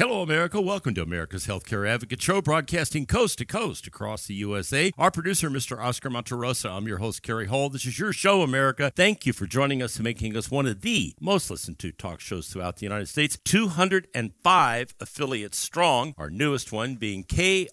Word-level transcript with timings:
Hello, 0.00 0.22
America. 0.22 0.62
Welcome 0.62 0.94
to 0.94 1.02
America's 1.02 1.46
Healthcare 1.46 1.86
Advocate 1.86 2.22
Show, 2.22 2.40
broadcasting 2.40 3.04
coast 3.04 3.36
to 3.36 3.44
coast 3.44 3.86
across 3.86 4.26
the 4.26 4.32
USA. 4.32 4.90
Our 4.96 5.10
producer, 5.10 5.50
Mr. 5.50 5.78
Oscar 5.78 6.08
Monterosa. 6.08 6.70
I'm 6.70 6.88
your 6.88 6.96
host, 6.96 7.22
Cary 7.22 7.48
Hall. 7.48 7.68
This 7.68 7.84
is 7.84 7.98
your 7.98 8.14
show, 8.14 8.40
America. 8.40 8.90
Thank 8.96 9.26
you 9.26 9.34
for 9.34 9.44
joining 9.44 9.82
us 9.82 9.96
and 9.96 10.04
making 10.04 10.38
us 10.38 10.50
one 10.50 10.64
of 10.64 10.80
the 10.80 11.12
most 11.20 11.50
listened 11.50 11.78
to 11.80 11.92
talk 11.92 12.20
shows 12.20 12.48
throughout 12.48 12.76
the 12.76 12.86
United 12.86 13.10
States. 13.10 13.38
205 13.44 14.94
affiliates 14.98 15.58
strong. 15.58 16.14
Our 16.16 16.30
newest 16.30 16.72
one 16.72 16.94
being 16.94 17.22
KRFE, 17.22 17.68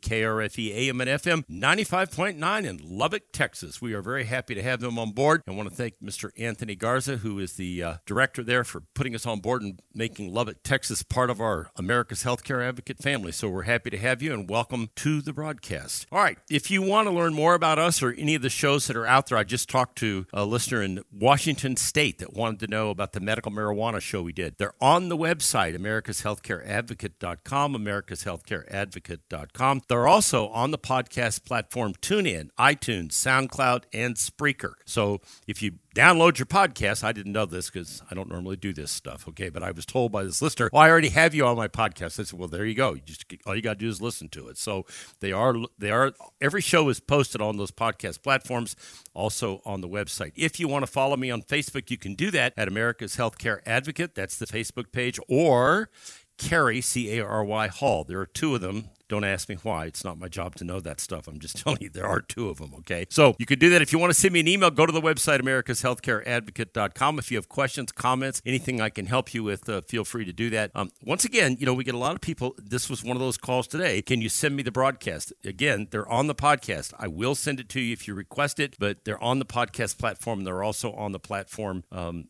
KRFE 0.00 0.74
AM 0.74 1.02
and 1.02 1.10
FM 1.10 1.44
95.9 1.50 2.64
in 2.64 2.80
Lubbock, 2.82 3.24
Texas. 3.30 3.82
We 3.82 3.92
are 3.92 4.00
very 4.00 4.24
happy 4.24 4.54
to 4.54 4.62
have 4.62 4.80
them 4.80 4.98
on 4.98 5.12
board. 5.12 5.42
I 5.46 5.50
want 5.50 5.68
to 5.68 5.74
thank 5.74 6.00
Mr. 6.02 6.30
Anthony 6.38 6.76
Garza, 6.76 7.18
who 7.18 7.38
is 7.40 7.56
the 7.56 7.82
uh, 7.82 7.94
director 8.06 8.42
there, 8.42 8.64
for 8.64 8.84
putting 8.94 9.14
us 9.14 9.26
on 9.26 9.40
board 9.40 9.60
and 9.60 9.82
making 9.94 10.32
Lubbock, 10.32 10.62
Texas 10.62 10.93
part 11.02 11.30
of 11.30 11.40
our 11.40 11.70
America's 11.76 12.24
Healthcare 12.24 12.66
Advocate 12.66 12.98
family. 12.98 13.32
So 13.32 13.48
we're 13.48 13.62
happy 13.62 13.90
to 13.90 13.98
have 13.98 14.22
you 14.22 14.32
and 14.32 14.48
welcome 14.48 14.90
to 14.96 15.20
the 15.20 15.32
broadcast. 15.32 16.06
All 16.12 16.20
right, 16.20 16.38
if 16.50 16.70
you 16.70 16.82
want 16.82 17.08
to 17.08 17.12
learn 17.12 17.34
more 17.34 17.54
about 17.54 17.78
us 17.78 18.02
or 18.02 18.12
any 18.12 18.34
of 18.34 18.42
the 18.42 18.50
shows 18.50 18.86
that 18.86 18.96
are 18.96 19.06
out 19.06 19.26
there, 19.26 19.38
I 19.38 19.44
just 19.44 19.68
talked 19.68 19.96
to 19.98 20.26
a 20.32 20.44
listener 20.44 20.82
in 20.82 21.02
Washington 21.12 21.76
State 21.76 22.18
that 22.18 22.34
wanted 22.34 22.60
to 22.60 22.66
know 22.66 22.90
about 22.90 23.12
the 23.12 23.20
medical 23.20 23.50
marijuana 23.50 24.00
show 24.00 24.22
we 24.22 24.32
did. 24.32 24.56
They're 24.58 24.74
on 24.80 25.08
the 25.08 25.16
website, 25.16 25.76
americashealthcareadvocate.com, 25.76 27.74
americashealthcareadvocate.com. 27.74 29.82
They're 29.88 30.06
also 30.06 30.48
on 30.48 30.70
the 30.70 30.78
podcast 30.78 31.44
platform 31.44 31.94
TuneIn, 31.94 32.50
iTunes, 32.58 33.12
SoundCloud, 33.12 33.84
and 33.92 34.16
Spreaker. 34.16 34.74
So 34.84 35.20
if 35.46 35.62
you 35.62 35.78
download 35.94 36.38
your 36.38 36.46
podcast. 36.46 37.04
I 37.04 37.12
didn't 37.12 37.32
know 37.32 37.46
this 37.46 37.70
because 37.70 38.02
I 38.10 38.14
don't 38.14 38.28
normally 38.28 38.56
do 38.56 38.72
this 38.72 38.90
stuff. 38.90 39.28
Okay, 39.28 39.48
but 39.48 39.62
I 39.62 39.70
was 39.70 39.86
told 39.86 40.12
by 40.12 40.24
this 40.24 40.42
listener, 40.42 40.68
"Well, 40.72 40.82
I 40.82 40.90
already 40.90 41.10
have 41.10 41.34
you 41.34 41.46
on 41.46 41.56
my 41.56 41.68
podcast." 41.68 42.18
I 42.18 42.24
said, 42.24 42.38
"Well, 42.38 42.48
there 42.48 42.66
you 42.66 42.74
go. 42.74 42.94
You 42.94 43.00
just 43.04 43.24
all 43.46 43.54
you 43.54 43.62
got 43.62 43.74
to 43.74 43.78
do 43.78 43.88
is 43.88 44.02
listen 44.02 44.28
to 44.30 44.48
it." 44.48 44.58
So 44.58 44.84
they 45.20 45.32
are 45.32 45.54
they 45.78 45.90
are 45.90 46.12
every 46.40 46.60
show 46.60 46.88
is 46.88 47.00
posted 47.00 47.40
on 47.40 47.56
those 47.56 47.70
podcast 47.70 48.22
platforms, 48.22 48.76
also 49.14 49.62
on 49.64 49.80
the 49.80 49.88
website. 49.88 50.32
If 50.34 50.58
you 50.58 50.68
want 50.68 50.84
to 50.84 50.90
follow 50.90 51.16
me 51.16 51.30
on 51.30 51.42
Facebook, 51.42 51.90
you 51.90 51.96
can 51.96 52.14
do 52.14 52.30
that 52.32 52.52
at 52.56 52.68
America's 52.68 53.16
Healthcare 53.16 53.60
Advocate. 53.64 54.14
That's 54.14 54.36
the 54.36 54.46
Facebook 54.46 54.92
page, 54.92 55.18
or 55.28 55.90
Cary 56.36 56.80
C 56.80 57.18
A 57.18 57.24
R 57.24 57.44
Y 57.44 57.68
Hall. 57.68 58.04
There 58.04 58.20
are 58.20 58.26
two 58.26 58.54
of 58.54 58.60
them. 58.60 58.90
Don't 59.08 59.24
ask 59.24 59.48
me 59.48 59.56
why. 59.62 59.86
It's 59.86 60.04
not 60.04 60.18
my 60.18 60.28
job 60.28 60.54
to 60.56 60.64
know 60.64 60.80
that 60.80 61.00
stuff. 61.00 61.28
I'm 61.28 61.38
just 61.38 61.56
telling 61.62 61.78
you 61.80 61.90
there 61.90 62.06
are 62.06 62.20
two 62.20 62.48
of 62.48 62.58
them, 62.58 62.72
okay? 62.78 63.06
So 63.10 63.34
you 63.38 63.46
can 63.46 63.58
do 63.58 63.70
that. 63.70 63.82
If 63.82 63.92
you 63.92 63.98
want 63.98 64.12
to 64.12 64.18
send 64.18 64.32
me 64.32 64.40
an 64.40 64.48
email, 64.48 64.70
go 64.70 64.86
to 64.86 64.92
the 64.92 65.00
website, 65.00 65.40
americashealthcareadvocate.com. 65.40 67.18
If 67.18 67.30
you 67.30 67.36
have 67.36 67.48
questions, 67.48 67.92
comments, 67.92 68.40
anything 68.46 68.80
I 68.80 68.88
can 68.88 69.06
help 69.06 69.34
you 69.34 69.42
with, 69.44 69.68
uh, 69.68 69.82
feel 69.82 70.04
free 70.04 70.24
to 70.24 70.32
do 70.32 70.50
that. 70.50 70.70
Um, 70.74 70.90
once 71.02 71.24
again, 71.24 71.56
you 71.58 71.66
know, 71.66 71.74
we 71.74 71.84
get 71.84 71.94
a 71.94 71.98
lot 71.98 72.14
of 72.14 72.20
people. 72.20 72.54
This 72.58 72.88
was 72.88 73.04
one 73.04 73.16
of 73.16 73.20
those 73.20 73.36
calls 73.36 73.66
today. 73.66 74.02
Can 74.02 74.20
you 74.20 74.28
send 74.28 74.56
me 74.56 74.62
the 74.62 74.72
broadcast? 74.72 75.32
Again, 75.44 75.88
they're 75.90 76.08
on 76.08 76.26
the 76.26 76.34
podcast. 76.34 76.92
I 76.98 77.08
will 77.08 77.34
send 77.34 77.60
it 77.60 77.68
to 77.70 77.80
you 77.80 77.92
if 77.92 78.08
you 78.08 78.14
request 78.14 78.58
it, 78.58 78.76
but 78.78 79.04
they're 79.04 79.22
on 79.22 79.38
the 79.38 79.44
podcast 79.44 79.98
platform. 79.98 80.44
They're 80.44 80.62
also 80.62 80.92
on 80.92 81.12
the 81.12 81.18
platform 81.18 81.84
um, 81.92 82.28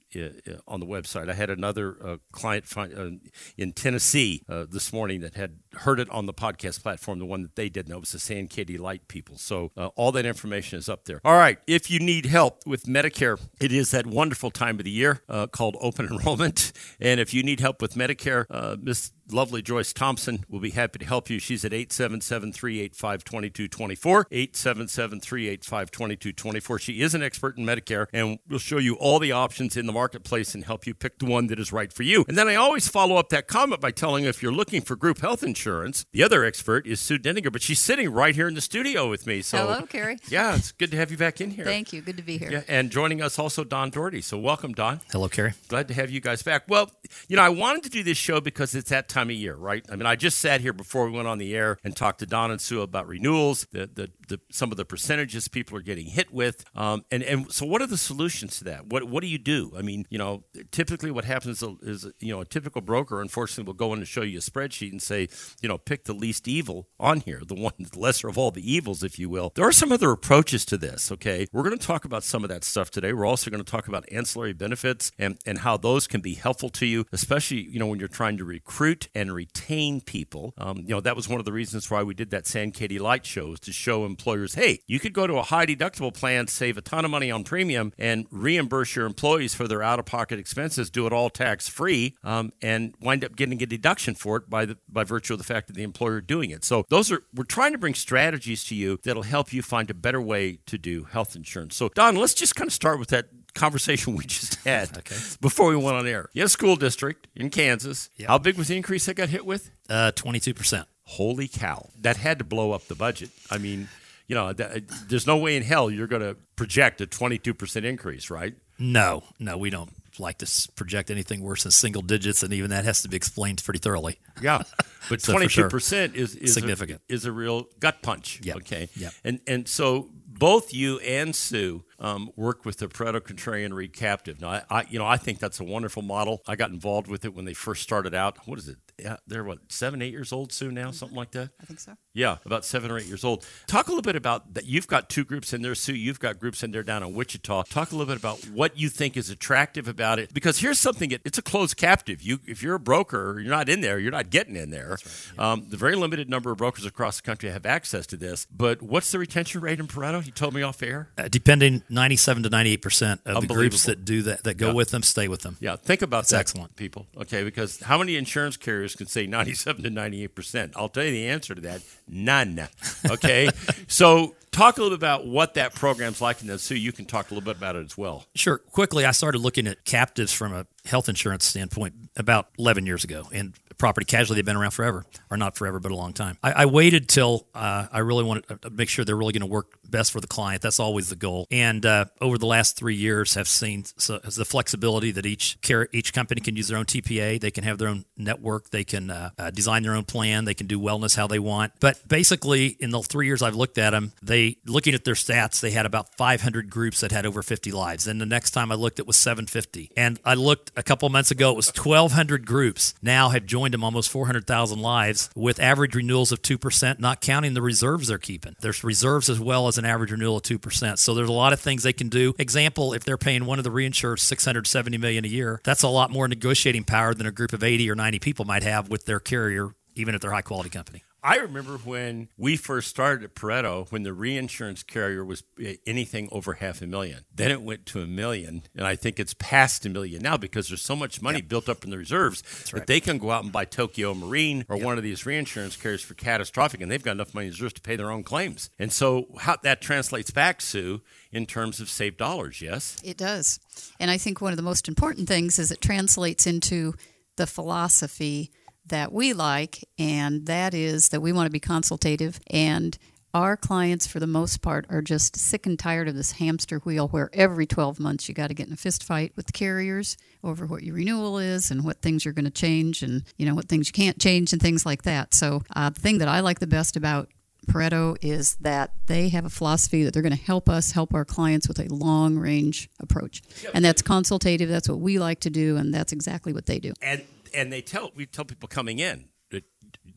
on 0.67 0.81
the 0.81 0.87
website. 0.87 1.31
I 1.31 1.35
had 1.35 1.51
another 1.51 1.97
uh, 2.03 2.17
client 2.33 2.65
uh, 2.77 3.11
in 3.57 3.73
Tennessee 3.73 4.43
uh, 4.49 4.67
this 4.69 4.93
morning 4.93 5.21
that 5.21 5.35
had 5.35 5.59
heard 5.79 6.01
it 6.01 6.09
on 6.11 6.27
the 6.27 6.35
podcast 6.35 6.83
platform, 6.83 7.19
the 7.19 7.25
one 7.25 7.43
that 7.43 7.57
they 7.57 7.69
did, 7.69 7.87
and 7.87 7.95
that 7.95 8.01
was 8.01 8.13
the 8.13 8.19
Sankaty 8.19 8.79
Light 8.79 9.09
people. 9.09 9.37
So 9.37 9.71
uh, 9.77 9.89
all 9.97 10.13
that 10.13 10.27
information 10.27 10.79
is 10.79 10.89
up 10.89 11.05
there. 11.05 11.21
All 11.25 11.37
right, 11.37 11.59
if 11.67 11.91
you 11.91 11.99
need 12.01 12.27
help 12.27 12.67
with 12.67 12.85
Medicare, 12.85 13.41
it 13.61 13.73
is 13.73 13.91
that 13.91 14.07
wonderful 14.07 14.51
time 14.51 14.79
of 14.79 14.85
the 14.85 14.91
year 14.91 15.23
uh, 15.29 15.47
called 15.47 15.77
open 15.81 16.07
enrollment. 16.11 16.73
And 17.01 17.21
if 17.21 17.35
you 17.35 17.43
need 17.43 17.61
help 17.61 17.81
with 17.81 17.95
Medicare, 17.95 18.47
uh, 18.51 18.77
Miss 18.81 19.13
lovely 19.31 19.63
Joyce 19.63 19.93
Thompson 19.93 20.45
will 20.49 20.61
be 20.61 20.71
happy 20.71 20.99
to 20.99 21.05
help 21.05 21.31
you. 21.31 21.39
She's 21.39 21.65
at 21.65 21.73
877 21.73 22.53
385 22.53 23.25
2224. 23.25 24.27
877 24.31 25.21
385 25.21 25.91
2224. 25.91 26.79
She 26.79 27.01
is 27.01 27.15
an 27.15 27.23
expert 27.23 27.57
in 27.57 27.65
Medicare 27.65 28.07
and 28.13 28.39
will 28.49 28.59
show 28.59 28.79
you 28.79 28.95
all 28.95 29.19
the 29.19 29.33
options 29.33 29.77
in 29.77 29.87
the 29.87 29.93
marketplace 29.93 30.55
and 30.55 30.65
help 30.65 30.87
you 30.87 30.95
pick 30.95 31.19
the 31.19 31.27
one 31.27 31.47
that 31.49 31.59
is 31.59 31.73
right 31.73 31.93
for 31.93 32.03
you. 32.03 32.25
And 32.29 32.37
then 32.37 32.49
I 32.49 32.55
always 32.55 32.89
follow 32.89 33.17
up 33.17 33.29
that 33.31 33.49
comment 33.49 33.81
by 33.81 33.91
telling 33.91 34.25
if 34.25 34.43
you're 34.43 34.53
looking 34.53 34.81
for 34.83 34.97
group 34.97 35.21
health 35.21 35.43
insurance, 35.43 36.07
the 36.13 36.23
other 36.23 36.45
expert 36.45 36.87
is 36.87 37.01
Sue 37.01 37.19
Dindinger, 37.19 37.53
but 37.53 37.63
she's 37.63 37.81
sitting 37.81 38.11
right 38.11 38.35
here 38.35 38.49
in 38.49 38.55
the 38.55 38.61
studio 38.61 39.09
with 39.09 39.27
me. 39.27 39.43
So, 39.43 39.59
Hello, 39.59 39.87
Cary. 39.87 40.19
Yeah, 40.29 40.57
it's 40.57 40.73
good 40.73 40.91
to 40.91 40.97
have 40.97 41.11
you 41.11 41.17
back 41.17 41.41
in 41.41 41.51
here. 41.51 41.65
Thank 41.65 41.93
you. 41.93 42.01
Good 42.01 42.17
to 42.17 42.23
be 42.23 42.39
here. 42.39 42.51
Yeah, 42.51 42.63
and 42.67 42.91
joining 42.91 43.23
us 43.23 43.39
also 43.39 43.63
Don 43.63 43.91
Doherty. 43.91 44.21
So 44.21 44.39
welcome, 44.39 44.73
Don. 44.73 45.01
Hello, 45.13 45.29
Cary. 45.29 45.53
Glad 45.69 45.89
to 45.89 45.95
have 45.95 46.11
you 46.11 46.21
guys 46.21 46.43
back. 46.43 46.65
Well, 46.69 46.91
you 47.29 47.37
know, 47.37 47.43
I 47.43 47.51
wanted 47.51 47.85
to 47.85 47.91
do 47.91 48.03
this 48.03 48.17
show 48.19 48.41
because 48.41 48.75
it's 48.75 48.91
that 48.91 49.09
time 49.15 49.31
of 49.31 49.37
year, 49.37 49.55
right? 49.55 49.85
I 49.91 49.97
mean, 49.97 50.07
I 50.07 50.17
just 50.17 50.39
sat 50.39 50.61
here 50.61 50.73
before 50.73 51.07
we 51.07 51.13
went 51.13 51.29
on 51.29 51.39
the 51.39 51.55
air 51.55 51.79
and 51.85 51.97
talked 51.97 52.19
to 52.19 52.27
Don 52.27 52.51
and 52.51 52.61
Sue 52.61 52.83
about 52.83 53.07
renewals, 53.07 53.67
the, 53.71 53.89
the, 53.93 54.11
the 54.29 54.41
some 54.51 54.71
of 54.71 54.77
the 54.77 54.85
percentages 54.85 55.49
people 55.49 55.77
are 55.77 55.83
getting 55.83 56.07
hit 56.07 56.33
with, 56.33 56.65
um, 56.75 57.05
and 57.11 57.23
and 57.23 57.53
so 57.53 57.67
what 57.67 57.83
are 57.83 57.87
the 57.87 57.97
solutions 57.97 58.59
to 58.59 58.65
that? 58.65 58.87
What 58.87 59.05
what 59.05 59.23
do 59.23 59.29
you 59.29 59.39
do? 59.39 59.73
I 59.77 59.83
mean, 59.83 60.07
you 60.11 60.19
know, 60.19 60.45
typically 60.71 61.11
what 61.11 61.25
happens 61.25 61.63
is 61.83 62.07
you 62.21 62.33
know 62.33 62.41
a 62.41 62.45
typical 62.45 62.81
broker, 62.81 63.21
unfortunately, 63.21 63.65
will 63.65 63.75
go 63.75 63.93
in 63.93 63.99
and 63.99 64.09
show 64.09 64.23
you 64.23 64.39
a 64.39 64.41
spreadsheet 64.41 64.91
and 64.91 65.03
say, 65.03 65.29
you 65.61 65.69
know, 65.69 65.79
pick 65.79 66.05
the 66.05 66.15
least 66.15 66.49
evil 66.49 66.89
on 66.99 67.21
here, 67.21 67.43
the 67.47 67.55
one 67.55 67.73
the 67.79 67.99
lesser 67.99 68.29
of 68.29 68.39
all 68.39 68.51
the 68.51 68.73
evils, 68.73 69.03
if 69.03 69.19
you 69.19 69.29
will. 69.29 69.53
There 69.55 69.67
are 69.67 69.73
some 69.73 69.93
other 69.93 70.11
approaches 70.11 70.65
to 70.67 70.79
this. 70.79 71.11
Okay, 71.13 71.47
we're 71.53 71.63
going 71.63 71.79
to 71.79 71.87
talk 71.87 72.05
about 72.05 72.25
some 72.25 72.43
of 72.43 72.51
that 72.51 72.65
stuff 72.65 72.91
today. 72.91 73.13
We're 73.13 73.27
also 73.27 73.51
going 73.51 73.63
to 73.63 73.71
talk 73.71 73.89
about 73.89 74.05
ancillary 74.11 74.53
benefits 74.53 75.13
and 75.19 75.39
and 75.47 75.59
how 75.59 75.77
those 75.77 76.07
can 76.07 76.21
be 76.21 76.35
helpful 76.35 76.71
to 76.71 76.87
you, 76.87 77.05
especially 77.13 77.63
you 77.63 77.79
know 77.79 77.87
when 77.87 77.99
you're 77.99 78.09
trying 78.09 78.39
to 78.39 78.45
recruit 78.45 79.09
and 79.15 79.33
retain 79.33 80.01
people. 80.01 80.55
Um, 80.59 80.79
you 80.79 80.95
know 80.95 81.01
that 81.01 81.17
was 81.17 81.29
one 81.29 81.39
of 81.39 81.45
the 81.45 81.53
reasons 81.53 81.91
why 81.91 82.03
we 82.03 82.15
did 82.15 82.31
that 82.31 82.45
Sankaty 82.45 83.01
Light 83.01 83.27
show 83.27 83.53
is 83.53 83.61
to 83.61 83.73
show 83.73 84.05
employers, 84.15 84.55
hey, 84.55 84.79
you 84.87 85.01
could 85.01 85.13
go 85.13 85.27
to 85.27 85.35
a 85.35 85.43
high 85.43 85.67
deductible 85.67 86.15
plan, 86.15 86.47
save 86.47 86.79
a 86.79 86.81
ton 86.81 87.05
of 87.05 87.11
money 87.11 87.31
on 87.31 87.43
premium, 87.45 87.93
and 87.99 88.27
reimburse 88.31 88.95
your 88.95 89.07
employees 89.07 89.55
for 89.55 89.67
their 89.67 89.83
out 89.83 89.99
of 89.99 90.07
pocket 90.07 90.39
expenses, 90.39 90.89
do 90.91 91.07
it 91.07 91.13
all 91.13 91.31
tax 91.31 91.69
free, 91.69 92.15
um, 92.23 92.53
and 92.63 92.95
wind 93.01 93.25
up 93.25 93.35
getting 93.37 93.61
a 93.63 93.67
deduction 93.67 94.15
for 94.15 94.37
it 94.37 94.49
by 94.49 94.65
the 94.65 94.77
by 94.89 95.03
virtue 95.05 95.35
of 95.35 95.39
the 95.39 95.45
fact 95.45 95.67
that 95.67 95.75
the 95.75 95.83
employer 95.83 96.21
doing 96.21 96.51
it. 96.51 96.65
So 96.65 96.85
those 96.89 97.11
are 97.11 97.23
we're 97.35 97.45
trying 97.45 97.73
to 97.73 97.79
bring 97.79 97.95
strategies 97.95 98.65
to 98.65 98.75
you 98.75 98.99
that'll 99.03 99.25
help 99.25 99.53
you 99.53 99.63
find 99.63 99.91
a 99.91 99.95
better 99.95 100.21
way 100.21 100.59
to 100.67 100.79
do 100.79 101.05
health 101.05 101.35
insurance. 101.35 101.75
So 101.77 101.89
Don, 101.89 102.17
let's 102.17 102.35
just 102.35 102.55
kind 102.55 102.69
of 102.69 102.73
start 102.73 102.99
with 102.99 103.09
that 103.09 103.27
conversation 103.55 104.15
we 104.17 104.25
just 104.25 104.57
had 104.65 104.97
Okay. 104.99 105.17
before 105.41 105.71
we 105.71 105.77
went 105.77 105.97
on 105.97 106.07
air. 106.07 106.29
You 106.33 106.43
had 106.43 106.47
a 106.47 106.51
school 106.51 106.77
district 106.77 107.27
in 107.35 107.51
Kansas. 107.51 108.11
Yep. 108.17 108.29
How 108.29 108.39
big 108.39 108.57
was 108.57 108.69
the 108.69 108.77
increase 108.77 109.07
that 109.07 109.15
got 109.15 109.29
hit 109.29 109.45
with? 109.47 109.71
Uh, 109.89 110.13
22%. 110.15 110.85
Holy 111.07 111.49
cow. 111.49 111.91
That 112.01 112.17
had 112.17 112.39
to 112.39 112.45
blow 112.45 112.73
up 112.73 112.87
the 112.89 112.95
budget. 112.95 113.31
I 113.51 113.59
mean, 113.59 113.89
you 114.27 114.35
know, 114.35 114.53
that, 114.53 114.83
there's 115.09 115.27
no 115.27 115.37
way 115.37 115.57
in 115.57 115.63
hell 115.63 115.91
you're 115.91 116.07
going 116.07 116.23
to 116.23 116.37
project 116.57 117.01
a 117.01 117.07
22% 117.07 117.85
increase, 117.85 118.31
right? 118.31 118.55
No, 118.79 119.23
no, 119.39 119.57
we 119.57 119.71
don't 119.71 119.91
like 120.19 120.39
to 120.39 120.69
project 120.75 121.11
anything 121.11 121.43
worse 121.43 121.63
than 121.63 121.73
single 121.73 122.03
digits, 122.03 122.43
and 122.43 122.53
even 122.53 122.71
that 122.71 122.85
has 122.85 123.03
to 123.03 123.09
be 123.09 123.17
explained 123.17 123.63
pretty 123.65 123.79
thoroughly. 123.79 124.19
Yeah, 124.43 124.63
but 125.09 125.23
twenty 125.23 125.47
two 125.47 125.69
percent 125.69 126.17
is, 126.17 126.35
is 126.35 126.55
Significant. 126.55 127.01
A, 127.09 127.13
is 127.13 127.25
a 127.25 127.33
real 127.33 127.69
gut 127.79 128.03
punch. 128.03 128.41
Yep. 128.43 128.57
Okay. 128.57 128.89
Yep. 128.97 129.13
And 129.23 129.41
and 129.47 129.69
so 129.69 130.11
both 130.27 130.75
you 130.75 130.99
and 131.01 131.35
Sue 131.35 131.85
um, 131.99 132.31
work 132.37 132.65
with 132.65 132.79
the 132.79 132.89
Pareto 132.89 133.21
Contrarian 133.21 133.73
Recaptive. 133.73 134.41
Now, 134.41 134.49
I, 134.49 134.63
I 134.71 134.87
you 134.89 134.99
know 134.99 135.07
I 135.07 135.17
think 135.17 135.39
that's 135.39 135.61
a 135.61 135.65
wonderful 135.65 136.03
model. 136.03 136.43
I 136.47 136.57
got 136.57 136.71
involved 136.71 137.09
with 137.09 137.25
it 137.25 137.35
when 137.35 137.45
they 137.45 137.55
first 137.55 137.83
started 137.83 138.15
out. 138.15 138.39
What 138.47 138.59
is 138.59 138.69
it? 138.69 138.77
Yeah, 138.99 139.17
they're 139.27 139.45
what 139.45 139.59
seven, 139.69 140.03
eight 140.03 140.13
years 140.13 140.33
old 140.33 140.53
soon 140.53 140.75
now, 140.75 140.91
something 140.91 141.17
like 141.17 141.33
that. 141.33 141.51
I 141.61 141.65
think 141.65 141.81
so. 141.81 141.97
Yeah, 142.13 142.39
about 142.45 142.65
seven 142.65 142.91
or 142.91 142.99
eight 142.99 143.07
years 143.07 143.25
old. 143.25 143.47
Talk 143.67 143.89
a 143.89 143.91
little 143.91 144.03
bit 144.03 144.17
about 144.17 144.55
that. 144.55 144.67
You've 144.67 144.87
got 144.87 145.09
two 145.09 145.25
groups 145.25 145.53
in 145.53 145.63
there, 145.63 145.75
Sue. 145.75 145.95
You've 145.95 146.21
got 146.21 146.39
groups 146.39 146.63
in 146.63 146.71
there 146.71 146.83
down 146.83 147.03
in 147.03 147.15
Wichita. 147.15 147.65
Talk 147.65 147.93
a 147.93 147.97
little 147.97 148.13
bit 148.13 148.19
about 148.21 148.45
what 148.49 148.79
you 148.79 148.89
think 148.89 149.17
is 149.17 149.31
attractive 149.31 149.89
about 149.89 150.19
it, 150.19 150.33
because 150.33 150.59
here's 150.59 150.79
something. 150.79 151.11
It, 151.11 151.23
it's 151.25 151.39
a 151.39 151.43
closed 151.43 151.77
captive. 151.77 152.23
You, 152.23 152.41
if 152.47 152.63
you're 152.63 152.77
a 152.77 152.81
broker, 152.81 153.41
you're 153.41 153.51
not 153.51 153.69
in 153.69 153.81
there. 153.81 153.99
You're 153.99 154.13
not 154.13 154.31
getting 154.31 154.57
in 154.57 154.71
there. 154.71 154.91
Right, 154.91 155.31
yeah. 155.37 155.53
um, 155.53 155.67
the 155.69 155.77
very 155.77 155.97
limited 155.97 156.29
number 156.29 156.51
of 156.51 156.59
brokers 156.59 156.85
across 156.85 157.17
the 157.17 157.23
country 157.23 157.51
have 157.51 157.67
access 157.67 158.07
to 158.09 158.17
this. 158.17 158.47
But 158.51 158.83
what's 158.83 159.11
the 159.11 159.19
retention 159.19 159.61
rate 159.61 159.81
in 159.81 159.87
Pareto? 159.89 160.25
You 160.25 160.33
told 160.33 160.55
me 160.55 160.63
off 160.63 160.83
air. 160.83 161.11
Uh, 161.19 161.29
depending, 161.29 161.83
ninety-seven 161.89 162.43
to 162.43 162.51
ninety-eight 162.51 162.83
percent 162.83 163.21
of 163.25 163.49
the 163.49 163.55
groups 163.55 163.85
that 163.85 164.05
do 164.05 164.23
that 164.23 164.45
that 164.45 164.57
go 164.57 164.69
yeah. 164.69 164.73
with 164.75 164.91
them 164.91 165.03
stay 165.03 165.29
with 165.29 165.43
them. 165.43 165.57
Yeah, 165.61 165.77
think 165.77 166.03
about 166.03 166.19
That's 166.19 166.31
that, 166.31 166.41
excellent, 166.41 166.77
people. 166.77 167.07
Okay, 167.17 167.45
because 167.45 167.81
how 167.81 167.99
many 167.99 168.17
insurance 168.17 168.57
carriers 168.57 168.84
can 168.93 169.07
say 169.07 169.27
ninety-seven 169.27 169.83
to 169.85 169.91
ninety-eight 169.91 170.35
percent? 170.35 170.73
I'll 170.77 170.89
tell 170.89 171.05
you 171.05 171.11
the 171.11 171.29
answer 171.29 171.55
to 171.55 171.61
that: 171.63 171.83
none. 172.09 172.69
Okay, 173.11 173.49
so 173.87 174.35
talk 174.55 174.79
a 174.79 174.83
little 174.83 174.97
bit 174.97 175.01
about 175.01 175.27
what 175.27 175.55
that 175.55 175.75
program's 175.75 176.21
like, 176.21 176.41
and 176.41 176.49
then 176.49 176.59
Sue, 176.59 176.77
you 176.77 176.93
can 176.93 177.05
talk 177.05 177.31
a 177.31 177.35
little 177.35 177.45
bit 177.45 177.57
about 177.57 177.77
it 177.77 177.85
as 177.85 177.99
well. 177.99 178.25
Sure. 178.35 178.59
Quickly, 178.59 179.05
I 179.05 179.11
started 179.11 179.39
looking 179.39 179.67
at 179.67 179.85
captives 179.85 180.33
from 180.33 180.53
a 180.53 180.67
health 180.85 181.09
insurance 181.09 181.45
standpoint 181.45 181.95
about 182.17 182.49
11 182.59 182.87
years 182.87 183.05
ago, 183.05 183.25
and 183.33 183.55
property 183.79 184.05
casualty 184.05 184.39
have 184.39 184.47
been 184.47 184.57
around 184.57 184.73
forever, 184.73 185.05
or 185.31 185.37
not 185.37 185.57
forever, 185.57 185.81
but 185.81 185.93
a 185.93 185.97
long 185.97 186.13
time. 186.13 186.39
I, 186.43 186.53
I 186.53 186.67
waited 186.67 187.09
till 187.09 187.47
uh, 187.55 187.87
I 187.93 188.01
really 188.01 188.25
wanted 188.25 188.63
to 188.63 188.71
make 188.71 188.89
sure 188.89 189.05
they're 189.05 189.17
really 189.17 189.33
going 189.33 189.41
to 189.41 189.47
work 189.47 189.79
best 189.89 190.13
for 190.13 190.21
the 190.21 190.27
client. 190.27 190.63
That's 190.63 190.81
always 190.81 191.09
the 191.09 191.17
goal. 191.17 191.47
And 191.51 191.87
uh, 191.87 192.07
over 192.21 192.37
the 192.37 192.47
last 192.47 192.77
three 192.77 192.97
years, 192.97 193.35
have 193.35 193.49
seen 193.49 193.85
so, 193.97 194.19
the 194.19 194.45
flexibility 194.45 195.13
that 195.13 195.25
each 195.25 195.61
care, 195.61 195.89
each 195.93 196.13
company 196.13 196.41
can 196.41 196.57
use 196.57 196.69
their 196.69 196.79
own 196.79 196.85
TPA. 196.85 197.41
They 197.41 197.51
can 197.51 197.65
have 197.65 197.79
their 197.79 197.89
own 197.89 198.05
network. 198.17 198.71
They 198.71 198.85
can 198.85 199.11
uh, 199.11 199.31
uh, 199.39 199.51
design 199.51 199.83
their 199.83 199.95
own 199.95 200.05
plan. 200.05 200.45
They 200.45 200.55
can 200.55 200.67
do 200.67 200.81
wellness 200.81 201.17
how 201.17 201.27
they 201.27 201.39
want. 201.39 201.73
But 201.81 202.07
basically, 202.09 202.77
in 202.81 202.91
the 202.91 203.01
three 203.03 203.27
years 203.27 203.41
I've 203.41 203.55
looked 203.55 203.79
at 203.79 203.91
them, 203.91 204.13
they 204.21 204.59
looking 204.67 204.95
at 204.95 205.05
their 205.05 205.15
stats, 205.15 205.61
they 205.61 205.71
had 205.71 205.87
about 205.87 206.17
500 206.17 206.69
groups 206.69 207.01
that 207.01 207.13
had 207.13 207.25
over 207.25 207.43
50 207.43 207.71
lives. 207.71 208.05
Then 208.05 208.19
the 208.19 208.27
next 208.27 208.51
time 208.51 208.73
I 208.73 208.75
looked, 208.75 208.99
it 208.99 209.07
was 209.07 209.17
750. 209.17 209.93
And 209.97 210.19
I 210.25 210.35
looked 210.35 210.73
a 210.77 210.83
couple 210.83 211.09
months 211.09 211.31
ago, 211.31 211.51
it 211.51 211.57
was 211.57 211.69
1,200 211.69 212.47
groups 212.47 212.95
now 213.01 213.29
have 213.29 213.47
joined 213.47 213.64
them 213.73 213.85
almost 213.85 214.11
400,000 214.11 214.79
lives 214.79 215.31
with 215.35 215.61
average 215.61 215.95
renewals 215.95 216.33
of 216.33 216.43
2%, 216.43 216.99
not 216.99 217.21
counting 217.21 217.55
the 217.55 217.63
reserves 217.63 218.09
they're 218.09 218.19
keeping. 218.19 218.57
There's 218.61 218.85
reserves 218.85 219.31
as 219.31 219.41
well 219.41 219.69
as 219.69 219.79
an 219.79 219.85
average 219.85 220.11
renewal 220.11 220.37
of 220.37 220.43
2%. 220.43 220.99
So 220.99 221.15
there's 221.15 221.29
a 221.29 221.33
lot 221.33 221.53
of 221.53 221.61
things 221.61 221.83
they 221.83 221.93
can 221.93 222.09
do. 222.09 222.35
Example, 222.39 222.93
if 222.93 223.05
they're 223.05 223.19
paying 223.19 223.47
one 223.47 223.59
of 223.59 223.65
the 223.65 223.71
reinsurers 223.71 224.21
670 224.21 224.99
million 224.99 225.25
a 225.25 225.29
year, 225.29 225.61
that's 225.65 225.83
a 225.83 225.89
lot 225.89 226.11
more 226.11 226.29
negotiating 226.29 226.85
power 226.85 227.15
than 227.15 227.27
a 227.27 227.33
group 227.33 227.53
of 227.53 227.63
80 227.63 227.91
or 227.91 227.95
90 227.95 228.19
people 228.19 228.45
might 228.45 228.63
have 228.63 228.89
with 228.89 229.07
their 229.07 229.21
carrier 229.21 229.71
even 229.97 230.15
if 230.15 230.21
they're 230.21 230.31
a 230.31 230.35
high 230.35 230.43
quality 230.43 230.71
company. 230.71 231.05
I 231.25 231.37
remember 231.37 231.79
when 231.79 232.29
we 232.37 232.59
first 232.59 232.89
started 232.89 233.25
at 233.25 233.35
Pareto, 233.35 233.91
when 233.91 234.03
the 234.03 234.13
reinsurance 234.13 234.83
carrier 234.83 235.25
was 235.25 235.43
eh, 235.59 235.77
anything 235.87 236.29
over 236.31 236.53
half 236.53 236.83
a 236.83 236.87
million. 236.87 237.25
Then 237.35 237.51
it 237.51 237.63
went 237.63 237.87
to 237.87 238.03
a 238.03 238.07
million, 238.07 238.65
and 238.77 238.87
I 238.87 238.95
think 238.95 239.19
it's 239.19 239.33
past 239.33 239.87
a 239.87 239.89
million 239.89 240.21
now 240.21 240.37
because 240.37 240.69
there's 240.69 240.83
so 240.83 240.95
much 240.95 241.23
money 241.23 241.39
yep. 241.39 241.49
built 241.49 241.71
up 241.71 241.83
in 241.83 241.89
the 241.89 241.97
reserves 241.97 242.43
right. 242.67 242.81
that 242.81 242.87
they 242.87 243.01
can 243.01 243.17
go 243.17 243.31
out 243.31 243.43
and 243.43 243.51
buy 243.51 243.65
Tokio 243.65 244.15
Marine 244.15 244.67
or 244.69 244.77
yep. 244.77 244.85
one 244.85 244.99
of 244.99 245.03
these 245.03 245.25
reinsurance 245.25 245.77
carriers 245.77 246.03
for 246.03 246.13
catastrophic, 246.13 246.83
and 246.83 246.91
they've 246.91 247.03
got 247.03 247.13
enough 247.13 247.33
money 247.33 247.47
in 247.47 247.53
reserves 247.53 247.73
to 247.73 247.81
pay 247.81 247.97
their 247.97 248.11
own 248.11 248.23
claims. 248.23 248.69
And 248.79 248.93
so, 248.93 249.29
how 249.39 249.57
that 249.63 249.81
translates 249.81 250.31
back, 250.31 250.61
Sue, 250.61 251.01
in 251.33 251.47
terms 251.47 251.81
of 251.81 251.89
saved 251.89 252.19
dollars, 252.19 252.61
yes? 252.61 252.99
It 253.03 253.17
does. 253.17 253.61
And 253.99 254.11
I 254.11 254.19
think 254.19 254.43
one 254.43 254.53
of 254.53 254.59
the 254.59 254.63
most 254.63 254.89
important 254.89 255.27
things 255.27 255.59
is 255.59 255.71
it 255.71 255.81
translates 255.81 256.47
into 256.47 256.93
the 257.37 257.47
philosophy 257.47 258.51
that 258.87 259.13
we 259.13 259.33
like, 259.33 259.85
and 259.99 260.47
that 260.47 260.75
is 260.75 261.09
that 261.11 261.21
we 261.21 261.33
want 261.33 261.47
to 261.47 261.53
be 261.53 261.61
consultative. 261.61 262.41
And 262.49 262.97
our 263.33 263.57
clients, 263.57 264.07
for 264.07 264.21
the 264.21 264.29
most 264.29 264.63
part, 264.63 264.87
are 264.89 265.03
just 265.03 265.37
sick 265.37 265.67
and 265.67 265.77
tired 265.77 266.07
of 266.07 266.15
this 266.15 266.33
hamster 266.33 266.79
wheel 266.79 267.09
where 267.09 267.31
every 267.33 267.67
12 267.67 267.99
months 267.99 268.29
you 268.29 268.35
got 268.35 268.47
to 268.47 268.55
get 268.55 268.69
in 268.69 268.73
a 268.73 268.77
fist 268.77 269.03
fight 269.03 269.33
with 269.35 269.47
the 269.47 269.53
carriers 269.53 270.17
over 270.45 270.67
what 270.67 270.85
your 270.85 270.95
renewal 270.95 271.39
is 271.39 271.71
and 271.71 271.85
what 271.85 272.01
things 272.01 272.25
you're 272.25 272.35
going 272.35 272.45
to 272.45 272.51
change 272.51 273.03
and, 273.03 273.25
you 273.37 273.45
know, 273.45 273.55
what 273.55 273.69
things 273.69 273.89
you 273.89 273.93
can't 273.93 274.21
change 274.21 274.53
and 274.53 274.63
things 274.63 274.87
like 274.87 275.03
that. 275.03 275.35
So, 275.35 275.63
uh, 275.75 275.91
the 275.91 276.01
thing 276.01 276.19
that 276.19 276.29
I 276.29 276.41
like 276.41 276.61
the 276.61 276.67
best 276.69 276.97
about 276.97 277.29
Pareto 277.67 278.17
is 278.23 278.57
that 278.57 278.93
they 279.07 279.31
have 279.31 279.45
a 279.45 279.51
philosophy 279.51 280.05
that 280.05 280.13
they're 280.13 280.23
going 280.23 280.37
to 280.37 280.43
help 280.43 280.69
us 280.69 280.93
help 280.93 281.15
our 281.15 281.25
clients 281.25 281.67
with 281.67 281.81
a 281.81 281.93
long 281.93 282.37
range 282.37 282.89
approach. 283.01 283.43
Yep. 283.63 283.73
And 283.75 283.85
that's 283.85 284.03
consultative. 284.03 284.69
That's 284.69 284.89
what 284.89 285.01
we 285.01 285.19
like 285.19 285.41
to 285.41 285.51
do, 285.51 285.77
and 285.77 285.93
that's 285.93 286.13
exactly 286.13 286.53
what 286.53 286.67
they 286.67 286.79
do. 286.79 286.93
And 287.03 287.23
and 287.55 287.73
they 287.73 287.83
tell 287.83 288.11
we 288.15 288.27
tell 288.27 288.45
people 288.45 288.69
coming 288.69 288.99
in 288.99 289.29
that 289.51 289.65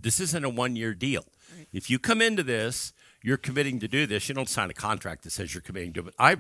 this 0.01 0.19
isn't 0.19 0.43
a 0.43 0.49
one 0.49 0.75
year 0.75 0.93
deal. 0.93 1.25
Right. 1.55 1.67
If 1.73 1.89
you 1.89 1.99
come 1.99 2.21
into 2.21 2.43
this, 2.43 2.93
you're 3.23 3.37
committing 3.37 3.79
to 3.79 3.87
do 3.87 4.05
this. 4.05 4.29
You 4.29 4.35
don't 4.35 4.49
sign 4.49 4.69
a 4.69 4.73
contract 4.73 5.23
that 5.23 5.31
says 5.31 5.53
you're 5.53 5.61
committing 5.61 5.93
to 5.93 6.07
it. 6.07 6.13
I, 6.19 6.37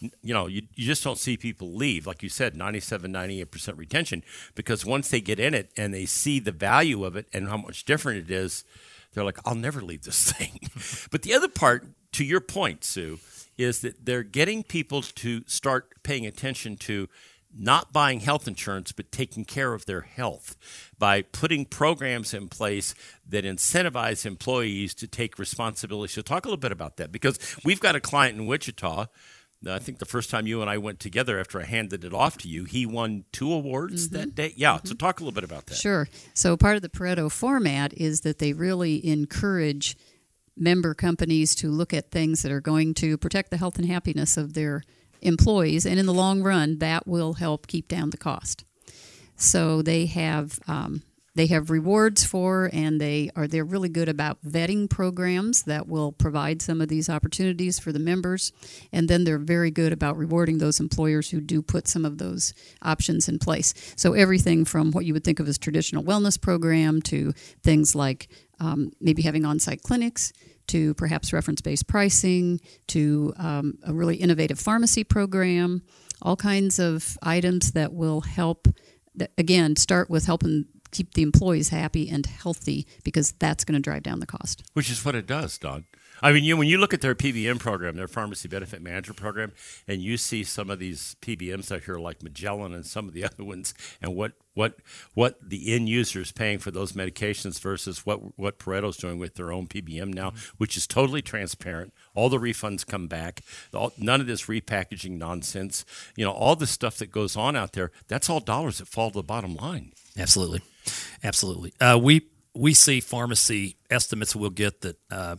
you 0.00 0.32
know, 0.32 0.46
you, 0.46 0.62
you 0.74 0.86
just 0.86 1.02
don't 1.02 1.18
see 1.18 1.36
people 1.36 1.74
leave. 1.74 2.06
Like 2.06 2.22
you 2.22 2.28
said, 2.28 2.56
97, 2.56 3.12
98% 3.12 3.76
retention 3.76 4.22
because 4.54 4.86
once 4.86 5.10
they 5.10 5.20
get 5.20 5.40
in 5.40 5.52
it 5.52 5.70
and 5.76 5.92
they 5.92 6.06
see 6.06 6.38
the 6.38 6.52
value 6.52 7.04
of 7.04 7.16
it 7.16 7.26
and 7.32 7.48
how 7.48 7.56
much 7.56 7.84
different 7.84 8.18
it 8.18 8.30
is, 8.30 8.64
they're 9.12 9.24
like, 9.24 9.38
I'll 9.44 9.54
never 9.54 9.80
leave 9.80 10.04
this 10.04 10.32
thing. 10.32 10.60
but 11.10 11.22
the 11.22 11.34
other 11.34 11.48
part, 11.48 11.84
to 12.12 12.24
your 12.24 12.40
point, 12.40 12.84
Sue, 12.84 13.18
is 13.58 13.80
that 13.80 14.04
they're 14.04 14.22
getting 14.22 14.62
people 14.62 15.02
to 15.02 15.42
start 15.46 16.02
paying 16.02 16.26
attention 16.26 16.76
to 16.76 17.08
not 17.58 17.92
buying 17.92 18.20
health 18.20 18.46
insurance, 18.46 18.92
but 18.92 19.10
taking 19.10 19.44
care 19.44 19.74
of 19.74 19.86
their 19.86 20.02
health 20.02 20.56
by 20.98 21.22
putting 21.22 21.64
programs 21.64 22.34
in 22.34 22.48
place 22.48 22.94
that 23.28 23.44
incentivize 23.44 24.26
employees 24.26 24.94
to 24.94 25.06
take 25.06 25.38
responsibility. 25.38 26.12
So, 26.12 26.22
talk 26.22 26.44
a 26.44 26.48
little 26.48 26.60
bit 26.60 26.72
about 26.72 26.96
that 26.96 27.12
because 27.12 27.38
we've 27.64 27.80
got 27.80 27.96
a 27.96 28.00
client 28.00 28.38
in 28.38 28.46
Wichita. 28.46 29.06
I 29.68 29.78
think 29.78 29.98
the 29.98 30.04
first 30.04 30.30
time 30.30 30.46
you 30.46 30.60
and 30.60 30.70
I 30.70 30.78
went 30.78 31.00
together 31.00 31.40
after 31.40 31.60
I 31.60 31.64
handed 31.64 32.04
it 32.04 32.12
off 32.12 32.36
to 32.38 32.48
you, 32.48 32.64
he 32.64 32.86
won 32.86 33.24
two 33.32 33.52
awards 33.52 34.08
mm-hmm. 34.08 34.16
that 34.16 34.34
day. 34.34 34.52
Yeah, 34.56 34.76
mm-hmm. 34.76 34.86
so 34.86 34.94
talk 34.94 35.20
a 35.20 35.24
little 35.24 35.34
bit 35.34 35.44
about 35.44 35.66
that. 35.66 35.76
Sure. 35.76 36.08
So, 36.34 36.56
part 36.56 36.76
of 36.76 36.82
the 36.82 36.88
Pareto 36.88 37.30
format 37.30 37.94
is 37.94 38.20
that 38.20 38.38
they 38.38 38.52
really 38.52 39.04
encourage 39.06 39.96
member 40.56 40.94
companies 40.94 41.54
to 41.54 41.70
look 41.70 41.92
at 41.92 42.10
things 42.10 42.42
that 42.42 42.52
are 42.52 42.60
going 42.60 42.94
to 42.94 43.18
protect 43.18 43.50
the 43.50 43.56
health 43.56 43.78
and 43.78 43.86
happiness 43.86 44.36
of 44.36 44.54
their 44.54 44.82
employees, 45.26 45.84
and 45.86 45.98
in 45.98 46.06
the 46.06 46.14
long 46.14 46.42
run, 46.42 46.78
that 46.78 47.06
will 47.06 47.34
help 47.34 47.66
keep 47.66 47.88
down 47.88 48.10
the 48.10 48.16
cost. 48.16 48.64
So 49.36 49.82
they 49.82 50.06
have 50.06 50.58
um, 50.66 51.02
they 51.34 51.46
have 51.48 51.70
rewards 51.70 52.24
for, 52.24 52.70
and 52.72 52.98
they 52.98 53.30
are 53.36 53.46
they're 53.46 53.64
really 53.64 53.90
good 53.90 54.08
about 54.08 54.38
vetting 54.42 54.88
programs 54.88 55.64
that 55.64 55.86
will 55.86 56.12
provide 56.12 56.62
some 56.62 56.80
of 56.80 56.88
these 56.88 57.10
opportunities 57.10 57.78
for 57.78 57.92
the 57.92 57.98
members, 57.98 58.52
and 58.90 59.06
then 59.08 59.24
they're 59.24 59.38
very 59.38 59.70
good 59.70 59.92
about 59.92 60.16
rewarding 60.16 60.58
those 60.58 60.80
employers 60.80 61.30
who 61.30 61.40
do 61.42 61.60
put 61.60 61.86
some 61.86 62.06
of 62.06 62.16
those 62.16 62.54
options 62.80 63.28
in 63.28 63.38
place. 63.38 63.74
So 63.96 64.14
everything 64.14 64.64
from 64.64 64.92
what 64.92 65.04
you 65.04 65.12
would 65.12 65.24
think 65.24 65.38
of 65.38 65.48
as 65.48 65.58
traditional 65.58 66.02
wellness 66.02 66.40
program 66.40 67.02
to 67.02 67.32
things 67.62 67.94
like 67.94 68.28
um, 68.58 68.92
maybe 69.00 69.20
having 69.20 69.44
on-site 69.44 69.82
clinics 69.82 70.32
to 70.68 70.94
perhaps 70.94 71.32
reference 71.32 71.60
based 71.60 71.86
pricing, 71.86 72.60
to 72.88 73.32
um, 73.36 73.78
a 73.84 73.92
really 73.92 74.16
innovative 74.16 74.58
pharmacy 74.58 75.04
program, 75.04 75.82
all 76.22 76.36
kinds 76.36 76.78
of 76.78 77.16
items 77.22 77.72
that 77.72 77.92
will 77.92 78.22
help, 78.22 78.68
that, 79.14 79.30
again, 79.38 79.76
start 79.76 80.10
with 80.10 80.26
helping 80.26 80.66
keep 80.90 81.14
the 81.14 81.22
employees 81.22 81.68
happy 81.68 82.08
and 82.08 82.26
healthy 82.26 82.86
because 83.04 83.32
that's 83.32 83.64
going 83.64 83.74
to 83.74 83.80
drive 83.80 84.02
down 84.02 84.20
the 84.20 84.26
cost. 84.26 84.62
Which 84.72 84.90
is 84.90 85.04
what 85.04 85.14
it 85.14 85.26
does, 85.26 85.58
Don. 85.58 85.84
I 86.22 86.32
mean, 86.32 86.44
you, 86.44 86.56
when 86.56 86.68
you 86.68 86.78
look 86.78 86.94
at 86.94 87.00
their 87.00 87.14
PBM 87.14 87.58
program, 87.58 87.96
their 87.96 88.08
pharmacy 88.08 88.48
benefit 88.48 88.82
manager 88.82 89.12
program, 89.12 89.52
and 89.86 90.00
you 90.00 90.16
see 90.16 90.44
some 90.44 90.70
of 90.70 90.78
these 90.78 91.16
PBMs 91.20 91.70
out 91.70 91.84
here 91.84 91.96
like 91.96 92.22
Magellan 92.22 92.72
and 92.72 92.86
some 92.86 93.08
of 93.08 93.14
the 93.14 93.24
other 93.26 93.44
ones, 93.44 93.74
and 94.00 94.14
what 94.14 94.32
what 94.54 94.76
what 95.14 95.38
the 95.46 95.74
end 95.74 95.88
user 95.88 96.20
is 96.20 96.32
paying 96.32 96.58
for 96.58 96.70
those 96.70 96.92
medications 96.92 97.60
versus 97.60 98.06
what 98.06 98.38
what 98.38 98.58
Pareto's 98.58 98.96
doing 98.96 99.18
with 99.18 99.34
their 99.34 99.52
own 99.52 99.66
PBM 99.66 100.14
now, 100.14 100.30
mm-hmm. 100.30 100.56
which 100.56 100.76
is 100.76 100.86
totally 100.86 101.22
transparent. 101.22 101.92
All 102.14 102.28
the 102.28 102.38
refunds 102.38 102.86
come 102.86 103.06
back. 103.06 103.42
All, 103.74 103.92
none 103.98 104.20
of 104.20 104.26
this 104.26 104.46
repackaging 104.46 105.18
nonsense. 105.18 105.84
You 106.16 106.24
know, 106.24 106.32
all 106.32 106.56
the 106.56 106.66
stuff 106.66 106.96
that 106.98 107.12
goes 107.12 107.36
on 107.36 107.54
out 107.54 107.72
there. 107.72 107.92
That's 108.08 108.30
all 108.30 108.40
dollars 108.40 108.78
that 108.78 108.88
fall 108.88 109.10
to 109.10 109.18
the 109.18 109.22
bottom 109.22 109.54
line. 109.54 109.92
Absolutely, 110.18 110.62
absolutely. 111.22 111.74
Uh, 111.78 111.98
we 112.02 112.22
we 112.54 112.72
see 112.72 113.00
pharmacy 113.00 113.76
estimates 113.90 114.34
we'll 114.34 114.50
get 114.50 114.80
that. 114.80 114.96
Uh, 115.10 115.36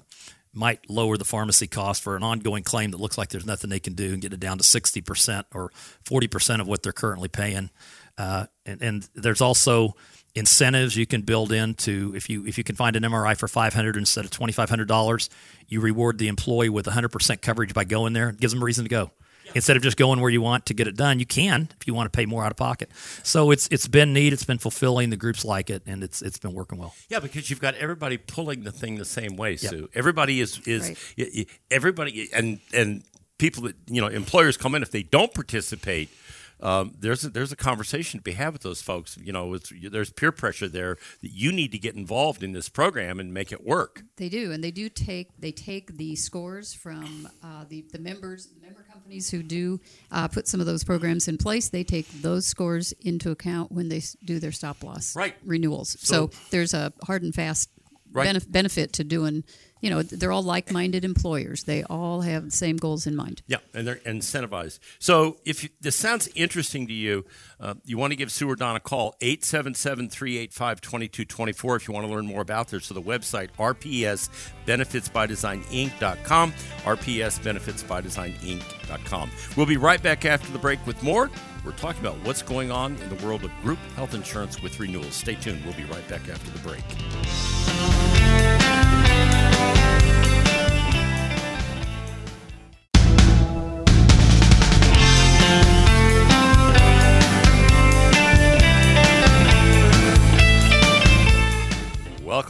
might 0.53 0.89
lower 0.89 1.17
the 1.17 1.25
pharmacy 1.25 1.67
cost 1.67 2.01
for 2.01 2.15
an 2.15 2.23
ongoing 2.23 2.63
claim 2.63 2.91
that 2.91 2.97
looks 2.97 3.17
like 3.17 3.29
there's 3.29 3.45
nothing 3.45 3.69
they 3.69 3.79
can 3.79 3.93
do 3.93 4.13
and 4.13 4.21
get 4.21 4.33
it 4.33 4.39
down 4.39 4.57
to 4.57 4.63
60% 4.63 5.43
or 5.53 5.71
40% 6.05 6.61
of 6.61 6.67
what 6.67 6.83
they're 6.83 6.91
currently 6.91 7.27
paying. 7.27 7.69
Uh, 8.17 8.45
and, 8.65 8.81
and, 8.81 9.09
there's 9.13 9.41
also 9.41 9.95
incentives 10.33 10.95
you 10.95 11.05
can 11.05 11.21
build 11.21 11.51
into 11.51 12.13
if 12.15 12.29
you 12.29 12.45
if 12.45 12.57
you 12.57 12.63
can 12.63 12.75
find 12.75 12.95
an 12.95 13.03
MRI 13.03 13.35
for 13.35 13.47
500 13.47 13.97
instead 13.97 14.23
of 14.23 14.29
$2500 14.29 15.29
you 15.67 15.81
reward 15.81 16.19
the 16.19 16.27
employee 16.27 16.69
with 16.69 16.85
100% 16.85 17.41
coverage 17.41 17.73
by 17.73 17.83
going 17.83 18.13
there 18.13 18.29
it 18.29 18.39
gives 18.39 18.53
them 18.53 18.61
a 18.61 18.65
reason 18.65 18.85
to 18.85 18.89
go 18.89 19.09
Instead 19.55 19.77
of 19.77 19.83
just 19.83 19.97
going 19.97 20.19
where 20.19 20.29
you 20.29 20.41
want 20.41 20.65
to 20.67 20.73
get 20.73 20.87
it 20.87 20.95
done, 20.95 21.19
you 21.19 21.25
can 21.25 21.69
if 21.79 21.87
you 21.87 21.93
want 21.93 22.11
to 22.11 22.15
pay 22.15 22.25
more 22.25 22.43
out 22.43 22.51
of 22.51 22.57
pocket. 22.57 22.89
So 23.23 23.51
it's 23.51 23.67
it's 23.71 23.87
been 23.87 24.13
neat. 24.13 24.33
It's 24.33 24.43
been 24.43 24.57
fulfilling. 24.57 25.09
The 25.09 25.17
groups 25.17 25.43
like 25.45 25.69
it, 25.69 25.83
and 25.85 26.03
it's 26.03 26.21
it's 26.21 26.37
been 26.37 26.53
working 26.53 26.77
well. 26.77 26.93
Yeah, 27.09 27.19
because 27.19 27.49
you've 27.49 27.61
got 27.61 27.75
everybody 27.75 28.17
pulling 28.17 28.63
the 28.63 28.71
thing 28.71 28.95
the 28.97 29.05
same 29.05 29.35
way, 29.37 29.55
Sue. 29.57 29.89
Everybody 29.93 30.39
is 30.41 30.59
is 30.67 30.89
Right. 30.89 30.97
y- 31.17 31.29
y- 31.35 31.45
everybody 31.71 32.29
and 32.33 32.59
and 32.73 33.03
people 33.37 33.63
that 33.63 33.75
you 33.87 34.01
know 34.01 34.07
employers 34.07 34.57
come 34.57 34.75
in 34.75 34.81
if 34.83 34.91
they 34.91 35.03
don't 35.03 35.33
participate. 35.33 36.09
Um, 36.59 36.93
there's 36.99 37.23
a, 37.23 37.29
there's 37.29 37.51
a 37.51 37.55
conversation 37.55 38.19
to 38.19 38.23
be 38.23 38.31
had 38.33 38.53
with 38.53 38.63
those 38.63 38.81
folks. 38.81 39.17
You 39.21 39.31
know, 39.31 39.57
there's 39.57 40.11
peer 40.11 40.31
pressure 40.31 40.67
there 40.67 40.97
that 41.21 41.31
you 41.31 41.51
need 41.51 41.71
to 41.73 41.77
get 41.77 41.95
involved 41.95 42.41
in 42.43 42.51
this 42.53 42.67
program 42.69 43.19
and 43.19 43.33
make 43.33 43.51
it 43.51 43.63
work. 43.63 44.03
They 44.17 44.29
do, 44.29 44.51
and 44.51 44.63
they 44.63 44.71
do 44.71 44.89
take 44.89 45.29
they 45.39 45.51
take 45.51 45.97
the 45.97 46.15
scores 46.15 46.73
from 46.73 47.29
uh, 47.43 47.65
the 47.69 47.85
the 47.91 47.99
members, 47.99 48.47
the 48.47 48.59
member 48.65 48.83
companies 48.91 49.29
who 49.29 49.43
do 49.43 49.79
uh, 50.11 50.27
put 50.27 50.47
some 50.47 50.59
of 50.59 50.65
those 50.65 50.83
programs 50.83 51.27
in 51.27 51.37
place. 51.37 51.69
They 51.69 51.83
take 51.83 52.07
those 52.21 52.47
scores 52.47 52.91
into 53.01 53.29
account 53.31 53.71
when 53.71 53.89
they 53.89 54.01
do 54.25 54.39
their 54.39 54.51
stop 54.51 54.83
loss 54.83 55.15
Right. 55.15 55.35
renewals. 55.45 55.95
So- 55.99 56.17
So, 56.31 56.31
there's 56.49 56.73
a 56.73 56.91
hard 57.03 57.21
and 57.21 57.33
fast 57.35 57.69
Right. 58.17 58.35
benef- 58.35 58.51
benefit 58.51 58.93
to 58.93 59.03
doing. 59.03 59.43
You 59.79 59.91
know, 59.91 60.01
they're 60.01 60.31
all 60.31 60.41
like-minded 60.41 61.05
employers. 61.05 61.65
They 61.65 61.83
all 61.83 62.21
have 62.21 62.45
the 62.45 62.51
same 62.51 62.77
goals 62.77 63.05
in 63.05 63.15
mind. 63.15 63.43
Yeah, 63.45 63.57
and 63.75 63.85
they're 63.85 63.97
incentivized. 63.97 64.79
So 64.97 65.37
if 65.45 65.61
you, 65.63 65.69
this 65.81 65.95
sounds 65.95 66.27
interesting 66.33 66.87
to 66.87 66.93
you, 66.93 67.25
uh, 67.59 67.75
you 67.85 67.95
want 67.95 68.09
to 68.11 68.17
give 68.17 68.31
Sue 68.31 68.49
or 68.49 68.55
Don 68.55 68.75
a 68.75 68.79
call, 68.79 69.13
877-385-2224 69.21 71.75
if 71.75 71.87
you 71.87 71.93
want 71.93 72.07
to 72.07 72.11
learn 72.11 72.25
more 72.25 72.41
about 72.41 72.69
this. 72.69 72.87
So 72.87 72.95
the 72.95 73.03
website, 73.03 73.49
rpsbenefitsbydesigninc.com, 73.59 76.53
rpsbenefitsbydesigninc.com. 76.83 79.31
We'll 79.55 79.65
be 79.67 79.77
right 79.77 80.01
back 80.01 80.25
after 80.25 80.51
the 80.51 80.59
break 80.59 80.83
with 80.87 81.03
more. 81.03 81.29
We're 81.63 81.71
talking 81.73 82.01
about 82.01 82.15
what's 82.25 82.41
going 82.41 82.71
on 82.71 82.95
in 82.95 83.15
the 83.15 83.25
world 83.25 83.43
of 83.43 83.51
group 83.61 83.79
health 83.95 84.13
insurance 84.13 84.61
with 84.61 84.79
renewals. 84.79 85.13
Stay 85.13 85.35
tuned. 85.35 85.63
We'll 85.65 85.73
be 85.75 85.83
right 85.83 86.07
back 86.07 86.29
after 86.29 86.49
the 86.51 86.59
break. 86.59 86.83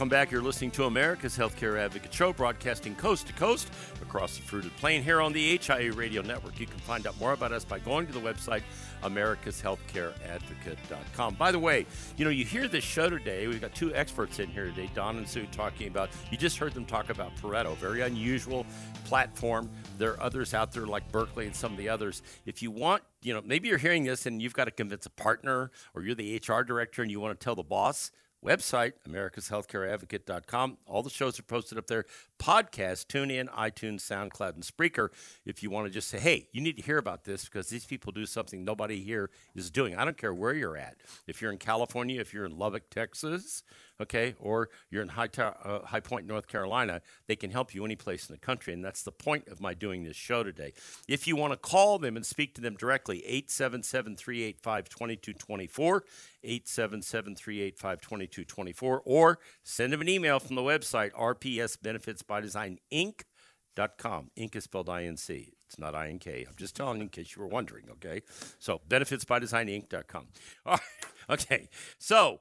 Welcome 0.08 0.24
back. 0.24 0.30
You're 0.30 0.40
listening 0.40 0.70
to 0.70 0.84
America's 0.84 1.36
Healthcare 1.36 1.78
Advocate 1.78 2.14
Show, 2.14 2.32
broadcasting 2.32 2.94
coast 2.94 3.26
to 3.26 3.34
coast 3.34 3.70
across 4.00 4.38
the 4.38 4.42
fruited 4.42 4.74
plain 4.78 5.02
here 5.02 5.20
on 5.20 5.34
the 5.34 5.58
HIA 5.58 5.92
Radio 5.92 6.22
Network. 6.22 6.58
You 6.58 6.66
can 6.66 6.78
find 6.78 7.06
out 7.06 7.20
more 7.20 7.34
about 7.34 7.52
us 7.52 7.66
by 7.66 7.78
going 7.78 8.06
to 8.06 8.12
the 8.14 8.20
website 8.20 8.62
americashealthcareadvocate.com. 9.02 11.34
By 11.34 11.52
the 11.52 11.58
way, 11.58 11.84
you 12.16 12.24
know, 12.24 12.30
you 12.30 12.46
hear 12.46 12.68
this 12.68 12.84
show 12.84 13.10
today. 13.10 13.48
We've 13.48 13.60
got 13.60 13.74
two 13.74 13.94
experts 13.94 14.38
in 14.38 14.48
here 14.48 14.64
today, 14.64 14.88
Don 14.94 15.18
and 15.18 15.28
Sue, 15.28 15.46
talking 15.52 15.88
about, 15.88 16.08
you 16.30 16.38
just 16.38 16.56
heard 16.56 16.72
them 16.72 16.86
talk 16.86 17.10
about 17.10 17.36
Pareto, 17.36 17.76
very 17.76 18.00
unusual 18.00 18.64
platform. 19.04 19.68
There 19.98 20.12
are 20.12 20.22
others 20.22 20.54
out 20.54 20.72
there 20.72 20.86
like 20.86 21.12
Berkley 21.12 21.44
and 21.44 21.54
some 21.54 21.72
of 21.72 21.76
the 21.76 21.90
others. 21.90 22.22
If 22.46 22.62
you 22.62 22.70
want, 22.70 23.02
you 23.20 23.34
know, 23.34 23.42
maybe 23.44 23.68
you're 23.68 23.76
hearing 23.76 24.04
this 24.04 24.24
and 24.24 24.40
you've 24.40 24.54
got 24.54 24.64
to 24.64 24.70
convince 24.70 25.04
a 25.04 25.10
partner 25.10 25.70
or 25.94 26.02
you're 26.02 26.14
the 26.14 26.36
HR 26.36 26.62
director 26.62 27.02
and 27.02 27.10
you 27.10 27.20
want 27.20 27.38
to 27.38 27.44
tell 27.44 27.54
the 27.54 27.62
boss, 27.62 28.10
website, 28.44 28.92
americashealthcareadvocate.com. 29.08 30.78
All 30.86 31.02
the 31.02 31.10
shows 31.10 31.38
are 31.38 31.42
posted 31.42 31.78
up 31.78 31.86
there. 31.86 32.04
Podcast, 32.38 33.08
tune 33.08 33.30
in, 33.30 33.48
iTunes, 33.48 34.00
SoundCloud, 34.00 34.54
and 34.54 34.62
Spreaker. 34.62 35.08
If 35.44 35.62
you 35.62 35.70
want 35.70 35.86
to 35.86 35.92
just 35.92 36.08
say, 36.08 36.18
hey, 36.18 36.48
you 36.52 36.60
need 36.60 36.76
to 36.76 36.82
hear 36.82 36.98
about 36.98 37.24
this 37.24 37.44
because 37.44 37.68
these 37.68 37.84
people 37.84 38.12
do 38.12 38.26
something 38.26 38.64
nobody 38.64 39.02
here 39.02 39.30
is 39.54 39.70
doing. 39.70 39.96
I 39.96 40.04
don't 40.04 40.16
care 40.16 40.34
where 40.34 40.54
you're 40.54 40.76
at. 40.76 40.96
If 41.26 41.42
you're 41.42 41.52
in 41.52 41.58
California, 41.58 42.20
if 42.20 42.32
you're 42.32 42.46
in 42.46 42.56
Lubbock, 42.58 42.90
Texas, 42.90 43.62
okay, 44.00 44.34
or 44.38 44.70
you're 44.90 45.02
in 45.02 45.08
High, 45.08 45.28
uh, 45.38 45.80
High 45.84 46.00
Point, 46.00 46.26
North 46.26 46.46
Carolina, 46.46 47.00
they 47.26 47.36
can 47.36 47.50
help 47.50 47.74
you 47.74 47.84
any 47.84 47.96
place 47.96 48.28
in 48.28 48.34
the 48.34 48.38
country. 48.38 48.72
And 48.72 48.84
that's 48.84 49.02
the 49.02 49.12
point 49.12 49.48
of 49.48 49.60
my 49.60 49.74
doing 49.74 50.04
this 50.04 50.16
show 50.16 50.42
today. 50.42 50.72
If 51.08 51.26
you 51.26 51.36
want 51.36 51.52
to 51.52 51.56
call 51.56 51.98
them 51.98 52.16
and 52.16 52.24
speak 52.24 52.54
to 52.54 52.60
them 52.60 52.74
directly, 52.74 53.18
877 53.24 54.16
385 54.16 54.88
2224, 54.88 56.04
877 56.44 57.34
385 57.34 58.00
2224, 58.00 59.02
or 59.04 59.38
send 59.62 59.92
them 59.92 60.00
an 60.00 60.08
email 60.08 60.38
from 60.38 60.56
the 60.56 60.62
website, 60.62 61.12
RPS 61.12 61.80
Benefits 61.80 62.22
by 62.22 62.40
Design 62.40 62.78
Inc.com. 62.92 64.30
Inc 64.36 64.56
is 64.56 64.64
spelled 64.64 64.88
I 64.88 65.04
N 65.04 65.16
C. 65.16 65.52
It's 65.66 65.78
not 65.78 65.94
I 65.94 66.08
N 66.08 66.18
K. 66.18 66.46
I'm 66.48 66.56
just 66.56 66.74
telling 66.74 66.96
you 66.96 67.02
in 67.02 67.08
case 67.10 67.36
you 67.36 67.42
were 67.42 67.48
wondering, 67.48 67.86
okay? 67.90 68.22
So, 68.58 68.80
benefitsbydesigninc.com. 68.88 70.26
All 70.66 70.72
right. 70.72 70.80
Okay. 71.30 71.68
So, 71.98 72.40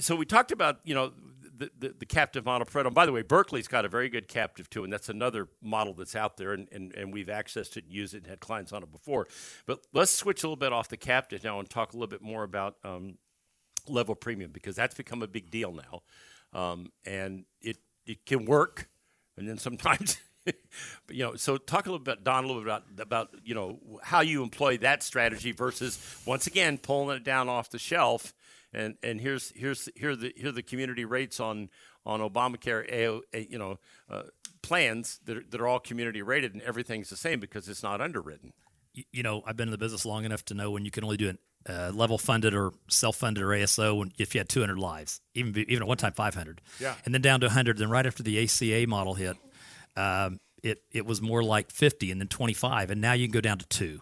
so 0.00 0.16
we 0.16 0.24
talked 0.24 0.52
about 0.52 0.80
you 0.84 0.94
know 0.94 1.12
the, 1.56 1.70
the, 1.78 1.94
the 2.00 2.06
captive 2.06 2.44
model 2.44 2.66
Pareto. 2.66 2.86
And 2.86 2.94
by 2.94 3.06
the 3.06 3.12
way, 3.12 3.22
Berkley's 3.22 3.68
got 3.68 3.84
a 3.84 3.88
very 3.88 4.08
good 4.08 4.28
captive 4.28 4.68
too, 4.68 4.84
and 4.84 4.92
that's 4.92 5.08
another 5.08 5.48
model 5.62 5.94
that's 5.94 6.16
out 6.16 6.36
there, 6.36 6.52
and, 6.52 6.68
and, 6.72 6.94
and 6.94 7.12
we've 7.12 7.26
accessed 7.26 7.76
it 7.76 7.84
and 7.84 7.92
used 7.92 8.14
it 8.14 8.18
and 8.18 8.26
had 8.26 8.40
clients 8.40 8.72
on 8.72 8.82
it 8.82 8.90
before. 8.90 9.26
But 9.66 9.80
let's 9.92 10.12
switch 10.12 10.42
a 10.42 10.46
little 10.46 10.56
bit 10.56 10.72
off 10.72 10.88
the 10.88 10.96
captive 10.96 11.44
now 11.44 11.58
and 11.58 11.68
talk 11.68 11.92
a 11.92 11.96
little 11.96 12.08
bit 12.08 12.22
more 12.22 12.42
about 12.42 12.76
um, 12.84 13.18
level 13.88 14.14
premium 14.14 14.50
because 14.52 14.76
that's 14.76 14.94
become 14.94 15.22
a 15.22 15.28
big 15.28 15.50
deal 15.50 15.72
now, 15.72 16.02
um, 16.58 16.90
and 17.04 17.44
it 17.60 17.78
it 18.06 18.26
can 18.26 18.44
work, 18.44 18.88
and 19.36 19.48
then 19.48 19.58
sometimes. 19.58 20.18
but, 20.44 20.56
you 21.08 21.22
know, 21.22 21.36
so 21.36 21.56
talk 21.56 21.86
a 21.86 21.90
little 21.90 22.04
bit, 22.04 22.22
Don, 22.22 22.44
a 22.44 22.46
little 22.46 22.62
bit 22.62 22.66
about 22.66 22.84
about 22.98 23.30
you 23.44 23.54
know 23.54 23.78
how 24.02 24.20
you 24.20 24.42
employ 24.42 24.76
that 24.78 25.02
strategy 25.02 25.52
versus 25.52 26.22
once 26.26 26.46
again 26.46 26.78
pulling 26.78 27.16
it 27.16 27.24
down 27.24 27.48
off 27.48 27.70
the 27.70 27.78
shelf 27.78 28.34
and 28.74 28.96
and 29.02 29.20
here's 29.20 29.52
here's 29.54 29.88
here 29.94 30.10
are 30.10 30.16
the 30.16 30.32
here 30.36 30.52
the 30.52 30.62
community 30.62 31.04
rates 31.04 31.40
on 31.40 31.68
on 32.06 32.20
Obamacare, 32.20 32.86
A- 33.32 33.46
you 33.50 33.58
know, 33.58 33.78
uh, 34.10 34.24
plans 34.62 35.20
that 35.24 35.36
are, 35.38 35.44
that 35.50 35.60
are 35.60 35.66
all 35.66 35.80
community 35.80 36.20
rated, 36.22 36.52
and 36.52 36.62
everything's 36.62 37.08
the 37.10 37.16
same 37.16 37.40
because 37.40 37.68
it's 37.68 37.82
not 37.82 38.00
underwritten. 38.00 38.52
you, 38.92 39.04
you 39.12 39.22
know, 39.22 39.42
I've 39.46 39.56
been 39.56 39.68
in 39.68 39.72
the 39.72 39.78
business 39.78 40.04
long 40.04 40.24
enough 40.24 40.44
to 40.46 40.54
know 40.54 40.70
when 40.70 40.84
you 40.84 40.90
can 40.90 41.02
only 41.04 41.16
do 41.16 41.30
an 41.30 41.38
uh, 41.66 41.90
level 41.94 42.18
funded 42.18 42.52
or 42.54 42.72
self 42.88 43.16
funded 43.16 43.42
or 43.42 43.48
ASO 43.48 43.96
when, 43.98 44.12
if 44.18 44.34
you 44.34 44.38
had 44.40 44.48
200 44.50 44.78
lives, 44.78 45.20
even 45.34 45.56
even 45.68 45.82
at 45.82 45.88
one 45.88 45.96
time 45.96 46.12
500. 46.12 46.60
Yeah. 46.78 46.94
And 47.06 47.14
then 47.14 47.22
down 47.22 47.40
to 47.40 47.46
100. 47.46 47.78
Then 47.78 47.88
right 47.88 48.04
after 48.06 48.22
the 48.22 48.42
ACA 48.42 48.86
model 48.86 49.14
hit, 49.14 49.36
um, 49.96 50.40
it 50.62 50.82
it 50.92 51.06
was 51.06 51.22
more 51.22 51.42
like 51.42 51.70
50 51.70 52.10
and 52.10 52.20
then 52.20 52.28
25, 52.28 52.90
and 52.90 53.00
now 53.00 53.12
you 53.14 53.26
can 53.28 53.32
go 53.32 53.40
down 53.40 53.58
to 53.58 53.66
two. 53.66 54.00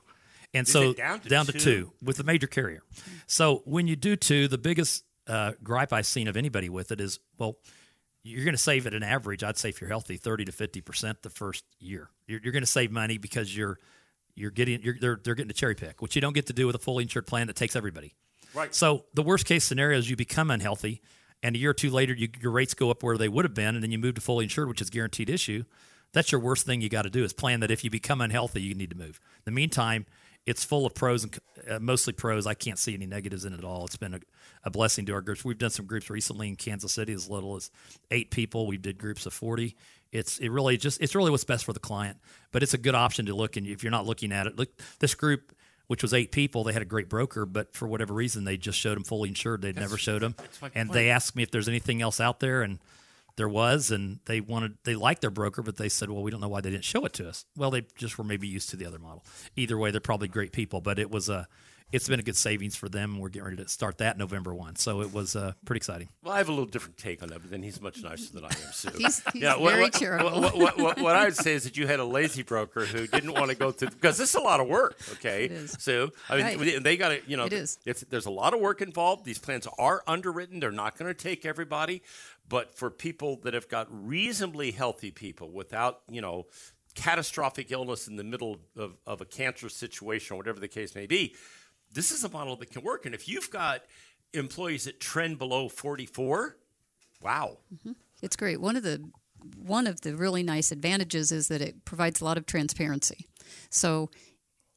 And 0.54 0.68
so 0.68 0.90
it 0.90 0.96
down 1.28 1.46
to 1.46 1.52
two? 1.52 1.92
with 2.02 2.18
the 2.18 2.24
major 2.24 2.46
carrier. 2.46 2.82
So 3.26 3.62
when 3.64 3.86
you 3.86 3.96
do 3.96 4.16
two, 4.16 4.48
the 4.48 4.58
biggest 4.58 5.04
uh, 5.26 5.52
gripe 5.62 5.92
I've 5.92 6.06
seen 6.06 6.28
of 6.28 6.36
anybody 6.36 6.68
with 6.68 6.92
it 6.92 7.00
is, 7.00 7.18
well, 7.38 7.56
you're 8.22 8.44
going 8.44 8.54
to 8.54 8.62
save 8.62 8.86
at 8.86 8.94
an 8.94 9.02
average, 9.02 9.42
I'd 9.42 9.56
say 9.56 9.70
if 9.70 9.80
you're 9.80 9.88
healthy, 9.88 10.16
30 10.16 10.44
to 10.46 10.52
50% 10.52 11.22
the 11.22 11.30
first 11.30 11.64
year. 11.80 12.10
You're, 12.26 12.40
you're 12.42 12.52
going 12.52 12.62
to 12.62 12.70
save 12.70 12.90
money 12.90 13.18
because 13.18 13.56
you're 13.56 13.78
you're 14.34 14.50
getting 14.50 14.80
you're, 14.82 14.96
they're, 14.98 15.20
they're 15.22 15.34
getting 15.34 15.50
a 15.50 15.54
cherry 15.54 15.74
pick, 15.74 16.00
which 16.00 16.14
you 16.14 16.22
don't 16.22 16.32
get 16.32 16.46
to 16.46 16.52
do 16.52 16.66
with 16.66 16.74
a 16.74 16.78
fully 16.78 17.02
insured 17.02 17.26
plan 17.26 17.48
that 17.48 17.56
takes 17.56 17.76
everybody. 17.76 18.14
Right. 18.54 18.74
So 18.74 19.04
the 19.14 19.22
worst 19.22 19.46
case 19.46 19.64
scenario 19.64 19.98
is 19.98 20.08
you 20.08 20.16
become 20.16 20.50
unhealthy, 20.50 21.02
and 21.42 21.56
a 21.56 21.58
year 21.58 21.70
or 21.70 21.74
two 21.74 21.90
later, 21.90 22.14
you, 22.14 22.28
your 22.40 22.52
rates 22.52 22.74
go 22.74 22.90
up 22.90 23.02
where 23.02 23.18
they 23.18 23.28
would 23.28 23.44
have 23.44 23.54
been, 23.54 23.74
and 23.74 23.82
then 23.82 23.90
you 23.90 23.98
move 23.98 24.14
to 24.14 24.20
fully 24.20 24.44
insured, 24.44 24.68
which 24.68 24.80
is 24.80 24.90
guaranteed 24.90 25.28
issue. 25.28 25.64
That's 26.12 26.30
your 26.30 26.40
worst 26.40 26.66
thing 26.66 26.80
you 26.80 26.88
got 26.88 27.02
to 27.02 27.10
do 27.10 27.24
is 27.24 27.32
plan 27.32 27.60
that 27.60 27.70
if 27.70 27.84
you 27.84 27.90
become 27.90 28.20
unhealthy, 28.20 28.62
you 28.62 28.74
need 28.74 28.90
to 28.90 28.96
move. 28.96 29.20
In 29.38 29.42
the 29.46 29.50
meantime, 29.50 30.06
it's 30.46 30.64
full 30.64 30.86
of 30.86 30.94
pros 30.94 31.24
and 31.24 31.38
uh, 31.70 31.78
mostly 31.78 32.12
pros. 32.12 32.46
I 32.46 32.54
can't 32.54 32.78
see 32.78 32.94
any 32.94 33.06
negatives 33.06 33.44
in 33.44 33.52
it 33.52 33.58
at 33.58 33.64
all. 33.64 33.84
It's 33.84 33.96
been 33.96 34.14
a, 34.14 34.20
a 34.64 34.70
blessing 34.70 35.06
to 35.06 35.12
our 35.14 35.20
groups. 35.20 35.44
We've 35.44 35.58
done 35.58 35.70
some 35.70 35.86
groups 35.86 36.10
recently 36.10 36.48
in 36.48 36.56
Kansas 36.56 36.92
City 36.92 37.12
as 37.12 37.28
little 37.28 37.56
as 37.56 37.70
eight 38.10 38.30
people. 38.30 38.66
We 38.66 38.76
did 38.76 38.98
groups 38.98 39.26
of 39.26 39.32
forty. 39.32 39.76
It's 40.10 40.38
it 40.38 40.48
really 40.48 40.76
just 40.76 41.00
it's 41.00 41.14
really 41.14 41.30
what's 41.30 41.44
best 41.44 41.64
for 41.64 41.72
the 41.72 41.80
client. 41.80 42.18
But 42.50 42.62
it's 42.62 42.74
a 42.74 42.78
good 42.78 42.94
option 42.94 43.26
to 43.26 43.34
look 43.34 43.56
and 43.56 43.66
if 43.66 43.82
you're 43.82 43.92
not 43.92 44.06
looking 44.06 44.32
at 44.32 44.46
it, 44.46 44.56
look 44.56 44.70
this 44.98 45.14
group. 45.14 45.54
Which 45.88 46.00
was 46.00 46.14
eight 46.14 46.32
people. 46.32 46.64
They 46.64 46.72
had 46.72 46.80
a 46.80 46.86
great 46.86 47.10
broker, 47.10 47.44
but 47.44 47.74
for 47.74 47.86
whatever 47.86 48.14
reason, 48.14 48.44
they 48.44 48.56
just 48.56 48.78
showed 48.78 48.94
them 48.94 49.04
fully 49.04 49.28
insured. 49.28 49.60
They'd 49.60 49.76
never 49.76 49.98
showed 49.98 50.22
them, 50.22 50.34
and 50.74 50.88
point. 50.88 50.92
they 50.92 51.10
asked 51.10 51.36
me 51.36 51.42
if 51.42 51.50
there's 51.50 51.68
anything 51.68 52.00
else 52.00 52.18
out 52.18 52.40
there, 52.40 52.62
and 52.62 52.78
there 53.36 53.48
was, 53.48 53.90
and 53.90 54.20
they 54.26 54.40
wanted 54.40 54.78
they 54.84 54.94
liked 54.94 55.20
their 55.20 55.30
broker, 55.30 55.62
but 55.62 55.76
they 55.76 55.88
said, 55.88 56.10
well, 56.10 56.22
we 56.22 56.30
don't 56.30 56.40
know 56.40 56.48
why 56.48 56.60
they 56.60 56.70
didn't 56.70 56.84
show 56.84 57.04
it 57.04 57.12
to 57.14 57.28
us. 57.28 57.44
Well, 57.56 57.70
they 57.70 57.82
just 57.96 58.18
were 58.18 58.24
maybe 58.24 58.46
used 58.46 58.70
to 58.70 58.76
the 58.76 58.86
other 58.86 58.98
model. 58.98 59.24
Either 59.56 59.78
way, 59.78 59.90
they're 59.90 60.00
probably 60.00 60.28
great 60.28 60.52
people, 60.52 60.80
but 60.80 60.98
it 60.98 61.10
was 61.10 61.28
a 61.28 61.48
it's 61.92 62.08
been 62.08 62.18
a 62.18 62.22
good 62.22 62.36
savings 62.36 62.74
for 62.74 62.88
them. 62.88 63.18
We're 63.18 63.28
getting 63.28 63.44
ready 63.44 63.62
to 63.62 63.68
start 63.68 63.98
that 63.98 64.16
November 64.18 64.54
one, 64.54 64.76
so 64.76 65.02
it 65.02 65.12
was 65.12 65.36
uh, 65.36 65.52
pretty 65.64 65.76
exciting. 65.78 66.08
Well, 66.24 66.32
I 66.32 66.38
have 66.38 66.48
a 66.48 66.52
little 66.52 66.66
different 66.66 66.96
take 66.96 67.22
on 67.22 67.28
that, 67.28 67.40
but 67.42 67.50
then 67.50 67.62
he's 67.62 67.80
much 67.80 68.02
nicer 68.02 68.32
than 68.32 68.44
I 68.44 68.48
am, 68.48 68.72
Sue. 68.72 68.90
He's- 68.98 69.22
he's 69.32 69.42
what, 69.44 69.60
very 69.60 69.82
what, 69.82 69.92
charitable. 69.92 70.40
What, 70.40 70.56
what, 70.56 70.78
what, 70.78 71.00
what 71.00 71.16
I 71.16 71.24
would 71.24 71.36
say 71.36 71.52
is 71.52 71.64
that 71.64 71.76
you 71.76 71.86
had 71.86 72.00
a 72.00 72.04
lazy 72.04 72.42
broker 72.42 72.84
who 72.86 73.06
didn't 73.06 73.32
want 73.32 73.50
to 73.50 73.56
go 73.56 73.70
through 73.70 73.90
because 73.90 74.16
this 74.18 74.30
is 74.30 74.34
a 74.34 74.40
lot 74.40 74.60
of 74.60 74.68
work. 74.68 74.98
Okay, 75.12 75.44
It 75.44 75.52
is. 75.52 75.72
Sue. 75.78 76.10
I 76.28 76.36
mean, 76.36 76.58
Right. 76.58 76.82
they 76.82 76.96
got 76.96 77.10
to 77.10 77.20
you 77.26 77.36
know. 77.36 77.44
It 77.44 77.52
is. 77.52 77.78
It's, 77.84 78.00
there's 78.02 78.26
a 78.26 78.30
lot 78.30 78.54
of 78.54 78.60
work 78.60 78.80
involved. 78.80 79.24
These 79.24 79.38
plans 79.38 79.66
are 79.78 80.02
underwritten. 80.06 80.60
They're 80.60 80.70
not 80.72 80.96
going 80.98 81.08
to 81.12 81.14
take 81.14 81.44
everybody, 81.44 82.02
but 82.48 82.76
for 82.76 82.90
people 82.90 83.38
that 83.44 83.54
have 83.54 83.68
got 83.68 83.86
reasonably 83.90 84.70
healthy 84.72 85.10
people 85.10 85.50
without 85.50 86.00
you 86.10 86.20
know 86.20 86.46
catastrophic 86.94 87.70
illness 87.72 88.06
in 88.06 88.16
the 88.16 88.24
middle 88.24 88.58
of, 88.76 88.96
of 89.06 89.20
a 89.20 89.24
cancer 89.24 89.68
situation 89.68 90.34
or 90.34 90.36
whatever 90.36 90.60
the 90.60 90.68
case 90.68 90.94
may 90.94 91.06
be, 91.06 91.34
this 91.92 92.10
is 92.10 92.24
a 92.24 92.28
model 92.28 92.56
that 92.56 92.70
can 92.70 92.82
work. 92.82 93.06
And 93.06 93.14
if 93.14 93.28
you've 93.28 93.50
got 93.50 93.82
employees 94.32 94.84
that 94.84 95.00
trend 95.00 95.38
below 95.38 95.68
44, 95.68 96.56
wow. 97.20 97.58
It's 98.22 98.36
great. 98.36 98.60
One 98.60 98.76
of 98.76 98.82
the 98.82 99.02
one 99.56 99.88
of 99.88 100.02
the 100.02 100.14
really 100.14 100.44
nice 100.44 100.70
advantages 100.70 101.32
is 101.32 101.48
that 101.48 101.60
it 101.60 101.84
provides 101.84 102.20
a 102.20 102.24
lot 102.24 102.38
of 102.38 102.46
transparency. 102.46 103.26
So 103.70 104.08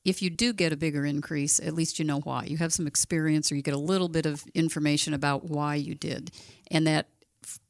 if 0.04 0.24
you 0.24 0.32
do 0.32 0.54
get 0.54 0.74
a 0.74 0.78
bigger 0.78 1.06
increase, 1.06 1.60
at 1.60 1.74
least 1.74 2.00
you 2.00 2.06
know 2.06 2.20
why. 2.20 2.46
You 2.46 2.58
have 2.58 2.74
some 2.74 2.88
experience 2.88 3.52
or 3.52 3.56
you 3.56 3.62
get 3.62 3.76
a 3.76 3.80
little 3.80 4.10
bit 4.10 4.26
of 4.26 4.44
information 4.56 5.14
about 5.14 5.46
why 5.50 5.76
you 5.76 5.94
did. 5.94 6.32
And 6.72 6.88
that 6.88 7.10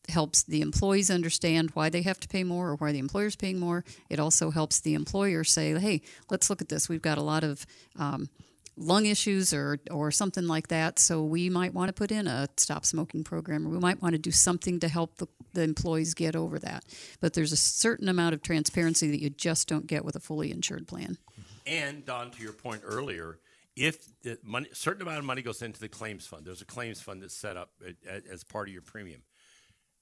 helps 0.10 0.44
the 0.44 0.62
employees 0.62 1.10
understand 1.10 1.72
why 1.72 1.90
they 1.90 2.02
have 2.04 2.20
to 2.20 2.28
pay 2.28 2.44
more 2.44 2.70
or 2.70 2.76
why 2.76 2.92
the 2.92 3.00
employer's 3.00 3.36
paying 3.36 3.60
more. 3.60 3.84
It 4.10 4.20
also 4.20 4.52
helps 4.52 4.80
the 4.80 4.94
employer 4.94 5.44
say, 5.44 5.78
hey, 5.80 6.02
let's 6.30 6.50
look 6.50 6.62
at 6.62 6.70
this. 6.70 6.88
We've 6.88 7.02
got 7.02 7.18
a 7.18 7.24
lot 7.24 7.44
of 7.44 7.66
um, 7.98 8.30
lung 8.78 9.06
issues 9.06 9.54
or, 9.54 9.80
or 9.92 10.12
something 10.12 10.48
like 10.48 10.68
that. 10.68 11.00
So 11.00 11.24
we 11.24 11.50
might 11.50 11.74
want 11.74 11.90
to 11.90 11.94
put 11.94 12.12
in 12.12 12.28
a 12.28 12.48
stop 12.58 12.86
smoking 12.86 13.24
program 13.24 13.66
or 13.66 13.70
we 13.70 13.80
might 13.80 14.02
want 14.02 14.14
to 14.14 14.20
do 14.20 14.32
something 14.32 14.80
to 14.82 14.88
help 14.88 15.18
the, 15.18 15.28
the 15.54 15.62
employees 15.64 16.14
get 16.14 16.36
over 16.36 16.60
that. 16.60 16.84
But 17.20 17.34
there's 17.34 17.52
a 17.52 17.58
certain 17.58 18.10
amount 18.10 18.34
of 18.34 18.42
transparency 18.42 19.10
that 19.12 19.22
you 19.22 19.30
just 19.30 19.68
don't 19.68 19.88
get 19.88 20.04
with 20.04 20.16
a 20.16 20.20
fully 20.20 20.52
insured 20.52 20.88
plan. 20.88 21.18
And 21.66 22.06
Don, 22.06 22.32
to 22.32 22.42
your 22.44 22.54
point 22.54 22.82
earlier, 22.84 23.40
if 23.76 24.22
the 24.22 24.38
money, 24.44 24.68
certain 24.74 25.02
amount 25.02 25.20
of 25.20 25.26
money 25.26 25.42
goes 25.42 25.62
into 25.62 25.80
the 25.80 25.90
claims 25.90 26.26
fund, 26.26 26.46
there's 26.46 26.62
a 26.62 26.66
claims 26.66 27.02
fund 27.02 27.22
that's 27.22 27.36
set 27.36 27.58
up 27.58 27.72
as 28.32 28.44
part 28.44 28.68
of 28.68 28.74
your 28.74 28.82
premium. 28.82 29.24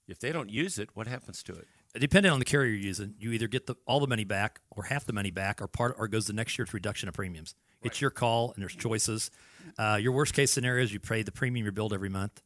If 0.08 0.20
they 0.20 0.32
don't 0.32 0.50
use 0.50 0.78
it, 0.78 0.90
what 0.94 1.08
happens 1.08 1.42
to 1.44 1.54
it? 1.54 1.68
Depending 2.00 2.32
on 2.32 2.40
the 2.40 2.46
carrier 2.46 2.72
you're 2.72 2.80
using, 2.80 3.14
you 3.20 3.32
either 3.32 3.48
get 3.48 3.68
the, 3.68 3.76
all 3.86 4.00
the 4.00 4.08
money 4.08 4.24
back 4.24 4.62
or 4.72 4.84
half 4.84 5.06
the 5.06 5.14
money 5.14 5.30
back, 5.30 5.62
or 5.62 5.68
part, 5.68 5.96
or 5.98 6.08
goes 6.08 6.26
the 6.26 6.34
next 6.34 6.58
year's 6.58 6.74
reduction 6.74 7.08
of 7.08 7.14
premiums. 7.14 7.54
It's 7.84 8.02
your 8.02 8.10
call, 8.10 8.52
and 8.54 8.62
there's 8.62 8.76
choices. 8.76 9.30
Uh, 9.78 10.00
your 10.02 10.14
worst 10.14 10.34
case 10.34 10.52
scenario 10.52 10.84
is 10.84 10.94
you 10.94 11.00
pay 11.00 11.22
the 11.22 11.32
premium 11.32 11.66
you're 11.66 11.72
billed 11.72 11.94
every 11.94 12.10
month, 12.10 12.42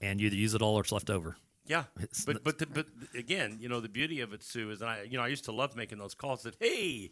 and 0.00 0.20
you 0.20 0.26
either 0.26 0.36
use 0.36 0.54
it 0.54 0.62
all 0.62 0.76
or 0.76 0.80
it's 0.80 0.92
left 0.92 1.10
over. 1.10 1.36
Yeah, 1.66 1.84
It's 2.00 2.24
but 2.24 2.42
but 2.42 2.58
the, 2.58 2.66
but 2.66 2.86
again, 3.14 3.58
you 3.60 3.68
know, 3.68 3.80
the 3.80 3.88
beauty 3.88 4.20
of 4.20 4.32
it, 4.32 4.42
Sue, 4.42 4.70
is 4.70 4.80
and 4.80 4.90
I 4.90 5.02
you 5.02 5.18
know 5.18 5.22
I 5.22 5.28
used 5.28 5.44
to 5.44 5.52
love 5.52 5.76
making 5.76 5.98
those 5.98 6.14
calls 6.14 6.42
that 6.42 6.56
hey, 6.58 7.10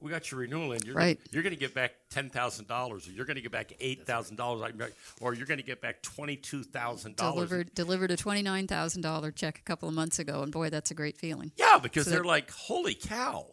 we 0.00 0.10
got 0.10 0.30
your 0.30 0.40
renewal 0.40 0.72
in. 0.72 0.80
You're 0.84 0.94
Right. 0.94 1.16
Gonna, 1.18 1.28
you're 1.32 1.42
going 1.42 1.54
to 1.54 1.58
get 1.58 1.74
back 1.74 1.92
ten 2.10 2.28
thousand 2.30 2.68
dollars, 2.68 3.08
or 3.08 3.12
you're 3.12 3.24
going 3.24 3.36
to 3.36 3.40
get 3.42 3.52
back 3.52 3.72
eight 3.80 4.06
thousand 4.06 4.36
dollars, 4.36 4.72
or 5.20 5.34
you're 5.34 5.46
going 5.46 5.58
to 5.58 5.64
get 5.64 5.80
back 5.80 6.02
twenty 6.02 6.36
two 6.36 6.62
thousand 6.62 7.16
dollars. 7.16 7.34
Delivered 7.48 7.74
delivered 7.74 8.10
a 8.10 8.16
twenty 8.16 8.42
nine 8.42 8.66
thousand 8.66 9.02
dollar 9.02 9.30
check 9.30 9.58
a 9.58 9.62
couple 9.62 9.88
of 9.88 9.94
months 9.94 10.18
ago, 10.18 10.42
and 10.42 10.52
boy, 10.52 10.68
that's 10.70 10.90
a 10.90 10.94
great 10.94 11.16
feeling. 11.16 11.52
Yeah, 11.56 11.78
because 11.82 12.04
So 12.04 12.10
they're 12.10 12.20
that- 12.20 12.26
like, 12.26 12.50
holy 12.50 12.94
cow, 12.94 13.46